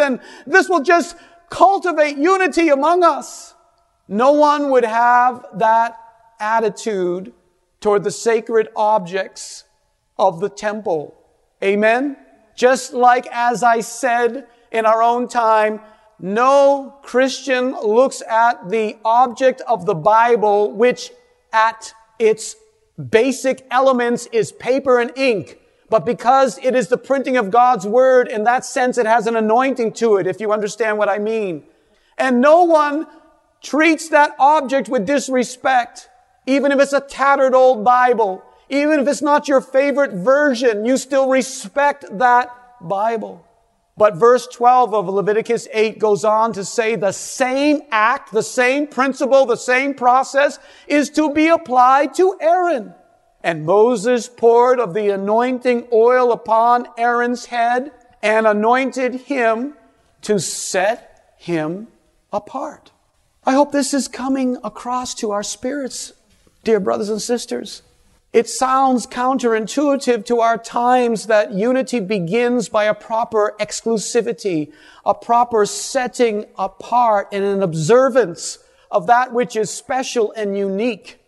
this 0.46 0.68
will 0.68 0.82
just 0.82 1.16
cultivate 1.50 2.16
unity 2.16 2.68
among 2.68 3.04
us. 3.04 3.54
No 4.08 4.32
one 4.32 4.70
would 4.70 4.84
have 4.84 5.44
that 5.54 5.98
attitude 6.38 7.32
toward 7.80 8.04
the 8.04 8.10
sacred 8.10 8.68
objects 8.76 9.64
of 10.18 10.40
the 10.40 10.48
temple. 10.48 11.14
Amen? 11.62 12.16
Just 12.54 12.92
like 12.92 13.26
as 13.30 13.62
I 13.62 13.80
said 13.80 14.46
in 14.72 14.86
our 14.86 15.02
own 15.02 15.28
time, 15.28 15.80
no 16.18 16.94
Christian 17.02 17.72
looks 17.72 18.22
at 18.22 18.70
the 18.70 18.96
object 19.04 19.60
of 19.68 19.84
the 19.84 19.94
Bible, 19.94 20.72
which 20.72 21.12
at 21.52 21.92
its 22.18 22.56
basic 23.10 23.66
elements 23.70 24.26
is 24.32 24.52
paper 24.52 24.98
and 24.98 25.12
ink, 25.16 25.58
but 25.88 26.04
because 26.04 26.58
it 26.58 26.74
is 26.74 26.88
the 26.88 26.98
printing 26.98 27.36
of 27.36 27.50
God's 27.50 27.86
word, 27.86 28.28
in 28.28 28.44
that 28.44 28.64
sense, 28.64 28.98
it 28.98 29.06
has 29.06 29.26
an 29.26 29.36
anointing 29.36 29.92
to 29.94 30.16
it, 30.16 30.26
if 30.26 30.40
you 30.40 30.52
understand 30.52 30.98
what 30.98 31.08
I 31.08 31.18
mean. 31.18 31.64
And 32.18 32.40
no 32.40 32.64
one 32.64 33.06
treats 33.62 34.08
that 34.08 34.34
object 34.38 34.88
with 34.88 35.06
disrespect. 35.06 36.08
Even 36.46 36.72
if 36.72 36.80
it's 36.80 36.92
a 36.92 37.00
tattered 37.00 37.54
old 37.54 37.84
Bible, 37.84 38.42
even 38.68 39.00
if 39.00 39.06
it's 39.06 39.22
not 39.22 39.48
your 39.48 39.60
favorite 39.60 40.12
version, 40.12 40.84
you 40.84 40.96
still 40.96 41.28
respect 41.28 42.04
that 42.18 42.50
Bible. 42.80 43.44
But 43.96 44.16
verse 44.16 44.46
12 44.48 44.92
of 44.92 45.08
Leviticus 45.08 45.68
8 45.72 45.98
goes 45.98 46.24
on 46.24 46.52
to 46.52 46.64
say 46.64 46.96
the 46.96 47.12
same 47.12 47.80
act, 47.90 48.32
the 48.32 48.42
same 48.42 48.86
principle, 48.86 49.46
the 49.46 49.56
same 49.56 49.94
process 49.94 50.58
is 50.86 51.08
to 51.10 51.32
be 51.32 51.48
applied 51.48 52.14
to 52.14 52.36
Aaron. 52.40 52.94
And 53.46 53.64
Moses 53.64 54.28
poured 54.28 54.80
of 54.80 54.92
the 54.92 55.10
anointing 55.10 55.86
oil 55.92 56.32
upon 56.32 56.88
Aaron's 56.98 57.46
head 57.46 57.92
and 58.20 58.44
anointed 58.44 59.14
him 59.14 59.74
to 60.22 60.40
set 60.40 61.36
him 61.38 61.86
apart. 62.32 62.90
I 63.44 63.52
hope 63.52 63.70
this 63.70 63.94
is 63.94 64.08
coming 64.08 64.56
across 64.64 65.14
to 65.14 65.30
our 65.30 65.44
spirits, 65.44 66.12
dear 66.64 66.80
brothers 66.80 67.08
and 67.08 67.22
sisters. 67.22 67.82
It 68.32 68.48
sounds 68.48 69.06
counterintuitive 69.06 70.26
to 70.26 70.40
our 70.40 70.58
times 70.58 71.28
that 71.28 71.52
unity 71.52 72.00
begins 72.00 72.68
by 72.68 72.86
a 72.86 72.94
proper 72.94 73.54
exclusivity, 73.60 74.72
a 75.04 75.14
proper 75.14 75.66
setting 75.66 76.46
apart 76.58 77.28
and 77.30 77.44
an 77.44 77.62
observance 77.62 78.58
of 78.90 79.06
that 79.06 79.32
which 79.32 79.54
is 79.54 79.70
special 79.70 80.32
and 80.32 80.58
unique. 80.58 81.20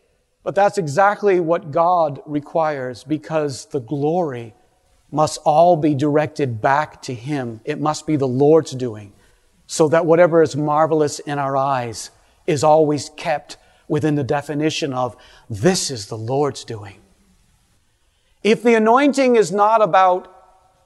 But 0.43 0.55
that's 0.55 0.79
exactly 0.79 1.41
what 1.41 1.71
God 1.71 2.21
requires 2.27 3.05
because 3.05 3.67
the 3.67 3.81
glory 3.81 4.55
must 5.11 5.41
all 5.45 5.77
be 5.77 5.95
directed 5.95 6.61
back 6.61 7.03
to 7.03 7.15
Him. 7.15 7.61
It 7.65 7.81
must 7.81 8.07
be 8.07 8.17
the 8.17 8.29
Lord's 8.29 8.73
doing 8.73 9.13
so 9.67 9.89
that 9.89 10.07
whatever 10.07 10.43
is 10.43 10.57
marvelous 10.57 11.19
in 11.19 11.39
our 11.39 11.57
eyes 11.57 12.11
is 12.47 12.65
always 12.65 13.11
kept 13.11 13.57
within 13.87 14.15
the 14.15 14.25
definition 14.25 14.93
of 14.93 15.17
this 15.49 15.91
is 15.91 16.07
the 16.07 16.17
Lord's 16.17 16.65
doing. 16.65 17.01
If 18.43 18.63
the 18.63 18.75
anointing 18.75 19.37
is 19.37 19.51
not 19.53 19.83
about 19.83 20.35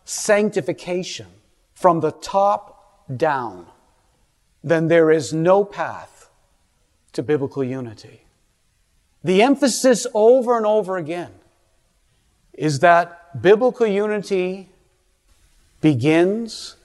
sanctification 0.05 1.27
from 1.75 2.01
the 2.01 2.11
top 2.11 3.17
down, 3.17 3.67
then 4.65 4.89
there 4.89 5.11
is 5.11 5.33
no 5.33 5.65
path 5.65 6.31
to 7.13 7.23
biblical 7.23 7.63
unity. 7.63 8.22
The 9.25 9.43
emphasis 9.43 10.07
over 10.15 10.57
and 10.57 10.67
over 10.67 10.97
again 10.97 11.31
is 12.53 12.81
that 12.81 13.41
biblical 13.41 13.87
unity 13.87 14.69
begins 15.81 16.77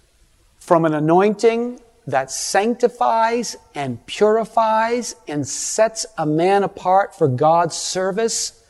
from 0.60 0.86
an 0.86 0.94
anointing 0.94 1.80
that 2.06 2.32
sanctifies 2.32 3.58
and 3.76 4.04
purifies 4.06 5.16
and 5.28 5.48
sets 5.48 6.06
a 6.18 6.26
man 6.26 6.64
apart 6.64 7.16
for 7.16 7.28
God's 7.28 7.76
service. 7.76 8.64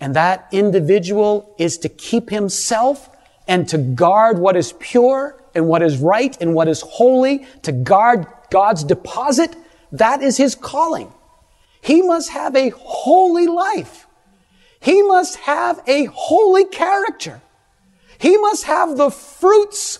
And 0.00 0.16
that 0.16 0.48
individual 0.50 1.54
is 1.56 1.78
to 1.78 1.88
keep 1.88 2.30
himself 2.30 3.08
and 3.46 3.68
to 3.68 3.78
guard 3.78 4.38
what 4.38 4.56
is 4.56 4.72
pure 4.80 5.40
and 5.54 5.68
what 5.68 5.82
is 5.82 5.98
right 5.98 6.36
and 6.40 6.54
what 6.54 6.66
is 6.66 6.80
holy, 6.80 7.46
to 7.62 7.70
guard 7.70 8.26
God's 8.50 8.82
deposit. 8.82 9.54
That 9.92 10.20
is 10.22 10.36
his 10.36 10.56
calling. 10.56 11.12
He 11.84 12.00
must 12.00 12.30
have 12.30 12.56
a 12.56 12.70
holy 12.70 13.46
life. 13.46 14.06
He 14.80 15.02
must 15.02 15.36
have 15.36 15.82
a 15.86 16.06
holy 16.06 16.64
character. 16.64 17.42
He 18.16 18.38
must 18.38 18.64
have 18.64 18.96
the 18.96 19.10
fruits 19.10 19.98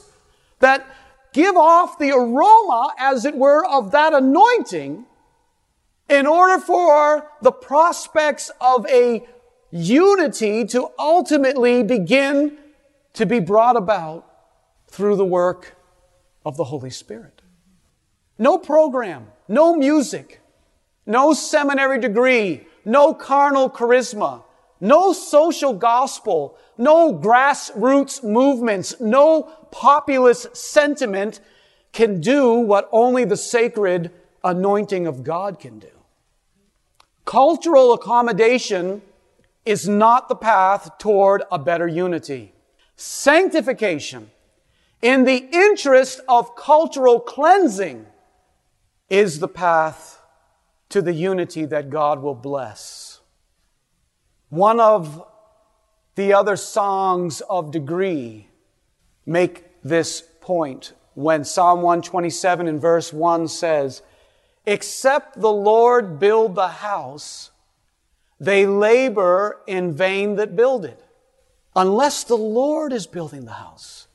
that 0.61 0.87
give 1.35 1.57
off 1.57 1.99
the 1.99 2.11
aroma, 2.11 2.95
as 2.99 3.26
it 3.26 3.37
were, 3.37 3.66
of 3.66 3.91
that 3.91 4.14
anointing 4.14 5.05
in 6.09 6.26
order 6.26 6.59
for 6.59 7.30
the 7.43 7.53
prospects 7.53 8.51
of 8.62 8.87
a 8.87 9.26
unity 9.70 10.64
to 10.64 10.89
ultimately 10.99 11.82
begin 11.82 12.57
to 13.12 13.26
be 13.26 13.41
brought 13.41 13.76
about 13.76 14.24
through 14.89 15.16
the 15.16 15.24
work 15.24 15.76
of 16.47 16.57
the 16.57 16.64
Holy 16.64 16.91
Spirit. 16.91 17.43
No 18.39 18.57
program, 18.57 19.26
no 19.49 19.76
music, 19.76 20.41
no 21.07 21.32
seminary 21.32 22.00
degree, 22.00 22.66
no 22.84 23.14
carnal 23.14 23.70
charisma, 23.70 24.42
no 24.80 25.12
social 25.12 25.72
gospel, 25.72 26.57
no 26.76 27.14
grassroots 27.14 28.22
movements, 28.22 29.00
no 29.00 29.42
populist 29.70 30.57
sentiment 30.57 31.40
can 31.92 32.20
do 32.20 32.55
what 32.55 32.88
only 32.92 33.24
the 33.24 33.36
sacred 33.36 34.11
anointing 34.42 35.07
of 35.07 35.24
God 35.24 35.59
can 35.59 35.78
do. 35.78 35.88
Cultural 37.24 37.94
accommodation 37.94 39.00
is 39.64 39.88
not 39.88 40.28
the 40.28 40.36
path 40.36 40.98
toward 40.98 41.42
a 41.50 41.59
better 41.59 41.88
unity. 41.88 42.52
Sanctification, 42.96 44.30
in 45.00 45.24
the 45.24 45.48
interest 45.52 46.20
of 46.28 46.55
cultural 46.55 47.18
cleansing, 47.20 48.07
is 49.09 49.38
the 49.38 49.48
path 49.48 50.13
to 50.89 51.03
the 51.03 51.12
unity 51.12 51.64
that 51.64 51.91
God 51.91 52.20
will 52.22 52.35
bless. 52.35 53.20
One 54.49 54.78
of 54.80 55.26
the 56.14 56.32
other 56.32 56.57
songs 56.57 57.41
of 57.43 57.70
degree 57.70 58.49
make 59.26 59.64
this 59.82 60.22
point 60.41 60.93
when 61.14 61.45
Psalm 61.45 61.82
127 61.82 62.68
in 62.68 62.78
verse 62.78 63.12
1 63.12 63.49
says, 63.49 64.03
Except 64.66 65.41
the 65.41 65.53
Lord 65.53 66.18
build 66.18 66.55
the 66.55 66.68
house, 66.68 67.51
they 68.41 68.66
labor 68.66 69.61
in 69.66 69.95
vain 69.95 70.37
that 70.37 70.57
build 70.57 70.85
it. 70.85 71.01
Unless 71.76 72.24
the 72.24 72.37
Lord 72.37 72.93
is 72.93 73.07
building 73.07 73.45
the 73.45 73.53
house. 73.53 74.07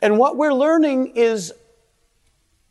And 0.00 0.18
what 0.18 0.36
we're 0.36 0.54
learning 0.54 1.16
is 1.16 1.52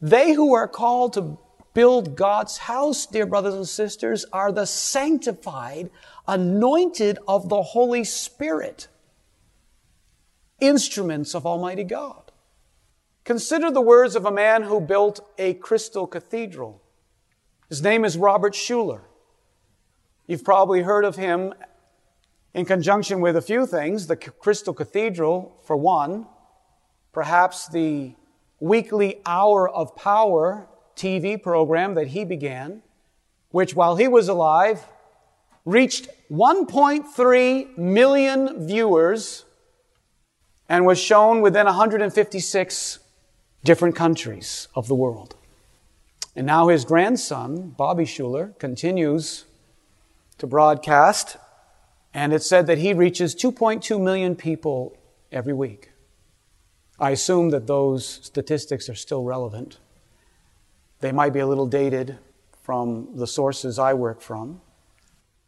they 0.01 0.34
who 0.34 0.53
are 0.53 0.68
called 0.68 1.13
to 1.13 1.38
build 1.78 2.15
God's 2.15 2.57
house, 2.57 3.05
dear 3.05 3.28
brothers 3.28 3.53
and 3.53 3.69
sisters, 3.69 4.25
are 4.34 4.51
the 4.51 4.65
sanctified, 4.65 5.91
anointed 6.28 7.19
of 7.28 7.49
the 7.49 7.61
Holy 7.61 8.03
Spirit, 8.03 8.88
instruments 10.59 11.36
of 11.36 11.45
Almighty 11.45 11.84
God. 11.84 12.32
Consider 13.23 13.69
the 13.69 13.80
words 13.80 14.15
of 14.15 14.25
a 14.25 14.32
man 14.32 14.63
who 14.63 14.82
built 14.82 15.19
a 15.38 15.53
crystal 15.53 16.07
cathedral. 16.07 16.82
His 17.69 17.84
name 17.84 18.03
is 18.03 18.17
Robert 18.17 18.55
Schuller. 18.55 19.01
You've 20.25 20.43
probably 20.43 20.82
heard 20.82 21.05
of 21.05 21.15
him 21.15 21.53
in 22.55 22.65
conjunction 22.65 23.21
with 23.21 23.36
a 23.38 23.41
few 23.43 23.67
things 23.67 24.07
the 24.07 24.17
Crystal 24.17 24.73
Cathedral, 24.73 25.61
for 25.63 25.78
one, 25.78 26.25
perhaps 27.13 27.67
the 27.67 28.15
weekly 28.59 29.21
Hour 29.28 29.69
of 29.69 29.95
Power 29.95 30.69
TV 30.97 31.41
program 31.41 31.93
that 31.93 32.07
he 32.07 32.25
began, 32.25 32.81
which 33.51 33.75
while 33.75 33.95
he 33.95 34.07
was 34.07 34.27
alive 34.27 34.85
reached 35.63 36.09
1.3 36.31 37.77
million 37.77 38.67
viewers 38.67 39.45
and 40.69 40.85
was 40.85 40.99
shown 40.99 41.41
within 41.41 41.65
156 41.65 42.99
different 43.63 43.95
countries 43.95 44.67
of 44.75 44.87
the 44.87 44.95
world. 44.95 45.35
And 46.35 46.45
now 46.45 46.67
his 46.67 46.85
grandson, 46.85 47.69
Bobby 47.71 48.05
Schuller, 48.05 48.57
continues 48.59 49.45
to 50.37 50.47
broadcast, 50.47 51.37
and 52.13 52.31
it's 52.31 52.45
said 52.47 52.67
that 52.67 52.77
he 52.77 52.93
reaches 52.93 53.35
2.2 53.35 53.99
million 53.99 54.35
people 54.35 54.95
every 55.31 55.53
week. 55.53 55.91
I 56.99 57.11
assume 57.11 57.49
that 57.49 57.67
those 57.67 58.05
statistics 58.05 58.89
are 58.89 58.95
still 58.95 59.23
relevant. 59.23 59.77
They 60.99 61.11
might 61.11 61.33
be 61.33 61.39
a 61.39 61.47
little 61.47 61.67
dated 61.67 62.17
from 62.63 63.09
the 63.15 63.27
sources 63.27 63.77
I 63.77 63.93
work 63.93 64.21
from. 64.21 64.61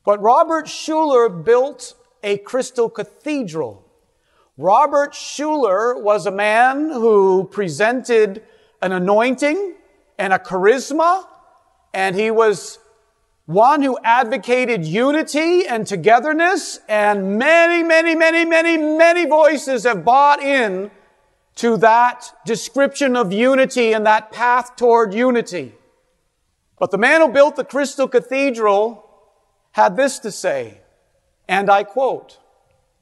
But 0.06 0.22
Robert 0.22 0.66
Schuller 0.66 1.30
built 1.44 1.96
a 2.24 2.38
crystal 2.38 2.90
cathedral. 2.90 3.86
Robert 4.58 5.14
Schuller 5.14 6.02
was 6.02 6.26
a 6.26 6.32
man 6.32 6.90
who 6.90 7.46
presented 7.46 8.44
an 8.82 8.92
anointing 8.92 9.76
and 10.18 10.34
a 10.34 10.40
charisma, 10.40 11.26
and 11.94 12.16
he 12.16 12.30
was 12.30 12.80
one 13.46 13.82
who 13.82 13.98
advocated 14.04 14.86
unity 14.86 15.66
and 15.66 15.88
togetherness, 15.88 16.80
and 16.88 17.40
many, 17.40 17.82
many, 17.82 18.16
many, 18.16 18.46
many, 18.46 18.78
many 18.78 19.26
voices 19.26 19.86
have 19.86 20.06
bought 20.06 20.42
in 20.42 20.92
to 21.60 21.76
that 21.76 22.32
description 22.46 23.18
of 23.18 23.34
unity 23.34 23.92
and 23.92 24.06
that 24.06 24.32
path 24.32 24.78
toward 24.78 25.14
unity. 25.14 25.74
But 26.78 26.90
the 26.90 26.98
man 26.98 27.20
who 27.20 27.28
built 27.28 27.58
the 27.58 27.66
Crystal 27.66 28.08
Cathedral 28.08 29.06
had 29.72 29.98
this 29.98 30.20
to 30.20 30.32
say, 30.32 30.80
and 31.50 31.70
I 31.70 31.84
quote, 31.84 32.40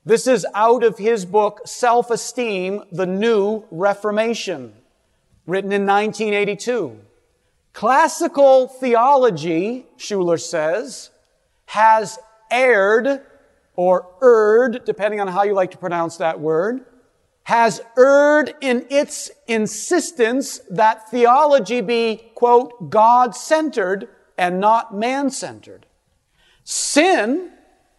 this 0.05 0.25
is 0.25 0.43
out 0.55 0.83
of 0.83 0.97
his 0.97 1.23
book, 1.23 1.61
Self-Esteem, 1.65 2.81
The 2.91 3.05
New 3.05 3.63
Reformation, 3.69 4.73
written 5.45 5.71
in 5.71 5.85
1982. 5.85 6.99
Classical 7.73 8.69
theology, 8.69 9.85
Schuller 9.99 10.41
says, 10.41 11.11
has 11.67 12.17
erred 12.49 13.21
or 13.75 14.07
erred, 14.23 14.83
depending 14.83 15.21
on 15.21 15.27
how 15.27 15.43
you 15.43 15.53
like 15.53 15.69
to 15.71 15.77
pronounce 15.77 16.17
that 16.17 16.39
word, 16.39 16.83
has 17.47 17.79
erred 17.97 18.53
in 18.59 18.85
its 18.89 19.31
insistence 19.47 20.59
that 20.69 21.09
theology 21.09 21.79
be, 21.79 22.29
quote, 22.35 22.89
God-centered 22.89 24.09
and 24.37 24.59
not 24.59 24.93
man-centered. 24.93 25.85
Sin 26.65 27.49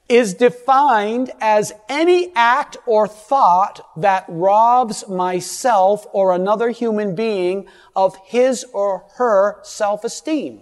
is 0.06 0.34
defined 0.34 1.30
as 1.40 1.72
any 1.88 2.30
act 2.34 2.76
or 2.84 3.08
thought 3.08 3.80
that 3.96 4.26
robs 4.28 5.08
myself 5.08 6.06
or 6.12 6.34
another 6.34 6.68
human 6.68 7.14
being 7.14 7.66
of 7.96 8.18
his 8.26 8.66
or 8.74 9.06
her 9.16 9.60
self-esteem. 9.62 10.60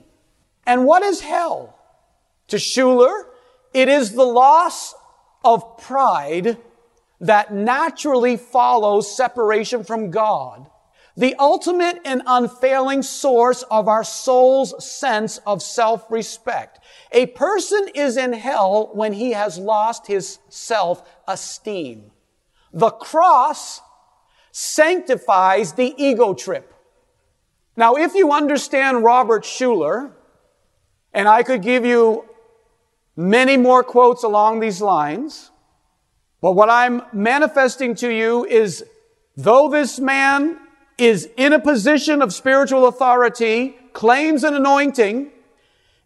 And 0.64 0.84
what 0.84 1.02
is 1.02 1.22
hell? 1.22 1.76
To 2.46 2.56
Schuller, 2.56 3.24
it 3.74 3.88
is 3.88 4.12
the 4.12 4.22
loss 4.22 4.94
of 5.44 5.76
pride 5.76 6.58
that 7.20 7.52
naturally 7.52 8.36
follows 8.36 9.14
separation 9.14 9.84
from 9.84 10.10
God, 10.10 10.66
the 11.16 11.34
ultimate 11.38 11.98
and 12.04 12.22
unfailing 12.26 13.02
source 13.02 13.62
of 13.70 13.88
our 13.88 14.04
soul's 14.04 14.84
sense 14.84 15.38
of 15.46 15.62
self-respect. 15.62 16.78
A 17.12 17.26
person 17.26 17.88
is 17.94 18.16
in 18.16 18.34
hell 18.34 18.90
when 18.92 19.14
he 19.14 19.32
has 19.32 19.58
lost 19.58 20.06
his 20.06 20.38
self-esteem. 20.50 22.10
The 22.72 22.90
cross 22.90 23.80
sanctifies 24.52 25.72
the 25.72 25.94
ego 25.96 26.34
trip. 26.34 26.74
Now, 27.76 27.94
if 27.94 28.14
you 28.14 28.32
understand 28.32 29.04
Robert 29.04 29.44
Schuller, 29.44 30.12
and 31.14 31.28
I 31.28 31.42
could 31.42 31.62
give 31.62 31.86
you 31.86 32.26
many 33.16 33.56
more 33.56 33.82
quotes 33.82 34.22
along 34.22 34.60
these 34.60 34.82
lines, 34.82 35.50
but 36.40 36.52
what 36.52 36.70
I'm 36.70 37.02
manifesting 37.12 37.94
to 37.96 38.08
you 38.08 38.44
is 38.44 38.84
though 39.36 39.68
this 39.68 39.98
man 39.98 40.58
is 40.98 41.28
in 41.36 41.52
a 41.52 41.58
position 41.58 42.22
of 42.22 42.32
spiritual 42.32 42.86
authority, 42.86 43.76
claims 43.92 44.44
an 44.44 44.54
anointing, 44.54 45.30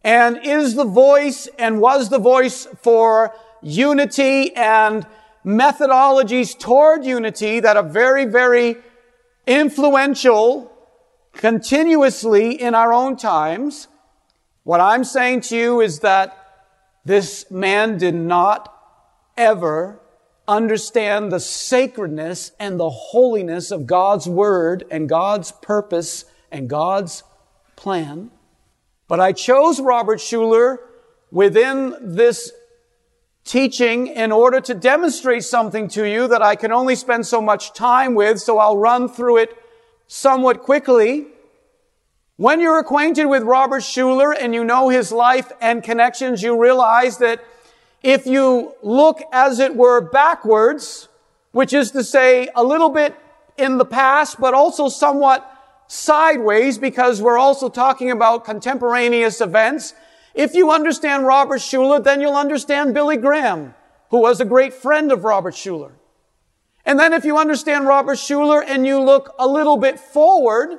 and 0.02 0.40
is 0.44 0.74
the 0.74 0.84
voice 0.84 1.48
and 1.58 1.80
was 1.80 2.08
the 2.08 2.18
voice 2.18 2.66
for 2.82 3.34
unity 3.62 4.54
and 4.56 5.06
methodologies 5.44 6.58
toward 6.58 7.04
unity 7.04 7.60
that 7.60 7.76
are 7.76 7.88
very, 7.88 8.24
very 8.24 8.76
influential 9.46 10.72
continuously 11.34 12.60
in 12.60 12.74
our 12.74 12.92
own 12.92 13.16
times. 13.16 13.88
What 14.64 14.80
I'm 14.80 15.04
saying 15.04 15.42
to 15.42 15.56
you 15.56 15.80
is 15.80 16.00
that 16.00 16.36
this 17.04 17.50
man 17.50 17.98
did 17.98 18.14
not 18.14 18.74
ever 19.36 19.99
understand 20.46 21.30
the 21.30 21.40
sacredness 21.40 22.52
and 22.58 22.78
the 22.78 22.90
holiness 22.90 23.70
of 23.70 23.86
God's 23.86 24.28
word 24.28 24.84
and 24.90 25.08
God's 25.08 25.52
purpose 25.52 26.24
and 26.50 26.68
God's 26.68 27.22
plan. 27.76 28.30
But 29.08 29.20
I 29.20 29.32
chose 29.32 29.80
Robert 29.80 30.18
Schuller 30.18 30.78
within 31.30 31.96
this 32.00 32.52
teaching 33.44 34.08
in 34.08 34.32
order 34.32 34.60
to 34.60 34.74
demonstrate 34.74 35.44
something 35.44 35.88
to 35.88 36.08
you 36.08 36.28
that 36.28 36.42
I 36.42 36.56
can 36.56 36.72
only 36.72 36.94
spend 36.94 37.26
so 37.26 37.40
much 37.40 37.72
time 37.72 38.14
with, 38.14 38.40
so 38.40 38.58
I'll 38.58 38.76
run 38.76 39.08
through 39.08 39.38
it 39.38 39.56
somewhat 40.06 40.62
quickly. 40.62 41.26
When 42.36 42.60
you're 42.60 42.78
acquainted 42.78 43.26
with 43.26 43.42
Robert 43.42 43.82
Schuller 43.82 44.34
and 44.38 44.54
you 44.54 44.64
know 44.64 44.88
his 44.88 45.12
life 45.12 45.52
and 45.60 45.82
connections, 45.82 46.42
you 46.42 46.60
realize 46.60 47.18
that 47.18 47.42
if 48.02 48.26
you 48.26 48.74
look 48.82 49.20
as 49.32 49.58
it 49.58 49.76
were 49.76 50.00
backwards, 50.00 51.08
which 51.52 51.72
is 51.72 51.90
to 51.92 52.04
say 52.04 52.48
a 52.54 52.64
little 52.64 52.90
bit 52.90 53.14
in 53.58 53.78
the 53.78 53.84
past, 53.84 54.40
but 54.40 54.54
also 54.54 54.88
somewhat 54.88 55.46
sideways 55.86 56.78
because 56.78 57.20
we're 57.20 57.38
also 57.38 57.68
talking 57.68 58.10
about 58.10 58.44
contemporaneous 58.44 59.40
events. 59.40 59.92
If 60.34 60.54
you 60.54 60.70
understand 60.70 61.26
Robert 61.26 61.58
Schuller, 61.58 62.02
then 62.02 62.20
you'll 62.20 62.36
understand 62.36 62.94
Billy 62.94 63.16
Graham, 63.16 63.74
who 64.10 64.20
was 64.20 64.40
a 64.40 64.44
great 64.44 64.72
friend 64.72 65.10
of 65.10 65.24
Robert 65.24 65.54
Schuller. 65.54 65.92
And 66.86 66.98
then 66.98 67.12
if 67.12 67.24
you 67.24 67.36
understand 67.36 67.86
Robert 67.86 68.16
Schuller 68.16 68.64
and 68.64 68.86
you 68.86 69.00
look 69.00 69.34
a 69.38 69.46
little 69.46 69.76
bit 69.76 69.98
forward, 69.98 70.78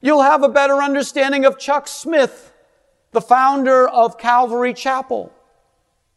you'll 0.00 0.22
have 0.22 0.42
a 0.42 0.48
better 0.48 0.76
understanding 0.76 1.44
of 1.44 1.58
Chuck 1.58 1.88
Smith, 1.88 2.52
the 3.12 3.20
founder 3.20 3.88
of 3.88 4.16
Calvary 4.18 4.72
Chapel. 4.72 5.32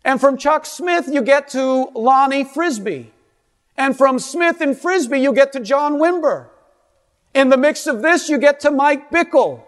And 0.03 0.19
from 0.19 0.37
Chuck 0.37 0.65
Smith, 0.65 1.07
you 1.07 1.21
get 1.21 1.49
to 1.49 1.89
Lonnie 1.93 2.43
Frisbee. 2.43 3.11
And 3.77 3.97
from 3.97 4.19
Smith 4.19 4.61
and 4.61 4.77
Frisbee, 4.77 5.19
you 5.19 5.33
get 5.33 5.53
to 5.53 5.59
John 5.59 5.93
Wimber. 5.99 6.47
In 7.33 7.49
the 7.49 7.57
mix 7.57 7.87
of 7.87 8.01
this, 8.01 8.29
you 8.29 8.37
get 8.37 8.59
to 8.61 8.71
Mike 8.71 9.09
Bickle. 9.09 9.63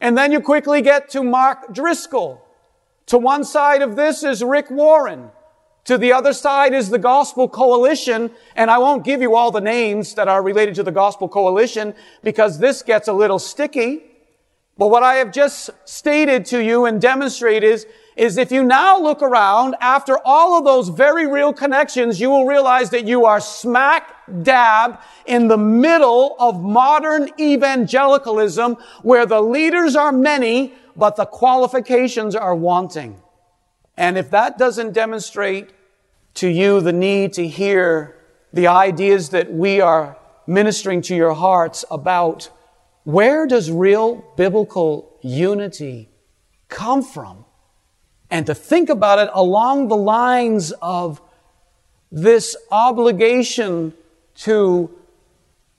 And 0.00 0.16
then 0.16 0.30
you 0.30 0.40
quickly 0.40 0.82
get 0.82 1.10
to 1.10 1.22
Mark 1.22 1.72
Driscoll. 1.72 2.42
To 3.06 3.18
one 3.18 3.44
side 3.44 3.82
of 3.82 3.96
this 3.96 4.22
is 4.22 4.42
Rick 4.42 4.70
Warren. 4.70 5.30
To 5.84 5.96
the 5.96 6.12
other 6.12 6.32
side 6.32 6.74
is 6.74 6.90
the 6.90 6.98
Gospel 6.98 7.48
Coalition, 7.48 8.32
and 8.56 8.70
I 8.70 8.78
won't 8.78 9.04
give 9.04 9.22
you 9.22 9.36
all 9.36 9.52
the 9.52 9.60
names 9.60 10.14
that 10.14 10.26
are 10.26 10.42
related 10.42 10.74
to 10.76 10.82
the 10.82 10.90
Gospel 10.90 11.28
Coalition 11.28 11.94
because 12.24 12.58
this 12.58 12.82
gets 12.82 13.06
a 13.06 13.12
little 13.12 13.38
sticky. 13.38 14.02
But 14.78 14.88
what 14.88 15.02
I 15.02 15.14
have 15.14 15.32
just 15.32 15.70
stated 15.84 16.44
to 16.46 16.62
you 16.62 16.84
and 16.84 17.00
demonstrated 17.00 17.64
is 17.64 17.86
is 18.16 18.38
if 18.38 18.50
you 18.50 18.64
now 18.64 18.98
look 18.98 19.22
around 19.22 19.76
after 19.80 20.18
all 20.24 20.58
of 20.58 20.64
those 20.64 20.88
very 20.88 21.26
real 21.26 21.52
connections, 21.52 22.18
you 22.18 22.30
will 22.30 22.46
realize 22.46 22.90
that 22.90 23.06
you 23.06 23.26
are 23.26 23.40
smack 23.40 24.14
dab 24.42 24.98
in 25.26 25.48
the 25.48 25.58
middle 25.58 26.34
of 26.38 26.60
modern 26.60 27.28
evangelicalism 27.38 28.76
where 29.02 29.26
the 29.26 29.40
leaders 29.40 29.94
are 29.94 30.12
many, 30.12 30.72
but 30.96 31.16
the 31.16 31.26
qualifications 31.26 32.34
are 32.34 32.54
wanting. 32.54 33.20
And 33.98 34.16
if 34.16 34.30
that 34.30 34.56
doesn't 34.56 34.92
demonstrate 34.92 35.70
to 36.34 36.48
you 36.48 36.80
the 36.80 36.92
need 36.92 37.34
to 37.34 37.46
hear 37.46 38.16
the 38.52 38.66
ideas 38.66 39.28
that 39.30 39.52
we 39.52 39.80
are 39.80 40.16
ministering 40.46 41.02
to 41.02 41.14
your 41.14 41.34
hearts 41.34 41.84
about 41.90 42.50
where 43.06 43.46
does 43.46 43.70
real 43.70 44.24
biblical 44.36 45.18
unity 45.22 46.10
come 46.68 47.02
from? 47.02 47.46
and 48.30 48.46
to 48.46 48.54
think 48.54 48.88
about 48.88 49.18
it 49.18 49.30
along 49.32 49.88
the 49.88 49.96
lines 49.96 50.72
of 50.82 51.20
this 52.10 52.56
obligation 52.70 53.94
to 54.34 54.90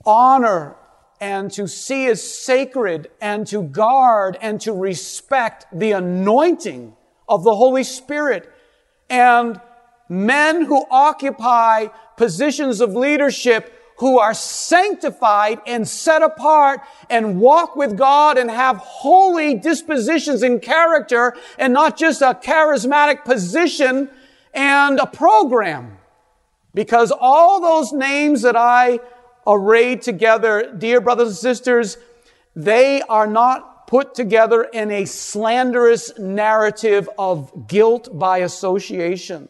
honor 0.04 0.76
and 1.20 1.50
to 1.50 1.66
see 1.66 2.06
as 2.06 2.22
sacred 2.22 3.10
and 3.20 3.46
to 3.46 3.62
guard 3.62 4.38
and 4.40 4.60
to 4.60 4.72
respect 4.72 5.66
the 5.72 5.92
anointing 5.92 6.94
of 7.28 7.44
the 7.44 7.54
Holy 7.54 7.84
Spirit 7.84 8.50
and 9.10 9.60
men 10.08 10.64
who 10.64 10.84
occupy 10.90 11.86
positions 12.16 12.80
of 12.80 12.94
leadership 12.94 13.74
who 13.98 14.18
are 14.18 14.34
sanctified 14.34 15.60
and 15.66 15.86
set 15.86 16.22
apart 16.22 16.80
and 17.10 17.40
walk 17.40 17.74
with 17.76 17.96
God 17.96 18.38
and 18.38 18.50
have 18.50 18.76
holy 18.76 19.54
dispositions 19.54 20.42
and 20.42 20.62
character 20.62 21.36
and 21.58 21.72
not 21.72 21.96
just 21.96 22.22
a 22.22 22.34
charismatic 22.34 23.24
position 23.24 24.08
and 24.54 25.00
a 25.00 25.06
program. 25.06 25.98
Because 26.74 27.10
all 27.10 27.60
those 27.60 27.92
names 27.92 28.42
that 28.42 28.56
I 28.56 29.00
arrayed 29.46 30.02
together, 30.02 30.72
dear 30.76 31.00
brothers 31.00 31.28
and 31.28 31.36
sisters, 31.36 31.98
they 32.54 33.02
are 33.02 33.26
not 33.26 33.88
put 33.88 34.14
together 34.14 34.62
in 34.62 34.90
a 34.92 35.06
slanderous 35.06 36.16
narrative 36.18 37.08
of 37.18 37.66
guilt 37.66 38.16
by 38.16 38.38
association. 38.38 39.48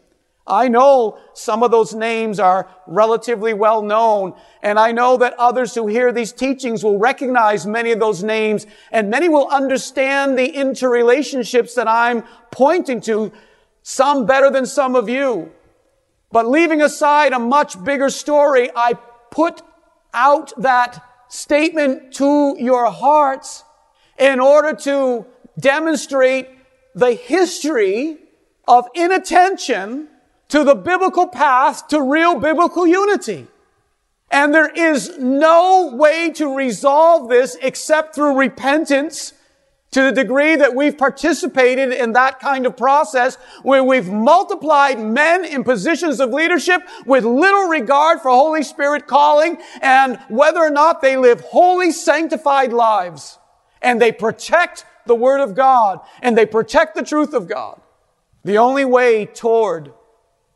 I 0.49 0.69
know 0.69 1.19
some 1.35 1.63
of 1.63 1.71
those 1.71 1.95
names 1.95 2.41
are 2.41 2.69
relatively 2.87 3.53
well 3.53 3.83
known, 3.83 4.35
and 4.63 4.79
I 4.79 4.93
know 4.93 5.19
that 5.19 5.35
others 5.35 5.75
who 5.75 5.87
hear 5.87 6.11
these 6.11 6.33
teachings 6.33 6.83
will 6.83 6.99
recognize 6.99 7.67
many 7.67 7.93
of 7.93 8.01
those 8.01 8.23
names, 8.23 8.67
and 8.91 9.11
many 9.11 9.29
will 9.29 9.47
understand 9.49 10.39
the 10.39 10.51
interrelationships 10.51 11.75
that 11.75 11.87
I'm 11.87 12.25
pointing 12.51 13.01
to, 13.03 13.31
some 13.83 14.27
better 14.27 14.51
than 14.51 14.67
some 14.67 14.97
of 14.97 15.09
you. 15.09 15.53
But 16.33 16.47
leaving 16.47 16.83
aside 16.83 17.33
a 17.33 17.39
much 17.39 17.83
bigger 17.85 18.11
story, 18.11 18.71
I 18.75 18.95
put 19.31 19.63
out 20.13 20.53
that 20.59 21.05
statement 21.29 22.15
to 22.15 22.57
your 22.59 22.91
hearts 22.91 23.65
in 24.19 24.41
order 24.41 24.75
to 24.75 25.27
demonstrate 25.59 26.49
the 26.95 27.13
history 27.13 28.19
of 28.67 28.89
inattention 28.95 30.09
to 30.49 30.65
the 30.65 30.75
biblical 30.75 31.27
path 31.27 31.89
to 31.89 32.01
real 32.01 32.39
biblical 32.39 32.87
unity. 32.87 33.47
And 34.31 34.55
there 34.55 34.69
is 34.69 35.19
no 35.19 35.95
way 35.95 36.31
to 36.33 36.55
resolve 36.55 37.29
this 37.29 37.57
except 37.63 38.15
through 38.15 38.37
repentance 38.39 39.33
to 39.91 40.03
the 40.03 40.13
degree 40.13 40.55
that 40.55 40.75
we've 40.75 40.99
participated 40.99 41.93
in 41.93 42.13
that 42.13 42.41
kind 42.41 42.67
of 42.67 42.77
process 42.77 43.37
where 43.63 43.83
we've 43.83 44.11
multiplied 44.11 45.01
men 45.01 45.47
in 45.47 45.65
positions 45.65 46.21
of 46.21 46.31
leadership 46.31 46.83
with 47.07 47.25
little 47.25 47.69
regard 47.69 48.21
for 48.21 48.31
Holy 48.31 48.63
Spirit 48.63 49.07
calling 49.07 49.57
and 49.81 50.19
whether 50.29 50.61
or 50.61 50.71
not 50.71 51.01
they 51.01 51.17
live 51.17 51.41
holy, 51.41 51.91
sanctified 51.91 52.73
lives 52.73 53.39
and 53.81 54.01
they 54.01 54.13
protect 54.13 54.85
the 55.07 55.15
Word 55.15 55.41
of 55.41 55.55
God 55.55 56.01
and 56.21 56.37
they 56.37 56.45
protect 56.45 56.95
the 56.95 57.03
truth 57.03 57.33
of 57.33 57.49
God. 57.49 57.81
The 58.45 58.59
only 58.59 58.85
way 58.85 59.25
toward 59.25 59.93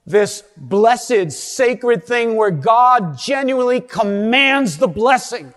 this 0.07 0.42
blessed, 0.57 1.30
sacred 1.30 2.05
thing 2.05 2.36
where 2.36 2.50
God 2.50 3.18
genuinely 3.18 3.80
commands 3.80 4.78
the 4.78 4.88
blessing 4.88 5.55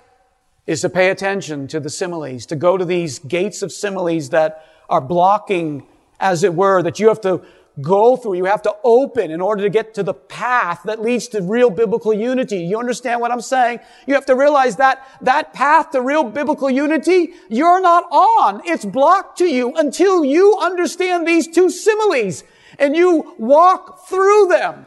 is 0.67 0.81
to 0.81 0.89
pay 0.89 1.09
attention 1.09 1.67
to 1.67 1.79
the 1.79 1.89
similes, 1.89 2.45
to 2.47 2.55
go 2.55 2.77
to 2.77 2.85
these 2.85 3.19
gates 3.19 3.61
of 3.61 3.71
similes 3.71 4.29
that 4.29 4.65
are 4.89 5.01
blocking, 5.01 5.85
as 6.19 6.43
it 6.43 6.53
were, 6.53 6.81
that 6.81 6.99
you 6.99 7.07
have 7.07 7.21
to 7.21 7.41
go 7.81 8.15
through, 8.15 8.35
you 8.35 8.45
have 8.45 8.61
to 8.61 8.73
open 8.83 9.31
in 9.31 9.41
order 9.41 9.63
to 9.63 9.69
get 9.69 9.93
to 9.95 10.03
the 10.03 10.13
path 10.13 10.81
that 10.85 11.01
leads 11.01 11.27
to 11.29 11.41
real 11.41 11.69
biblical 11.69 12.13
unity. 12.13 12.59
You 12.59 12.79
understand 12.79 13.19
what 13.19 13.31
I'm 13.31 13.41
saying? 13.41 13.79
You 14.07 14.13
have 14.13 14.25
to 14.27 14.35
realize 14.35 14.77
that 14.77 15.05
that 15.21 15.53
path 15.53 15.91
to 15.91 16.01
real 16.01 16.23
biblical 16.23 16.69
unity, 16.69 17.33
you're 17.49 17.81
not 17.81 18.05
on. 18.11 18.61
It's 18.65 18.85
blocked 18.85 19.39
to 19.39 19.45
you 19.45 19.73
until 19.75 20.23
you 20.23 20.57
understand 20.57 21.27
these 21.27 21.47
two 21.47 21.69
similes 21.69 22.43
and 22.79 22.95
you 22.95 23.35
walk 23.37 24.07
through 24.07 24.47
them. 24.47 24.85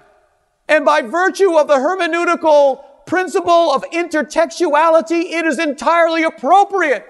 And 0.69 0.85
by 0.85 1.03
virtue 1.03 1.59
of 1.59 1.69
the 1.69 1.77
hermeneutical 1.77 2.85
principle 3.07 3.73
of 3.73 3.83
intertextuality, 3.91 5.33
it 5.33 5.47
is 5.47 5.59
entirely 5.59 6.23
appropriate 6.23 7.07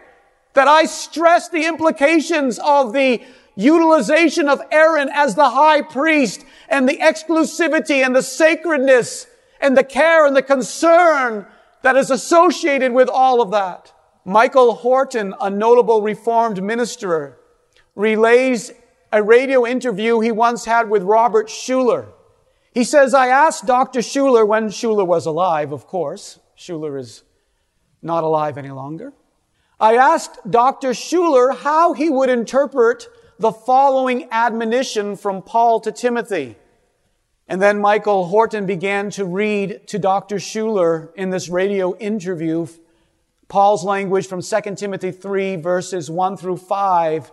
that 0.54 0.68
I 0.68 0.84
stress 0.84 1.48
the 1.48 1.66
implications 1.66 2.58
of 2.60 2.92
the 2.92 3.22
utilization 3.56 4.48
of 4.48 4.62
Aaron 4.70 5.10
as 5.12 5.34
the 5.34 5.50
high 5.50 5.82
priest 5.82 6.44
and 6.68 6.88
the 6.88 6.98
exclusivity 6.98 8.04
and 8.04 8.14
the 8.14 8.22
sacredness 8.22 9.26
and 9.60 9.76
the 9.76 9.84
care 9.84 10.24
and 10.26 10.36
the 10.36 10.42
concern 10.42 11.46
that 11.82 11.96
is 11.96 12.10
associated 12.10 12.92
with 12.92 13.08
all 13.08 13.40
of 13.40 13.50
that. 13.50 13.92
Michael 14.24 14.74
Horton, 14.74 15.34
a 15.40 15.50
notable 15.50 16.02
Reformed 16.02 16.62
minister, 16.62 17.38
relays 17.96 18.72
a 19.12 19.22
radio 19.22 19.66
interview 19.66 20.20
he 20.20 20.32
once 20.32 20.64
had 20.64 20.90
with 20.90 21.02
Robert 21.02 21.48
Schuller. 21.48 22.08
He 22.72 22.84
says, 22.84 23.14
I 23.14 23.28
asked 23.28 23.66
Dr. 23.66 24.00
Schuller 24.00 24.46
when 24.46 24.68
Schuller 24.68 25.06
was 25.06 25.26
alive, 25.26 25.72
of 25.72 25.86
course. 25.86 26.38
Schuller 26.56 26.98
is 26.98 27.24
not 28.02 28.24
alive 28.24 28.58
any 28.58 28.70
longer. 28.70 29.12
I 29.80 29.96
asked 29.96 30.38
Dr. 30.48 30.90
Schuller 30.90 31.56
how 31.56 31.92
he 31.92 32.10
would 32.10 32.28
interpret 32.28 33.08
the 33.38 33.52
following 33.52 34.28
admonition 34.30 35.16
from 35.16 35.42
Paul 35.42 35.80
to 35.80 35.92
Timothy. 35.92 36.56
And 37.46 37.62
then 37.62 37.80
Michael 37.80 38.26
Horton 38.26 38.66
began 38.66 39.10
to 39.10 39.24
read 39.24 39.86
to 39.88 39.98
Dr. 39.98 40.36
Schuller 40.36 41.14
in 41.14 41.30
this 41.30 41.48
radio 41.48 41.96
interview 41.96 42.66
Paul's 43.48 43.82
language 43.82 44.26
from 44.26 44.42
2 44.42 44.74
Timothy 44.74 45.10
3 45.10 45.56
verses 45.56 46.10
1 46.10 46.36
through 46.36 46.58
5. 46.58 47.32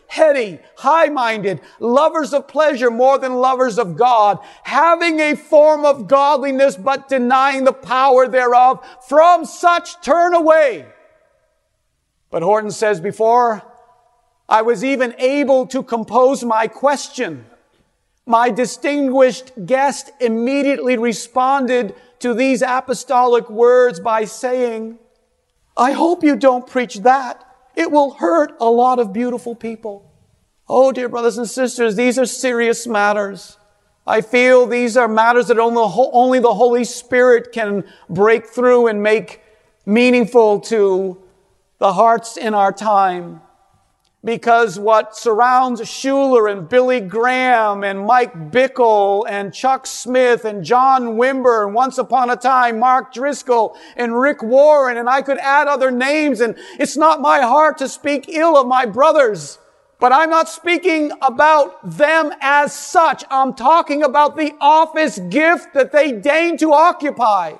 heady, 0.11 0.59
high-minded, 0.75 1.61
lovers 1.79 2.33
of 2.33 2.45
pleasure 2.45 2.91
more 2.91 3.17
than 3.17 3.33
lovers 3.35 3.79
of 3.79 3.95
God, 3.95 4.39
having 4.63 5.21
a 5.21 5.37
form 5.37 5.85
of 5.85 6.09
godliness 6.09 6.75
but 6.75 7.07
denying 7.07 7.63
the 7.63 7.71
power 7.71 8.27
thereof. 8.27 8.85
From 9.07 9.45
such 9.45 10.01
turn 10.01 10.33
away. 10.33 10.85
But 12.29 12.43
Horton 12.43 12.71
says, 12.71 12.99
before 12.99 13.63
I 14.49 14.63
was 14.63 14.83
even 14.83 15.15
able 15.17 15.65
to 15.67 15.81
compose 15.81 16.43
my 16.43 16.67
question. 16.67 17.45
My 18.25 18.49
distinguished 18.49 19.53
guest 19.65 20.11
immediately 20.19 20.97
responded 20.97 21.95
to 22.19 22.33
these 22.33 22.61
apostolic 22.61 23.49
words 23.49 24.01
by 24.01 24.25
saying, 24.25 24.99
I 25.77 25.93
hope 25.93 26.21
you 26.21 26.35
don't 26.35 26.67
preach 26.67 26.95
that. 26.99 27.45
It 27.75 27.91
will 27.91 28.11
hurt 28.11 28.55
a 28.59 28.69
lot 28.69 28.99
of 28.99 29.13
beautiful 29.13 29.55
people. 29.55 30.11
Oh, 30.67 30.91
dear 30.91 31.09
brothers 31.09 31.37
and 31.37 31.49
sisters, 31.49 31.95
these 31.95 32.17
are 32.17 32.25
serious 32.25 32.87
matters. 32.87 33.57
I 34.05 34.21
feel 34.21 34.65
these 34.65 34.97
are 34.97 35.07
matters 35.07 35.47
that 35.47 35.59
only 35.59 36.39
the 36.39 36.53
Holy 36.53 36.83
Spirit 36.83 37.51
can 37.51 37.83
break 38.09 38.47
through 38.47 38.87
and 38.87 39.03
make 39.03 39.41
meaningful 39.85 40.59
to 40.61 41.21
the 41.77 41.93
hearts 41.93 42.37
in 42.37 42.53
our 42.53 42.71
time 42.71 43.41
because 44.23 44.77
what 44.77 45.15
surrounds 45.15 45.81
Schuller 45.81 46.51
and 46.51 46.69
Billy 46.69 46.99
Graham 46.99 47.83
and 47.83 48.05
Mike 48.05 48.51
Bickle 48.51 49.25
and 49.27 49.53
Chuck 49.53 49.87
Smith 49.87 50.45
and 50.45 50.63
John 50.63 51.17
Wimber 51.17 51.65
and 51.65 51.73
once 51.73 51.97
upon 51.97 52.29
a 52.29 52.35
time 52.35 52.79
Mark 52.79 53.13
Driscoll 53.13 53.75
and 53.95 54.19
Rick 54.19 54.43
Warren 54.43 54.97
and 54.97 55.09
I 55.09 55.23
could 55.23 55.39
add 55.39 55.67
other 55.67 55.89
names 55.89 56.39
and 56.39 56.55
it's 56.77 56.95
not 56.95 57.21
my 57.21 57.41
heart 57.41 57.79
to 57.79 57.89
speak 57.89 58.29
ill 58.29 58.55
of 58.55 58.67
my 58.67 58.85
brothers. 58.85 59.57
But 59.99 60.11
I'm 60.11 60.31
not 60.31 60.49
speaking 60.49 61.11
about 61.21 61.97
them 61.97 62.33
as 62.41 62.73
such. 62.73 63.23
I'm 63.29 63.53
talking 63.53 64.01
about 64.01 64.35
the 64.35 64.53
office 64.59 65.19
gift 65.29 65.75
that 65.75 65.91
they 65.91 66.11
deign 66.11 66.57
to 66.57 66.73
occupy. 66.73 67.53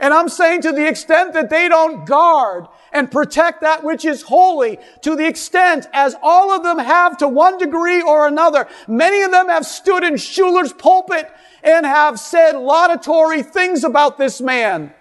And 0.00 0.14
I'm 0.14 0.28
saying 0.28 0.62
to 0.62 0.72
the 0.72 0.86
extent 0.86 1.32
that 1.34 1.50
they 1.50 1.68
don't 1.68 2.06
guard 2.06 2.66
and 2.92 3.10
protect 3.10 3.62
that 3.62 3.82
which 3.82 4.04
is 4.04 4.22
holy, 4.22 4.78
to 5.02 5.16
the 5.16 5.26
extent 5.26 5.88
as 5.92 6.14
all 6.22 6.52
of 6.52 6.62
them 6.62 6.78
have 6.78 7.18
to 7.18 7.28
one 7.28 7.58
degree 7.58 8.00
or 8.00 8.26
another, 8.26 8.68
many 8.86 9.22
of 9.22 9.32
them 9.32 9.48
have 9.48 9.66
stood 9.66 10.04
in 10.04 10.16
Schuller's 10.16 10.72
pulpit 10.72 11.30
and 11.62 11.84
have 11.84 12.20
said 12.20 12.52
laudatory 12.52 13.42
things 13.42 13.82
about 13.82 14.18
this 14.18 14.40
man. 14.40 14.94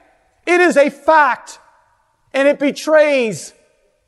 It 0.46 0.62
is 0.62 0.78
a 0.78 0.90
fact 0.90 1.60
and 2.34 2.48
it 2.48 2.58
betrays 2.58 3.54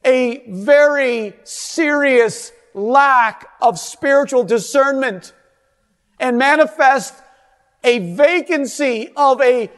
a 0.04 0.44
very 0.48 1.34
serious 1.44 2.52
lack 2.74 3.48
of 3.62 3.78
spiritual 3.78 4.44
discernment 4.44 5.34
and 6.20 6.38
manifests 6.38 7.22
a 7.84 8.14
vacancy 8.14 9.10
of 9.16 9.42
a 9.42 9.70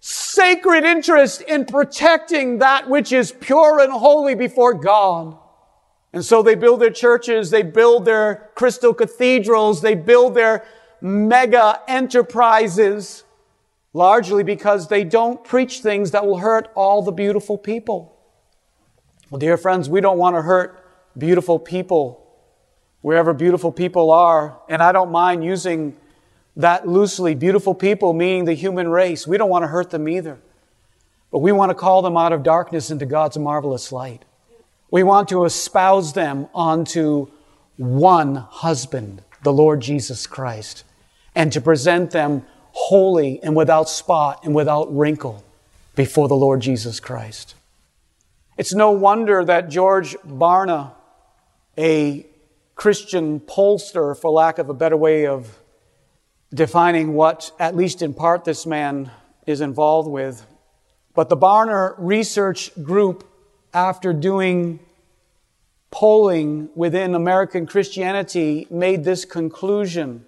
sacred 0.00 0.84
interest 0.84 1.42
in 1.42 1.64
protecting 1.64 2.58
that 2.58 2.88
which 2.88 3.12
is 3.12 3.32
pure 3.32 3.80
and 3.80 3.92
holy 3.92 4.34
before 4.34 4.74
God. 4.74 5.36
And 6.12 6.24
so 6.24 6.42
they 6.42 6.54
build 6.54 6.80
their 6.80 6.90
churches, 6.90 7.50
they 7.50 7.62
build 7.62 8.04
their 8.04 8.50
crystal 8.54 8.94
cathedrals, 8.94 9.82
they 9.82 9.94
build 9.94 10.34
their 10.34 10.64
mega 11.00 11.80
enterprises, 11.86 13.24
largely 13.92 14.42
because 14.42 14.88
they 14.88 15.04
don't 15.04 15.44
preach 15.44 15.80
things 15.80 16.12
that 16.12 16.26
will 16.26 16.38
hurt 16.38 16.70
all 16.74 17.02
the 17.02 17.12
beautiful 17.12 17.58
people. 17.58 18.16
Well, 19.30 19.38
dear 19.38 19.58
friends, 19.58 19.90
we 19.90 20.00
don't 20.00 20.18
want 20.18 20.36
to 20.36 20.42
hurt 20.42 20.82
beautiful 21.16 21.58
people 21.58 22.24
wherever 23.00 23.34
beautiful 23.34 23.72
people 23.72 24.10
are. 24.10 24.60
And 24.68 24.82
I 24.82 24.92
don't 24.92 25.10
mind 25.10 25.44
using 25.44 25.96
that 26.58 26.86
loosely. 26.86 27.34
Beautiful 27.34 27.74
people, 27.74 28.12
meaning 28.12 28.44
the 28.44 28.52
human 28.52 28.88
race. 28.88 29.26
We 29.26 29.38
don't 29.38 29.48
want 29.48 29.62
to 29.62 29.68
hurt 29.68 29.90
them 29.90 30.08
either. 30.08 30.38
But 31.30 31.38
we 31.38 31.52
want 31.52 31.70
to 31.70 31.74
call 31.74 32.02
them 32.02 32.16
out 32.16 32.32
of 32.32 32.42
darkness 32.42 32.90
into 32.90 33.06
God's 33.06 33.38
marvelous 33.38 33.92
light. 33.92 34.24
We 34.90 35.02
want 35.02 35.28
to 35.28 35.44
espouse 35.44 36.12
them 36.12 36.48
onto 36.54 37.28
one 37.76 38.36
husband, 38.36 39.22
the 39.42 39.52
Lord 39.52 39.80
Jesus 39.80 40.26
Christ, 40.26 40.84
and 41.34 41.52
to 41.52 41.60
present 41.60 42.10
them 42.10 42.44
holy 42.72 43.40
and 43.42 43.54
without 43.54 43.88
spot 43.88 44.44
and 44.44 44.54
without 44.54 44.94
wrinkle 44.94 45.44
before 45.94 46.28
the 46.28 46.34
Lord 46.34 46.60
Jesus 46.60 46.98
Christ. 46.98 47.54
It's 48.56 48.74
no 48.74 48.90
wonder 48.90 49.44
that 49.44 49.68
George 49.68 50.16
Barna, 50.26 50.92
a 51.76 52.26
Christian 52.74 53.38
pollster, 53.38 54.18
for 54.18 54.30
lack 54.30 54.58
of 54.58 54.68
a 54.68 54.74
better 54.74 54.96
way 54.96 55.26
of 55.26 55.58
defining 56.52 57.14
what, 57.14 57.52
at 57.58 57.76
least 57.76 58.02
in 58.02 58.14
part, 58.14 58.44
this 58.44 58.66
man 58.66 59.10
is 59.46 59.60
involved 59.60 60.08
with. 60.08 60.46
But 61.14 61.28
the 61.28 61.36
Barna 61.36 61.94
Research 61.98 62.70
Group, 62.82 63.28
after 63.74 64.12
doing 64.12 64.80
polling 65.90 66.68
within 66.74 67.14
American 67.14 67.66
Christianity, 67.66 68.66
made 68.70 69.04
this 69.04 69.24
conclusion. 69.24 70.24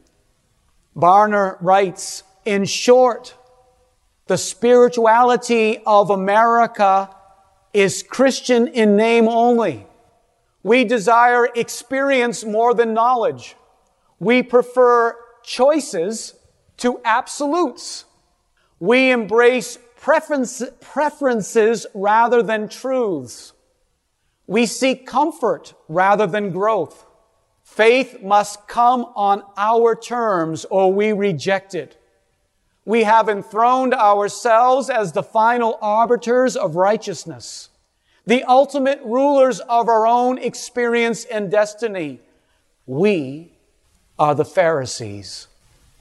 Barna 0.96 1.56
writes, 1.60 2.22
in 2.44 2.64
short, 2.64 3.34
the 4.26 4.38
spirituality 4.38 5.78
of 5.86 6.10
America 6.10 7.14
is 7.72 8.02
Christian 8.02 8.68
in 8.68 8.96
name 8.96 9.28
only. 9.28 9.86
We 10.62 10.84
desire 10.84 11.48
experience 11.54 12.44
more 12.44 12.74
than 12.74 12.94
knowledge. 12.94 13.56
We 14.18 14.42
prefer 14.42 15.16
choices 15.42 16.34
to 16.78 17.00
absolutes. 17.04 18.04
We 18.78 19.10
embrace 19.10 19.78
preference, 19.96 20.62
preferences 20.80 21.86
rather 21.94 22.42
than 22.42 22.68
truths. 22.68 23.52
We 24.46 24.66
seek 24.66 25.06
comfort 25.06 25.74
rather 25.88 26.26
than 26.26 26.50
growth. 26.50 27.06
Faith 27.62 28.20
must 28.22 28.66
come 28.66 29.04
on 29.14 29.44
our 29.56 29.94
terms 29.94 30.64
or 30.64 30.92
we 30.92 31.12
reject 31.12 31.74
it. 31.74 31.96
We 32.84 33.04
have 33.04 33.28
enthroned 33.28 33.94
ourselves 33.94 34.90
as 34.90 35.12
the 35.12 35.22
final 35.22 35.78
arbiters 35.80 36.56
of 36.56 36.74
righteousness, 36.74 37.68
the 38.26 38.42
ultimate 38.44 39.00
rulers 39.04 39.60
of 39.60 39.88
our 39.88 40.06
own 40.06 40.38
experience 40.38 41.24
and 41.26 41.50
destiny. 41.50 42.20
We 42.86 43.52
are 44.20 44.34
the 44.34 44.44
Pharisees 44.44 45.46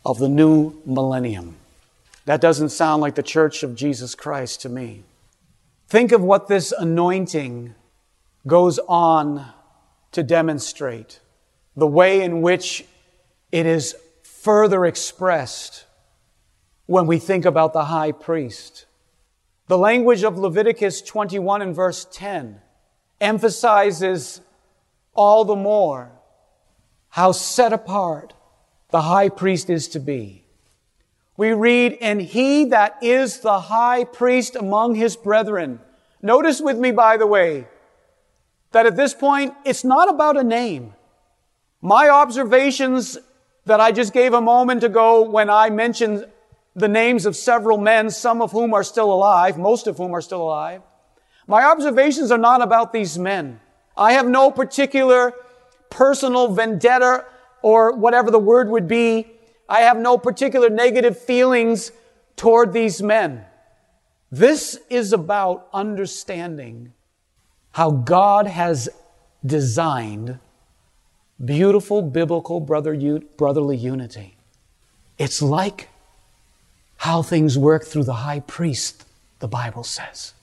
of 0.06 0.20
the 0.20 0.28
new 0.28 0.76
millennium. 0.86 1.56
That 2.26 2.42
doesn't 2.42 2.70
sound 2.70 3.02
like 3.02 3.16
the 3.16 3.24
church 3.24 3.64
of 3.64 3.76
Jesus 3.76 4.14
Christ 4.14 4.62
to 4.64 4.70
me. 4.70 5.04
Think 5.88 6.12
of 6.12 6.22
what 6.22 6.50
this 6.50 6.74
anointing 6.74 7.74
goes 8.46 8.78
on 8.90 9.46
to 10.12 10.22
demonstrate, 10.22 11.22
the 11.78 11.88
way 11.88 12.22
in 12.22 12.42
which 12.42 12.84
it 13.54 13.66
is 13.66 13.96
further 14.24 14.86
expressed 14.86 15.86
when 16.88 17.08
we 17.08 17.20
think 17.20 17.46
about 17.46 17.72
the 17.72 17.86
high 17.86 18.12
priest. 18.12 18.86
The 19.68 19.78
language 19.78 20.26
of 20.26 20.38
Leviticus 20.38 21.02
21 21.04 21.62
and 21.62 21.74
verse 21.74 22.06
10 22.12 22.60
emphasizes 23.22 24.42
all 25.16 25.46
the 25.46 25.56
more 25.56 26.19
how 27.10 27.32
set 27.32 27.74
apart 27.74 28.34
the 28.92 29.02
high 29.02 29.30
priest 29.30 29.70
is 29.70 29.88
to 29.90 30.00
be. 30.00 30.46
We 31.38 31.54
read, 31.54 31.98
and 32.02 32.22
he 32.22 32.66
that 32.66 32.98
is 33.02 33.40
the 33.40 33.60
high 33.60 34.04
priest 34.04 34.56
among 34.56 34.96
his 34.96 35.16
brethren. 35.16 35.80
Notice 36.22 36.60
with 36.60 36.78
me, 36.78 36.92
by 36.92 37.18
the 37.18 37.28
way, 37.28 37.68
that 38.72 38.86
at 38.86 38.98
this 38.98 39.14
point, 39.14 39.54
it's 39.64 39.84
not 39.84 40.10
about 40.10 40.38
a 40.38 40.44
name. 40.44 40.94
My 41.82 42.10
observations 42.10 43.18
that 43.66 43.80
I 43.80 43.92
just 43.92 44.12
gave 44.12 44.34
a 44.34 44.42
moment 44.42 44.84
ago 44.84 45.22
when 45.22 45.50
I 45.50 45.70
mentioned 45.70 46.26
the 46.76 46.88
names 46.88 47.26
of 47.26 47.36
several 47.36 47.78
men, 47.78 48.10
some 48.10 48.42
of 48.42 48.52
whom 48.52 48.74
are 48.74 48.84
still 48.84 49.12
alive, 49.12 49.58
most 49.58 49.88
of 49.88 49.98
whom 49.98 50.14
are 50.14 50.22
still 50.22 50.42
alive. 50.42 50.82
My 51.48 51.64
observations 51.64 52.32
are 52.32 52.38
not 52.38 52.62
about 52.62 52.94
these 52.94 53.18
men. 53.18 53.60
I 53.98 54.14
have 54.14 54.28
no 54.28 54.52
particular 54.52 55.34
personal 55.90 56.54
vendetta 56.54 57.26
or 57.62 57.96
whatever 57.96 58.32
the 58.32 58.40
word 58.40 58.70
would 58.70 58.88
be. 58.88 59.28
I 59.68 59.82
have 59.82 59.98
no 59.98 60.18
particular 60.18 60.70
negative 60.70 61.20
feelings 61.20 61.92
toward 62.36 62.74
these 62.74 63.02
men. 63.02 63.46
This 64.32 64.80
is 64.90 65.14
about 65.14 65.68
understanding 65.74 66.94
how 67.72 67.92
God 67.92 68.48
has 68.48 68.90
designed 69.46 70.40
beautiful 71.44 72.02
biblical 72.02 72.60
brother, 72.60 72.96
brotherly 73.38 73.78
unity. 73.78 74.36
It's 75.18 75.42
like 75.42 75.90
how 76.98 77.22
things 77.22 77.58
work 77.58 77.86
through 77.86 78.04
the 78.04 78.14
high 78.14 78.42
priest, 78.42 79.06
the 79.40 79.48
Bible 79.48 79.84
says. 79.84 80.34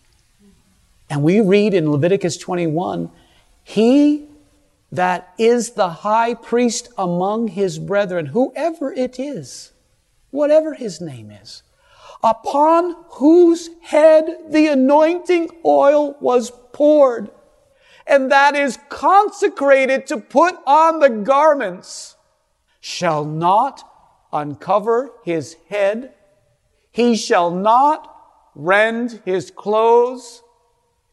And 1.08 1.22
we 1.22 1.40
read 1.40 1.74
in 1.74 1.90
Leviticus 1.90 2.36
21, 2.36 3.10
he 3.62 4.26
that 4.92 5.34
is 5.38 5.72
the 5.72 5.88
high 5.88 6.34
priest 6.34 6.88
among 6.96 7.48
his 7.48 7.78
brethren, 7.78 8.26
whoever 8.26 8.92
it 8.92 9.18
is, 9.18 9.72
whatever 10.30 10.74
his 10.74 11.00
name 11.00 11.30
is, 11.30 11.62
upon 12.22 12.96
whose 13.10 13.70
head 13.82 14.36
the 14.48 14.68
anointing 14.68 15.50
oil 15.64 16.16
was 16.20 16.52
poured, 16.72 17.30
and 18.06 18.30
that 18.30 18.54
is 18.54 18.78
consecrated 18.88 20.06
to 20.06 20.18
put 20.18 20.56
on 20.66 21.00
the 21.00 21.10
garments, 21.10 22.16
shall 22.80 23.24
not 23.24 23.82
uncover 24.32 25.10
his 25.24 25.56
head, 25.68 26.14
he 26.92 27.16
shall 27.16 27.50
not 27.50 28.12
rend 28.54 29.20
his 29.24 29.50
clothes, 29.50 30.42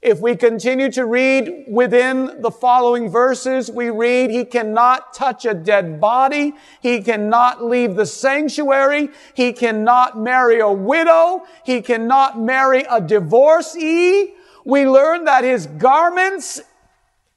if 0.04 0.20
we 0.20 0.36
continue 0.36 0.92
to 0.92 1.06
read 1.06 1.64
within 1.68 2.42
the 2.42 2.52
following 2.52 3.10
verses, 3.10 3.72
we 3.72 3.90
read, 3.90 4.30
He 4.32 4.44
cannot 4.44 5.14
touch 5.14 5.46
a 5.46 5.54
dead 5.54 6.02
body. 6.02 6.54
He 6.82 7.02
cannot 7.02 7.64
leave 7.64 7.96
the 7.96 8.06
sanctuary. 8.06 9.10
He 9.34 9.54
cannot 9.54 10.20
marry 10.20 10.60
a 10.60 10.70
widow. 10.70 11.46
He 11.64 11.82
cannot 11.82 12.38
marry 12.38 12.86
a 12.90 13.00
divorcee. 13.00 14.34
We 14.66 14.88
learn 14.88 15.24
that 15.24 15.46
His 15.46 15.68
garments 15.68 16.62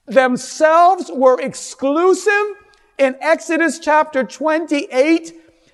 themselves 0.05 1.09
were 1.13 1.39
exclusive 1.39 2.55
in 2.97 3.15
Exodus 3.21 3.79
chapter 3.79 4.25
28 4.25 5.33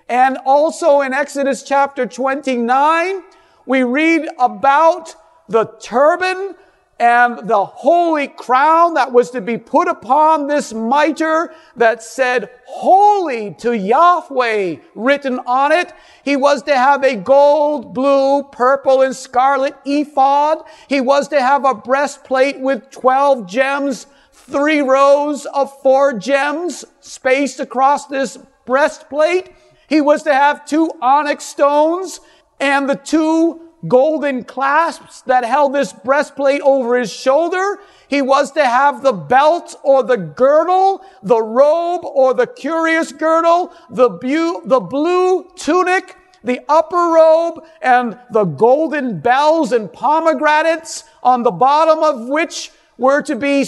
and 0.09 0.37
also 0.45 1.01
in 1.01 1.11
Exodus 1.11 1.63
chapter 1.63 2.05
29. 2.05 3.23
We 3.65 3.81
read 3.81 4.27
about 4.37 5.15
the 5.49 5.65
turban 5.81 6.55
and 7.03 7.49
the 7.49 7.65
holy 7.65 8.29
crown 8.29 8.93
that 8.93 9.11
was 9.11 9.29
to 9.31 9.41
be 9.41 9.57
put 9.57 9.89
upon 9.89 10.47
this 10.47 10.71
mitre 10.71 11.53
that 11.75 12.01
said 12.01 12.49
holy 12.65 13.53
to 13.55 13.75
Yahweh 13.75 14.77
written 14.95 15.37
on 15.39 15.73
it. 15.73 15.91
He 16.23 16.37
was 16.37 16.63
to 16.63 16.73
have 16.73 17.03
a 17.03 17.17
gold, 17.17 17.93
blue, 17.93 18.43
purple, 18.43 19.01
and 19.01 19.13
scarlet 19.13 19.75
ephod. 19.85 20.59
He 20.87 21.01
was 21.01 21.27
to 21.27 21.41
have 21.41 21.65
a 21.65 21.73
breastplate 21.73 22.61
with 22.61 22.89
12 22.91 23.47
gems, 23.47 24.07
three 24.31 24.79
rows 24.79 25.45
of 25.47 25.77
four 25.81 26.17
gems 26.17 26.85
spaced 27.01 27.59
across 27.59 28.07
this 28.07 28.37
breastplate. 28.65 29.51
He 29.89 29.99
was 29.99 30.23
to 30.23 30.33
have 30.33 30.65
two 30.65 30.89
onyx 31.01 31.43
stones 31.43 32.21
and 32.61 32.89
the 32.89 32.95
two 32.95 33.72
golden 33.87 34.43
clasps 34.43 35.21
that 35.23 35.43
held 35.43 35.73
this 35.73 35.93
breastplate 35.93 36.61
over 36.61 36.97
his 36.97 37.11
shoulder. 37.11 37.79
He 38.07 38.21
was 38.21 38.51
to 38.51 38.65
have 38.65 39.01
the 39.01 39.13
belt 39.13 39.75
or 39.83 40.03
the 40.03 40.17
girdle, 40.17 41.03
the 41.21 41.41
robe 41.41 42.05
or 42.05 42.33
the 42.33 42.47
curious 42.47 43.11
girdle, 43.11 43.73
the, 43.89 44.09
bu- 44.09 44.65
the 44.65 44.79
blue 44.79 45.49
tunic, 45.55 46.15
the 46.43 46.61
upper 46.69 46.95
robe, 46.95 47.63
and 47.81 48.17
the 48.31 48.45
golden 48.45 49.19
bells 49.19 49.71
and 49.71 49.91
pomegranates 49.91 51.05
on 51.21 51.43
the 51.43 51.51
bottom 51.51 52.03
of 52.03 52.27
which 52.27 52.71
were 52.97 53.21
to 53.21 53.35
be 53.35 53.65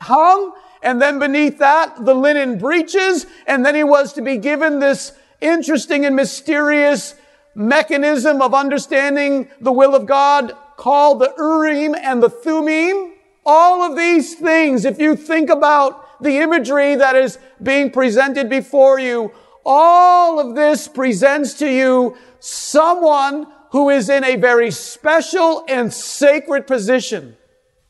hung. 0.00 0.52
And 0.82 1.00
then 1.00 1.18
beneath 1.18 1.58
that, 1.58 2.04
the 2.04 2.14
linen 2.14 2.58
breeches. 2.58 3.26
And 3.46 3.64
then 3.64 3.74
he 3.74 3.84
was 3.84 4.12
to 4.14 4.22
be 4.22 4.36
given 4.36 4.80
this 4.80 5.12
interesting 5.40 6.04
and 6.04 6.16
mysterious 6.16 7.14
mechanism 7.54 8.40
of 8.40 8.54
understanding 8.54 9.48
the 9.60 9.72
will 9.72 9.94
of 9.94 10.06
God 10.06 10.56
called 10.76 11.20
the 11.20 11.32
Urim 11.38 11.94
and 11.94 12.22
the 12.22 12.30
Thummim. 12.30 13.12
All 13.44 13.82
of 13.82 13.96
these 13.96 14.34
things, 14.34 14.84
if 14.84 14.98
you 14.98 15.16
think 15.16 15.50
about 15.50 16.22
the 16.22 16.38
imagery 16.38 16.94
that 16.94 17.16
is 17.16 17.38
being 17.62 17.90
presented 17.90 18.48
before 18.48 18.98
you, 18.98 19.32
all 19.64 20.40
of 20.40 20.54
this 20.54 20.88
presents 20.88 21.54
to 21.54 21.68
you 21.68 22.16
someone 22.40 23.46
who 23.70 23.90
is 23.90 24.08
in 24.08 24.24
a 24.24 24.36
very 24.36 24.70
special 24.70 25.64
and 25.68 25.92
sacred 25.92 26.66
position. 26.66 27.36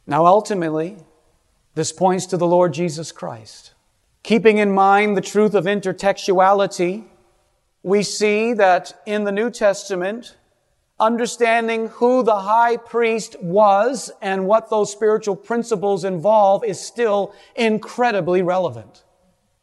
Now, 0.07 0.27
ultimately, 0.27 0.97
this 1.75 1.93
points 1.93 2.27
to 2.27 2.37
the 2.37 2.47
Lord 2.47 2.73
Jesus 2.73 3.13
Christ. 3.13 3.73
Keeping 4.23 4.59
in 4.59 4.73
mind 4.73 5.17
the 5.17 5.23
truth 5.23 5.55
of 5.55 5.65
intertextuality, 5.65 7.05
we 7.83 8.03
see 8.03 8.53
that 8.55 9.03
in 9.07 9.25
the 9.25 9.33
New 9.33 9.51
Testament, 9.51 10.37
understanding 11.01 11.89
who 11.89 12.23
the 12.23 12.41
high 12.41 12.77
priest 12.77 13.37
was 13.43 14.13
and 14.23 14.47
what 14.47 14.71
those 14.71 14.93
spiritual 14.93 15.35
principles 15.35 16.05
involve 16.05 16.65
is 16.65 16.81
still 16.81 17.35
incredibly 17.57 18.41
relevant. 18.41 19.03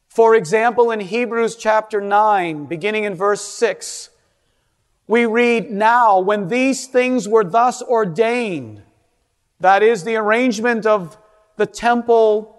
For 0.09 0.35
example, 0.35 0.91
in 0.91 0.99
Hebrews 0.99 1.55
chapter 1.55 2.01
9, 2.01 2.65
beginning 2.65 3.05
in 3.05 3.15
verse 3.15 3.41
6, 3.41 4.09
we 5.07 5.25
read, 5.25 5.71
Now, 5.71 6.19
when 6.19 6.49
these 6.49 6.87
things 6.87 7.27
were 7.27 7.43
thus 7.43 7.81
ordained, 7.81 8.81
that 9.59 9.81
is 9.81 10.03
the 10.03 10.17
arrangement 10.17 10.85
of 10.85 11.17
the 11.55 11.65
temple 11.65 12.55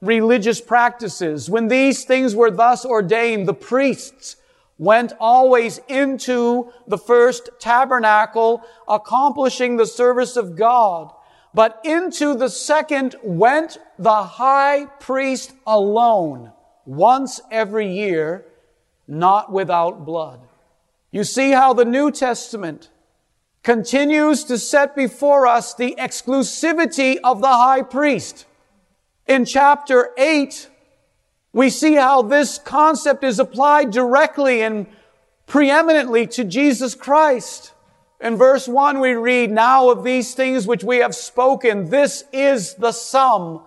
religious 0.00 0.60
practices, 0.60 1.50
when 1.50 1.68
these 1.68 2.04
things 2.04 2.34
were 2.34 2.50
thus 2.50 2.84
ordained, 2.84 3.48
the 3.48 3.54
priests 3.54 4.36
went 4.78 5.12
always 5.20 5.78
into 5.88 6.72
the 6.86 6.98
first 6.98 7.50
tabernacle, 7.58 8.62
accomplishing 8.88 9.76
the 9.76 9.86
service 9.86 10.36
of 10.36 10.56
God. 10.56 11.12
But 11.52 11.80
into 11.84 12.34
the 12.34 12.48
second 12.48 13.14
went 13.22 13.78
the 13.98 14.22
high 14.24 14.86
priest 14.98 15.52
alone, 15.66 16.52
once 16.84 17.40
every 17.50 17.92
year, 17.92 18.44
not 19.06 19.52
without 19.52 20.04
blood. 20.04 20.40
You 21.12 21.22
see 21.22 21.52
how 21.52 21.72
the 21.74 21.84
New 21.84 22.10
Testament 22.10 22.90
continues 23.62 24.44
to 24.44 24.58
set 24.58 24.96
before 24.96 25.46
us 25.46 25.74
the 25.74 25.94
exclusivity 25.96 27.18
of 27.22 27.40
the 27.40 27.48
high 27.48 27.82
priest. 27.82 28.46
In 29.26 29.44
chapter 29.44 30.10
8, 30.18 30.68
we 31.54 31.70
see 31.70 31.94
how 31.94 32.20
this 32.20 32.58
concept 32.58 33.22
is 33.24 33.38
applied 33.38 33.92
directly 33.92 34.60
and 34.60 34.86
preeminently 35.46 36.26
to 36.26 36.44
Jesus 36.44 36.96
Christ. 36.96 37.72
In 38.20 38.36
verse 38.36 38.66
1 38.66 38.98
we 38.98 39.12
read, 39.12 39.52
Now 39.52 39.88
of 39.88 40.02
these 40.02 40.34
things 40.34 40.66
which 40.66 40.82
we 40.82 40.98
have 40.98 41.14
spoken, 41.14 41.90
this 41.90 42.24
is 42.32 42.74
the 42.74 42.90
sum. 42.90 43.62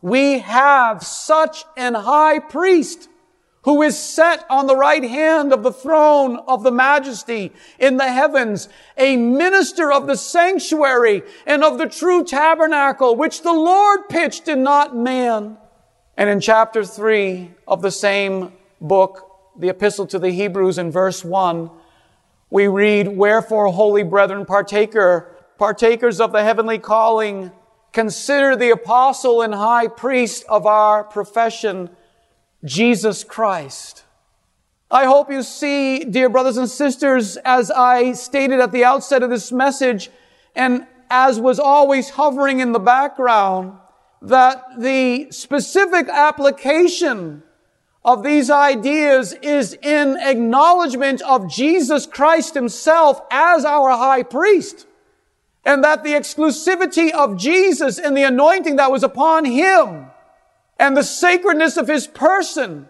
We 0.00 0.38
have 0.38 1.02
such 1.02 1.64
an 1.76 1.94
high 1.94 2.38
priest 2.38 3.08
who 3.64 3.82
is 3.82 3.98
set 3.98 4.44
on 4.48 4.66
the 4.66 4.76
right 4.76 5.04
hand 5.04 5.52
of 5.52 5.64
the 5.64 5.72
throne 5.72 6.36
of 6.46 6.62
the 6.62 6.72
majesty 6.72 7.52
in 7.78 7.96
the 7.96 8.10
heavens, 8.10 8.68
a 8.96 9.16
minister 9.16 9.92
of 9.92 10.06
the 10.06 10.16
sanctuary 10.16 11.22
and 11.44 11.64
of 11.64 11.78
the 11.78 11.86
true 11.86 12.24
tabernacle, 12.24 13.16
which 13.16 13.42
the 13.42 13.52
Lord 13.52 14.08
pitched 14.08 14.46
and 14.46 14.62
not 14.62 14.96
man. 14.96 15.58
And 16.16 16.28
in 16.28 16.40
chapter 16.40 16.84
3 16.84 17.50
of 17.66 17.82
the 17.82 17.90
same 17.90 18.52
book, 18.80 19.28
the 19.58 19.68
epistle 19.68 20.06
to 20.08 20.18
the 20.18 20.30
Hebrews 20.30 20.78
in 20.78 20.90
verse 20.90 21.24
1, 21.24 21.70
we 22.50 22.68
read, 22.68 23.08
Wherefore, 23.08 23.68
holy 23.68 24.02
brethren, 24.02 24.44
partaker, 24.44 25.34
partakers 25.58 26.20
of 26.20 26.32
the 26.32 26.42
heavenly 26.42 26.78
calling, 26.78 27.50
consider 27.92 28.56
the 28.56 28.70
apostle 28.70 29.40
and 29.40 29.54
high 29.54 29.88
priest 29.88 30.44
of 30.48 30.66
our 30.66 31.02
profession, 31.02 31.88
Jesus 32.64 33.24
Christ. 33.24 34.04
I 34.90 35.06
hope 35.06 35.30
you 35.30 35.42
see, 35.42 36.00
dear 36.04 36.28
brothers 36.28 36.58
and 36.58 36.68
sisters, 36.68 37.38
as 37.38 37.70
I 37.70 38.12
stated 38.12 38.60
at 38.60 38.72
the 38.72 38.84
outset 38.84 39.22
of 39.22 39.30
this 39.30 39.50
message, 39.50 40.10
and 40.54 40.86
as 41.08 41.40
was 41.40 41.58
always 41.58 42.10
hovering 42.10 42.60
in 42.60 42.72
the 42.72 42.78
background, 42.78 43.78
that 44.22 44.78
the 44.78 45.30
specific 45.30 46.08
application 46.08 47.42
of 48.04 48.22
these 48.22 48.50
ideas 48.50 49.32
is 49.42 49.74
in 49.74 50.16
acknowledgement 50.20 51.22
of 51.22 51.50
Jesus 51.50 52.06
Christ 52.06 52.54
himself 52.54 53.20
as 53.30 53.64
our 53.64 53.90
high 53.90 54.22
priest. 54.22 54.86
And 55.64 55.84
that 55.84 56.02
the 56.02 56.14
exclusivity 56.14 57.12
of 57.12 57.36
Jesus 57.36 57.98
and 57.98 58.16
the 58.16 58.24
anointing 58.24 58.76
that 58.76 58.90
was 58.90 59.04
upon 59.04 59.44
him 59.44 60.06
and 60.78 60.96
the 60.96 61.04
sacredness 61.04 61.76
of 61.76 61.86
his 61.86 62.08
person 62.08 62.88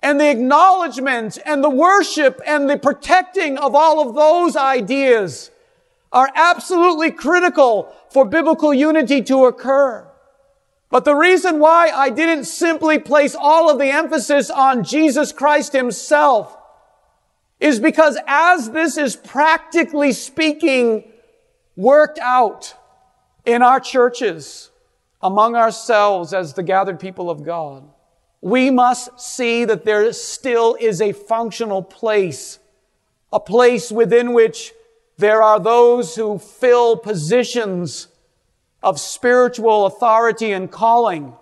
and 0.00 0.18
the 0.18 0.30
acknowledgement 0.30 1.38
and 1.44 1.62
the 1.62 1.68
worship 1.68 2.40
and 2.46 2.70
the 2.70 2.78
protecting 2.78 3.58
of 3.58 3.74
all 3.74 4.00
of 4.06 4.14
those 4.14 4.56
ideas 4.56 5.50
are 6.10 6.30
absolutely 6.34 7.10
critical 7.10 7.94
for 8.10 8.24
biblical 8.24 8.72
unity 8.72 9.20
to 9.22 9.44
occur. 9.44 10.07
But 10.90 11.04
the 11.04 11.14
reason 11.14 11.58
why 11.58 11.90
I 11.90 12.08
didn't 12.10 12.44
simply 12.44 12.98
place 12.98 13.34
all 13.34 13.70
of 13.70 13.78
the 13.78 13.90
emphasis 13.90 14.50
on 14.50 14.84
Jesus 14.84 15.32
Christ 15.32 15.72
himself 15.72 16.56
is 17.60 17.78
because 17.78 18.16
as 18.26 18.70
this 18.70 18.96
is 18.96 19.16
practically 19.16 20.12
speaking 20.12 21.04
worked 21.76 22.18
out 22.18 22.74
in 23.44 23.62
our 23.62 23.80
churches, 23.80 24.70
among 25.20 25.56
ourselves 25.56 26.32
as 26.32 26.54
the 26.54 26.62
gathered 26.62 27.00
people 27.00 27.28
of 27.28 27.44
God, 27.44 27.84
we 28.40 28.70
must 28.70 29.20
see 29.20 29.64
that 29.64 29.84
there 29.84 30.12
still 30.12 30.76
is 30.80 31.00
a 31.00 31.12
functional 31.12 31.82
place, 31.82 32.60
a 33.32 33.40
place 33.40 33.90
within 33.90 34.32
which 34.32 34.72
there 35.18 35.42
are 35.42 35.58
those 35.58 36.14
who 36.14 36.38
fill 36.38 36.96
positions 36.96 38.06
of 38.82 39.00
spiritual 39.00 39.86
authority 39.86 40.52
and 40.52 40.70
calling. 40.70 41.34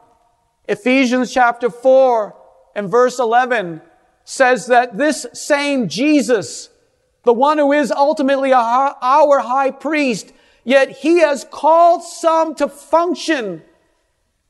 Ephesians 0.68 1.32
chapter 1.32 1.70
4 1.70 2.34
and 2.74 2.91
verse 2.91 3.18
11 3.18 3.82
says 4.24 4.66
that 4.66 4.97
this 4.97 5.26
same 5.32 5.89
Jesus, 5.89 6.70
the 7.24 7.32
one 7.32 7.59
who 7.59 7.72
is 7.72 7.93
ultimately 7.93 8.53
our 8.53 9.41
high 9.41 9.70
priest, 9.70 10.32
yet 10.64 10.91
he 10.91 11.20
has 11.20 11.47
called 11.51 12.03
some 12.03 12.55
to 12.57 12.68
function 12.68 13.62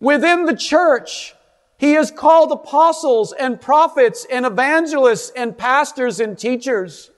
within 0.01 0.47
the 0.47 0.57
church. 0.57 1.34
He 1.78 1.93
has 1.93 2.11
called 2.11 2.53
apostles 2.53 3.34
and 3.34 3.61
prophets 3.61 4.26
and 4.30 4.47
evangelists 4.47 5.30
and 5.37 5.59
pastors 5.59 6.20
and 6.20 6.39
teachers. 6.39 7.11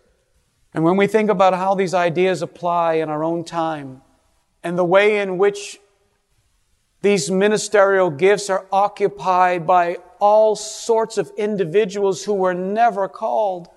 And 0.74 0.82
when 0.82 0.96
we 0.96 1.06
think 1.06 1.30
about 1.30 1.54
how 1.54 1.76
these 1.76 1.94
ideas 1.94 2.42
apply 2.42 2.94
in 2.94 3.08
our 3.08 3.22
own 3.22 3.44
time, 3.44 4.02
and 4.62 4.78
the 4.78 4.84
way 4.84 5.18
in 5.18 5.38
which 5.38 5.78
these 7.00 7.30
ministerial 7.30 8.10
gifts 8.10 8.50
are 8.50 8.66
occupied 8.72 9.66
by 9.66 9.98
all 10.18 10.56
sorts 10.56 11.16
of 11.16 11.30
individuals 11.36 12.24
who 12.24 12.34
were 12.34 12.54
never 12.54 13.08
called, 13.08 13.68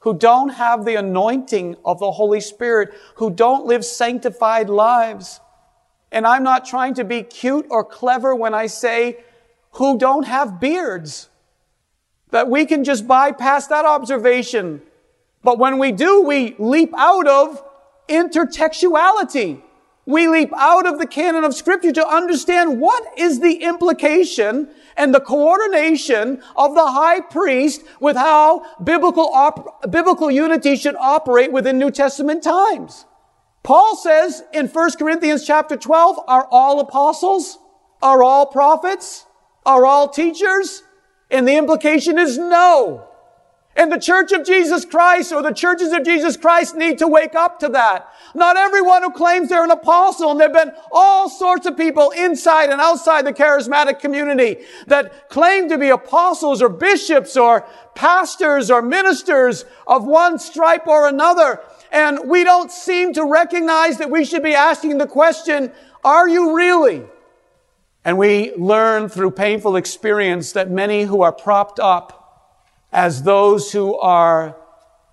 who 0.00 0.14
don't 0.14 0.50
have 0.50 0.84
the 0.84 0.96
anointing 0.96 1.76
of 1.84 2.00
the 2.00 2.10
Holy 2.10 2.40
Spirit, 2.40 2.92
who 3.16 3.30
don't 3.30 3.66
live 3.66 3.84
sanctified 3.84 4.68
lives. 4.68 5.40
And 6.10 6.26
I'm 6.26 6.42
not 6.42 6.64
trying 6.64 6.94
to 6.94 7.04
be 7.04 7.22
cute 7.22 7.66
or 7.70 7.84
clever 7.84 8.34
when 8.34 8.52
I 8.52 8.66
say 8.66 9.18
who 9.72 9.96
don't 9.96 10.26
have 10.26 10.58
beards. 10.58 11.28
That 12.30 12.48
we 12.48 12.66
can 12.66 12.82
just 12.82 13.06
bypass 13.06 13.68
that 13.68 13.84
observation. 13.84 14.82
But 15.44 15.58
when 15.58 15.78
we 15.78 15.92
do, 15.92 16.22
we 16.22 16.56
leap 16.58 16.92
out 16.96 17.28
of 17.28 17.62
intertextuality 18.08 19.62
we 20.10 20.28
leap 20.28 20.50
out 20.56 20.86
of 20.86 20.98
the 20.98 21.06
canon 21.06 21.44
of 21.44 21.54
scripture 21.54 21.92
to 21.92 22.06
understand 22.06 22.80
what 22.80 23.18
is 23.18 23.40
the 23.40 23.62
implication 23.62 24.68
and 24.96 25.14
the 25.14 25.20
coordination 25.20 26.42
of 26.56 26.74
the 26.74 26.86
high 26.86 27.20
priest 27.20 27.82
with 28.00 28.16
how 28.16 28.64
biblical, 28.82 29.28
op- 29.28 29.90
biblical 29.90 30.30
unity 30.30 30.76
should 30.76 30.96
operate 30.96 31.52
within 31.52 31.78
New 31.78 31.90
Testament 31.90 32.42
times. 32.42 33.06
Paul 33.62 33.96
says 33.96 34.42
in 34.52 34.68
1 34.68 34.90
Corinthians 34.98 35.46
chapter 35.46 35.76
12, 35.76 36.18
are 36.26 36.46
all 36.50 36.80
apostles? 36.80 37.58
Are 38.02 38.22
all 38.22 38.46
prophets? 38.46 39.26
Are 39.64 39.86
all 39.86 40.08
teachers? 40.08 40.82
And 41.30 41.46
the 41.46 41.56
implication 41.56 42.18
is 42.18 42.38
no. 42.38 43.09
And 43.76 43.90
the 43.90 44.00
church 44.00 44.32
of 44.32 44.44
Jesus 44.44 44.84
Christ 44.84 45.32
or 45.32 45.42
the 45.42 45.52
churches 45.52 45.92
of 45.92 46.04
Jesus 46.04 46.36
Christ 46.36 46.74
need 46.74 46.98
to 46.98 47.06
wake 47.06 47.36
up 47.36 47.60
to 47.60 47.68
that. 47.68 48.12
Not 48.34 48.56
everyone 48.56 49.02
who 49.02 49.12
claims 49.12 49.48
they're 49.48 49.64
an 49.64 49.70
apostle, 49.70 50.32
and 50.32 50.40
there 50.40 50.48
have 50.48 50.66
been 50.66 50.74
all 50.90 51.28
sorts 51.28 51.66
of 51.66 51.76
people 51.76 52.10
inside 52.10 52.70
and 52.70 52.80
outside 52.80 53.24
the 53.24 53.32
charismatic 53.32 54.00
community 54.00 54.58
that 54.88 55.28
claim 55.28 55.68
to 55.68 55.78
be 55.78 55.88
apostles 55.88 56.60
or 56.60 56.68
bishops 56.68 57.36
or 57.36 57.64
pastors 57.94 58.70
or 58.70 58.82
ministers 58.82 59.64
of 59.86 60.04
one 60.04 60.38
stripe 60.38 60.86
or 60.86 61.08
another. 61.08 61.60
And 61.92 62.28
we 62.28 62.44
don't 62.44 62.72
seem 62.72 63.12
to 63.14 63.24
recognize 63.24 63.98
that 63.98 64.10
we 64.10 64.24
should 64.24 64.42
be 64.42 64.54
asking 64.54 64.98
the 64.98 65.06
question, 65.06 65.72
are 66.02 66.28
you 66.28 66.56
really? 66.56 67.04
And 68.04 68.18
we 68.18 68.52
learn 68.56 69.08
through 69.08 69.32
painful 69.32 69.76
experience 69.76 70.52
that 70.52 70.70
many 70.70 71.04
who 71.04 71.22
are 71.22 71.32
propped 71.32 71.78
up 71.78 72.19
as 72.92 73.22
those 73.22 73.72
who 73.72 73.96
are 73.98 74.56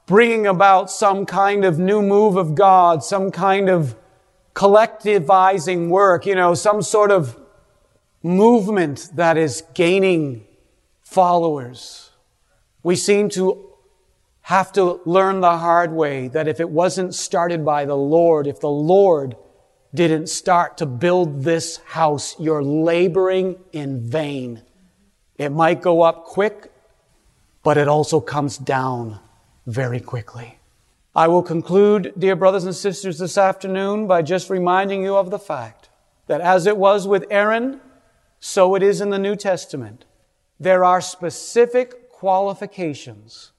bringing 0.05 0.47
about 0.47 0.89
some 0.89 1.25
kind 1.25 1.65
of 1.65 1.77
new 1.77 2.01
move 2.01 2.37
of 2.37 2.55
God, 2.55 3.03
some 3.03 3.29
kind 3.31 3.69
of 3.69 3.95
collectivizing 4.55 5.89
work, 5.89 6.25
you 6.25 6.33
know, 6.33 6.53
some 6.53 6.81
sort 6.81 7.11
of 7.11 7.39
movement 8.23 9.09
that 9.15 9.37
is 9.37 9.63
gaining 9.73 10.45
followers. 11.03 12.09
We 12.81 12.95
seem 12.95 13.29
to 13.29 13.63
have 14.41 14.71
to 14.71 15.01
learn 15.05 15.41
the 15.41 15.57
hard 15.57 15.91
way 15.91 16.29
that 16.29 16.47
if 16.47 16.59
it 16.59 16.69
wasn't 16.69 17.13
started 17.13 17.65
by 17.65 17.85
the 17.85 17.97
Lord, 17.97 18.47
if 18.47 18.61
the 18.61 18.69
Lord 18.69 19.35
didn't 19.93 20.27
start 20.27 20.77
to 20.77 20.85
build 20.85 21.43
this 21.43 21.77
house, 21.85 22.35
you're 22.39 22.63
laboring 22.63 23.57
in 23.73 24.09
vain. 24.09 24.63
It 25.37 25.49
might 25.49 25.81
go 25.81 26.01
up 26.01 26.25
quick 26.25 26.71
but 27.67 27.77
it 27.77 27.89
also 27.89 28.21
comes 28.21 28.57
down 28.57 29.19
very 29.65 29.99
quickly. 29.99 30.57
I 31.13 31.27
will 31.27 31.43
conclude, 31.43 32.13
dear 32.17 32.37
brothers 32.37 32.63
and 32.63 32.73
sisters, 32.73 33.19
this 33.19 33.37
afternoon 33.37 34.07
by 34.07 34.21
just 34.21 34.49
reminding 34.49 35.03
you 35.03 35.17
of 35.17 35.31
the 35.31 35.37
fact 35.37 35.89
that 36.27 36.39
as 36.39 36.65
it 36.65 36.77
was 36.77 37.09
with 37.09 37.25
Aaron, 37.29 37.81
so 38.39 38.73
it 38.75 38.81
is 38.81 39.01
in 39.01 39.09
the 39.09 39.19
New 39.19 39.35
Testament. 39.35 40.05
There 40.57 40.85
are 40.85 41.01
specific 41.01 42.09
qualifications 42.09 43.51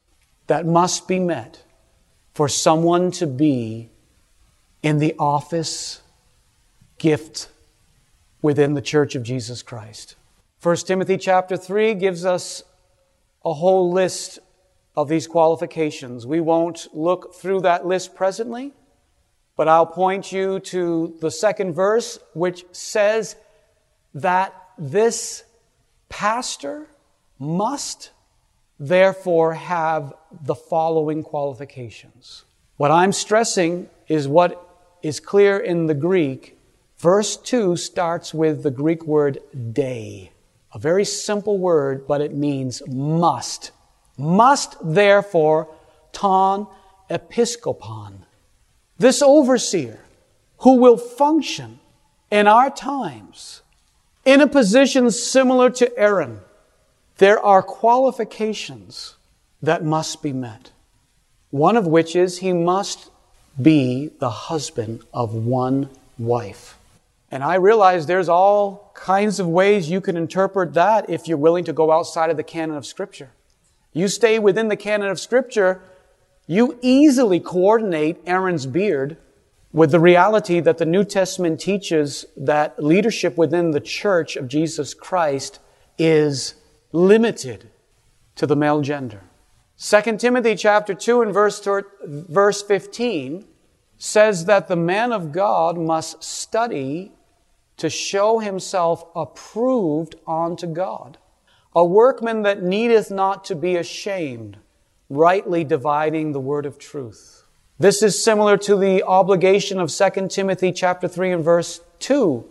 that 0.47 0.65
must 0.65 1.07
be 1.07 1.19
met 1.19 1.63
for 2.33 2.49
someone 2.49 3.11
to 3.11 3.27
be 3.27 3.91
in 4.83 5.01
the 5.01 5.15
office 5.19 6.01
gift 6.97 7.51
within 8.41 8.73
the 8.73 8.81
church 8.81 9.15
of 9.15 9.23
Jesus 9.23 9.63
Christ. 9.63 10.17
1 10.63 10.77
Timothy 10.77 11.19
chapter 11.19 11.59
3 11.59 11.93
gives 11.93 12.25
us 12.25 12.63
a 13.45 13.53
whole 13.53 13.91
list 13.93 14.39
of 14.97 15.09
these 15.09 15.27
qualifications. 15.27 16.27
We 16.27 16.41
won't 16.41 16.89
look 16.93 17.35
through 17.35 17.61
that 17.61 17.87
list 17.87 18.15
presently, 18.15 18.73
but 19.57 19.69
I'll 19.69 19.87
point 19.87 20.33
you 20.33 20.61
to 20.61 21.17
the 21.21 21.31
second 21.31 21.75
verse, 21.75 22.19
which 22.35 22.65
says 22.73 23.37
that 24.15 24.55
this 24.79 25.45
pastor 26.09 26.89
must 27.39 28.11
therefore 28.79 29.55
have 29.55 30.15
the 30.43 30.55
following 30.55 31.23
qualifications. 31.23 32.45
What 32.77 32.91
I'm 32.91 33.13
stressing 33.13 33.89
is 34.07 34.29
what 34.29 34.65
is 35.03 35.21
clear 35.21 35.59
in 35.59 35.87
the 35.87 35.95
Greek. 35.95 36.59
Verse 36.99 37.37
2 37.37 37.77
starts 37.77 38.35
with 38.35 38.63
the 38.63 38.71
Greek 38.71 39.05
word 39.05 39.39
dei. 39.73 40.33
A 40.73 40.79
very 40.79 41.05
simple 41.05 41.59
word, 41.59 42.07
but 42.07 42.21
it 42.21 42.35
means 42.35 42.83
must. 42.87 43.71
Must 44.17 44.77
therefore 44.83 45.69
ton 46.13 46.67
episkopon. 47.11 48.19
This 48.99 49.23
overseer 49.23 50.01
who 50.59 50.77
will 50.77 50.97
function 50.97 51.79
in 52.31 52.47
our 52.47 52.71
times 52.71 53.63
in 54.25 54.41
a 54.41 54.47
position 54.47 55.11
similar 55.11 55.71
to 55.71 55.99
Aaron, 55.99 56.41
there 57.17 57.41
are 57.41 57.63
qualifications 57.63 59.17
that 59.63 59.85
must 59.85 60.23
be 60.23 60.33
met. 60.33 60.71
One 61.51 61.77
of 61.77 61.87
which 61.87 62.15
is 62.15 62.39
he 62.39 62.53
must 62.53 63.11
be 63.61 64.11
the 64.21 64.31
husband 64.31 65.03
of 65.15 65.33
one 65.33 65.89
wife. 66.19 66.78
And 67.31 67.45
I 67.45 67.57
realize 67.57 68.07
there's 68.07 68.29
all 68.29 68.91
kinds 68.95 69.39
of 69.39 69.47
ways 69.47 69.91
you 69.91 70.01
can 70.01 70.17
interpret 70.17 70.75
that 70.75 71.11
if 71.11 71.29
you're 71.29 71.37
willing 71.37 71.65
to 71.65 71.73
go 71.73 71.93
outside 71.93 72.31
of 72.31 72.37
the 72.37 72.43
canon 72.43 72.77
of 72.77 72.87
Scripture. 72.87 73.31
You 73.93 74.09
stay 74.09 74.39
within 74.39 74.69
the 74.69 74.77
canon 74.77 75.09
of 75.09 75.21
Scripture, 75.21 75.83
you 76.47 76.79
easily 76.81 77.41
coordinate 77.41 78.19
Aaron's 78.27 78.67
beard 78.67 79.19
with 79.73 79.91
the 79.91 80.01
reality 80.01 80.61
that 80.61 80.79
the 80.79 80.87
New 80.87 81.05
Testament 81.05 81.61
teaches 81.61 82.25
that 82.37 82.83
leadership 82.83 83.37
within 83.37 83.73
the 83.73 83.81
church 83.81 84.35
of 84.37 84.49
Jesus 84.49 84.95
Christ 84.95 85.61
is 85.99 86.55
limited 86.93 87.69
to 88.37 88.47
the 88.47 88.57
male 88.57 88.81
gender. 88.81 89.23
2 89.79 90.17
Timothy 90.17 90.55
chapter 90.57 90.95
2 90.95 91.23
and 91.23 91.35
verse, 91.35 91.67
verse 92.07 92.63
15 92.63 93.45
says 93.99 94.47
that 94.47 94.69
the 94.69 94.77
man 94.77 95.13
of 95.13 95.33
God 95.33 95.77
must 95.77 96.25
study 96.25 97.13
to 97.79 97.89
show 97.89 98.41
himself 98.41 99.05
approved 99.17 100.17
unto 100.27 100.67
God. 100.67 101.17
A 101.75 101.85
workman 101.85 102.43
that 102.43 102.63
needeth 102.63 103.11
not 103.11 103.45
to 103.47 103.55
be 103.55 103.77
ashamed, 103.77 104.59
rightly 105.09 105.65
dividing 105.65 106.33
the 106.33 106.41
word 106.41 106.67
of 106.67 106.79
truth. 106.79 107.45
This 107.79 108.03
is 108.03 108.23
similar 108.23 108.57
to 108.59 108.77
the 108.77 109.05
obligation 109.05 109.79
of 109.79 109.93
2 109.93 110.29
Timothy 110.29 110.73
chapter 110.73 111.07
3 111.07 111.33
and 111.33 111.45
verse 111.45 111.81
2, 112.01 112.45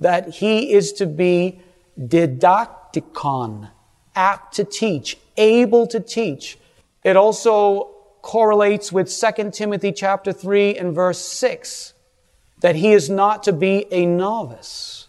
that 0.00 0.28
he 0.28 0.72
is 0.72 0.92
to 0.94 1.06
be 1.06 1.60
didacticon, 1.98 3.70
apt 4.16 4.56
to 4.56 4.64
teach, 4.64 5.16
able 5.36 5.86
to 5.86 6.00
teach. 6.00 6.58
It 7.04 7.16
also 7.16 7.90
correlates 8.22 8.90
with 8.90 9.08
2 9.08 9.50
Timothy 9.52 9.92
chapter 9.92 10.32
3 10.32 10.76
and 10.76 10.94
verse 10.94 11.20
6 11.20 11.93
that 12.64 12.76
he 12.76 12.94
is 12.94 13.10
not 13.10 13.42
to 13.42 13.52
be 13.52 13.84
a 13.90 14.06
novice. 14.06 15.06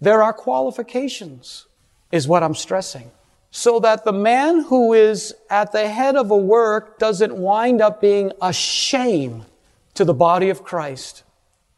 There 0.00 0.22
are 0.22 0.32
qualifications, 0.32 1.66
is 2.10 2.26
what 2.26 2.42
I'm 2.42 2.54
stressing. 2.54 3.10
So 3.50 3.78
that 3.80 4.06
the 4.06 4.12
man 4.12 4.62
who 4.62 4.94
is 4.94 5.34
at 5.50 5.70
the 5.70 5.86
head 5.86 6.16
of 6.16 6.30
a 6.30 6.36
work 6.38 6.98
doesn't 6.98 7.36
wind 7.36 7.82
up 7.82 8.00
being 8.00 8.32
a 8.40 8.54
shame 8.54 9.44
to 9.92 10.06
the 10.06 10.14
body 10.14 10.48
of 10.48 10.64
Christ 10.64 11.24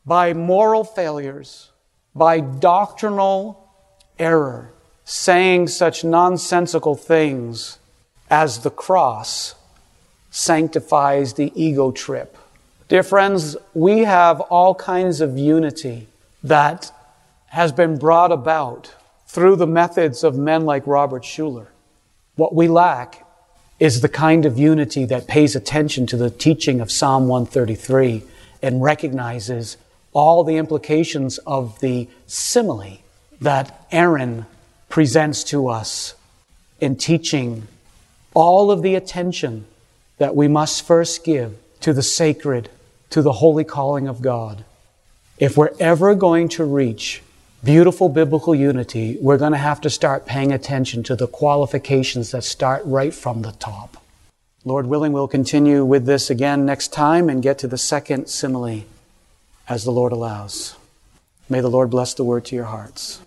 by 0.06 0.32
moral 0.32 0.84
failures, 0.84 1.72
by 2.14 2.38
doctrinal 2.38 3.68
error, 4.20 4.70
saying 5.04 5.66
such 5.66 6.04
nonsensical 6.04 6.94
things 6.94 7.80
as 8.30 8.60
the 8.60 8.70
cross 8.70 9.56
sanctifies 10.30 11.32
the 11.32 11.50
ego 11.56 11.90
trip 11.90 12.38
Dear 12.88 13.02
friends, 13.02 13.56
we 13.74 14.04
have 14.04 14.40
all 14.42 14.72
kinds 14.72 15.20
of 15.20 15.36
unity 15.36 16.06
that 16.44 16.92
has 17.46 17.72
been 17.72 17.98
brought 17.98 18.30
about 18.30 18.94
through 19.26 19.56
the 19.56 19.66
methods 19.66 20.22
of 20.22 20.38
men 20.38 20.64
like 20.64 20.86
Robert 20.86 21.24
Schuller. 21.24 21.66
What 22.36 22.54
we 22.54 22.68
lack 22.68 23.26
is 23.80 24.02
the 24.02 24.08
kind 24.08 24.46
of 24.46 24.56
unity 24.56 25.04
that 25.06 25.26
pays 25.26 25.56
attention 25.56 26.06
to 26.06 26.16
the 26.16 26.30
teaching 26.30 26.80
of 26.80 26.92
Psalm 26.92 27.26
133 27.26 28.22
and 28.62 28.80
recognizes 28.80 29.78
all 30.12 30.44
the 30.44 30.56
implications 30.56 31.38
of 31.38 31.80
the 31.80 32.08
simile 32.28 32.98
that 33.40 33.84
Aaron 33.90 34.46
presents 34.88 35.42
to 35.42 35.66
us 35.66 36.14
in 36.80 36.94
teaching 36.94 37.66
all 38.32 38.70
of 38.70 38.82
the 38.82 38.94
attention 38.94 39.66
that 40.18 40.36
we 40.36 40.46
must 40.46 40.86
first 40.86 41.24
give 41.24 41.56
to 41.80 41.92
the 41.92 42.02
sacred 42.02 42.70
to 43.16 43.22
the 43.22 43.32
holy 43.32 43.64
calling 43.64 44.08
of 44.08 44.20
God. 44.20 44.62
If 45.38 45.56
we're 45.56 45.72
ever 45.80 46.14
going 46.14 46.50
to 46.50 46.66
reach 46.66 47.22
beautiful 47.64 48.10
biblical 48.10 48.54
unity, 48.54 49.16
we're 49.22 49.38
going 49.38 49.52
to 49.52 49.56
have 49.58 49.80
to 49.80 49.88
start 49.88 50.26
paying 50.26 50.52
attention 50.52 51.02
to 51.04 51.16
the 51.16 51.26
qualifications 51.26 52.32
that 52.32 52.44
start 52.44 52.82
right 52.84 53.14
from 53.14 53.40
the 53.40 53.52
top. 53.52 54.04
Lord 54.66 54.84
willing, 54.84 55.14
we'll 55.14 55.28
continue 55.28 55.82
with 55.82 56.04
this 56.04 56.28
again 56.28 56.66
next 56.66 56.92
time 56.92 57.30
and 57.30 57.42
get 57.42 57.56
to 57.60 57.66
the 57.66 57.78
second 57.78 58.26
simile 58.26 58.84
as 59.66 59.84
the 59.84 59.92
Lord 59.92 60.12
allows. 60.12 60.76
May 61.48 61.62
the 61.62 61.70
Lord 61.70 61.88
bless 61.88 62.12
the 62.12 62.22
word 62.22 62.44
to 62.44 62.54
your 62.54 62.66
hearts. 62.66 63.22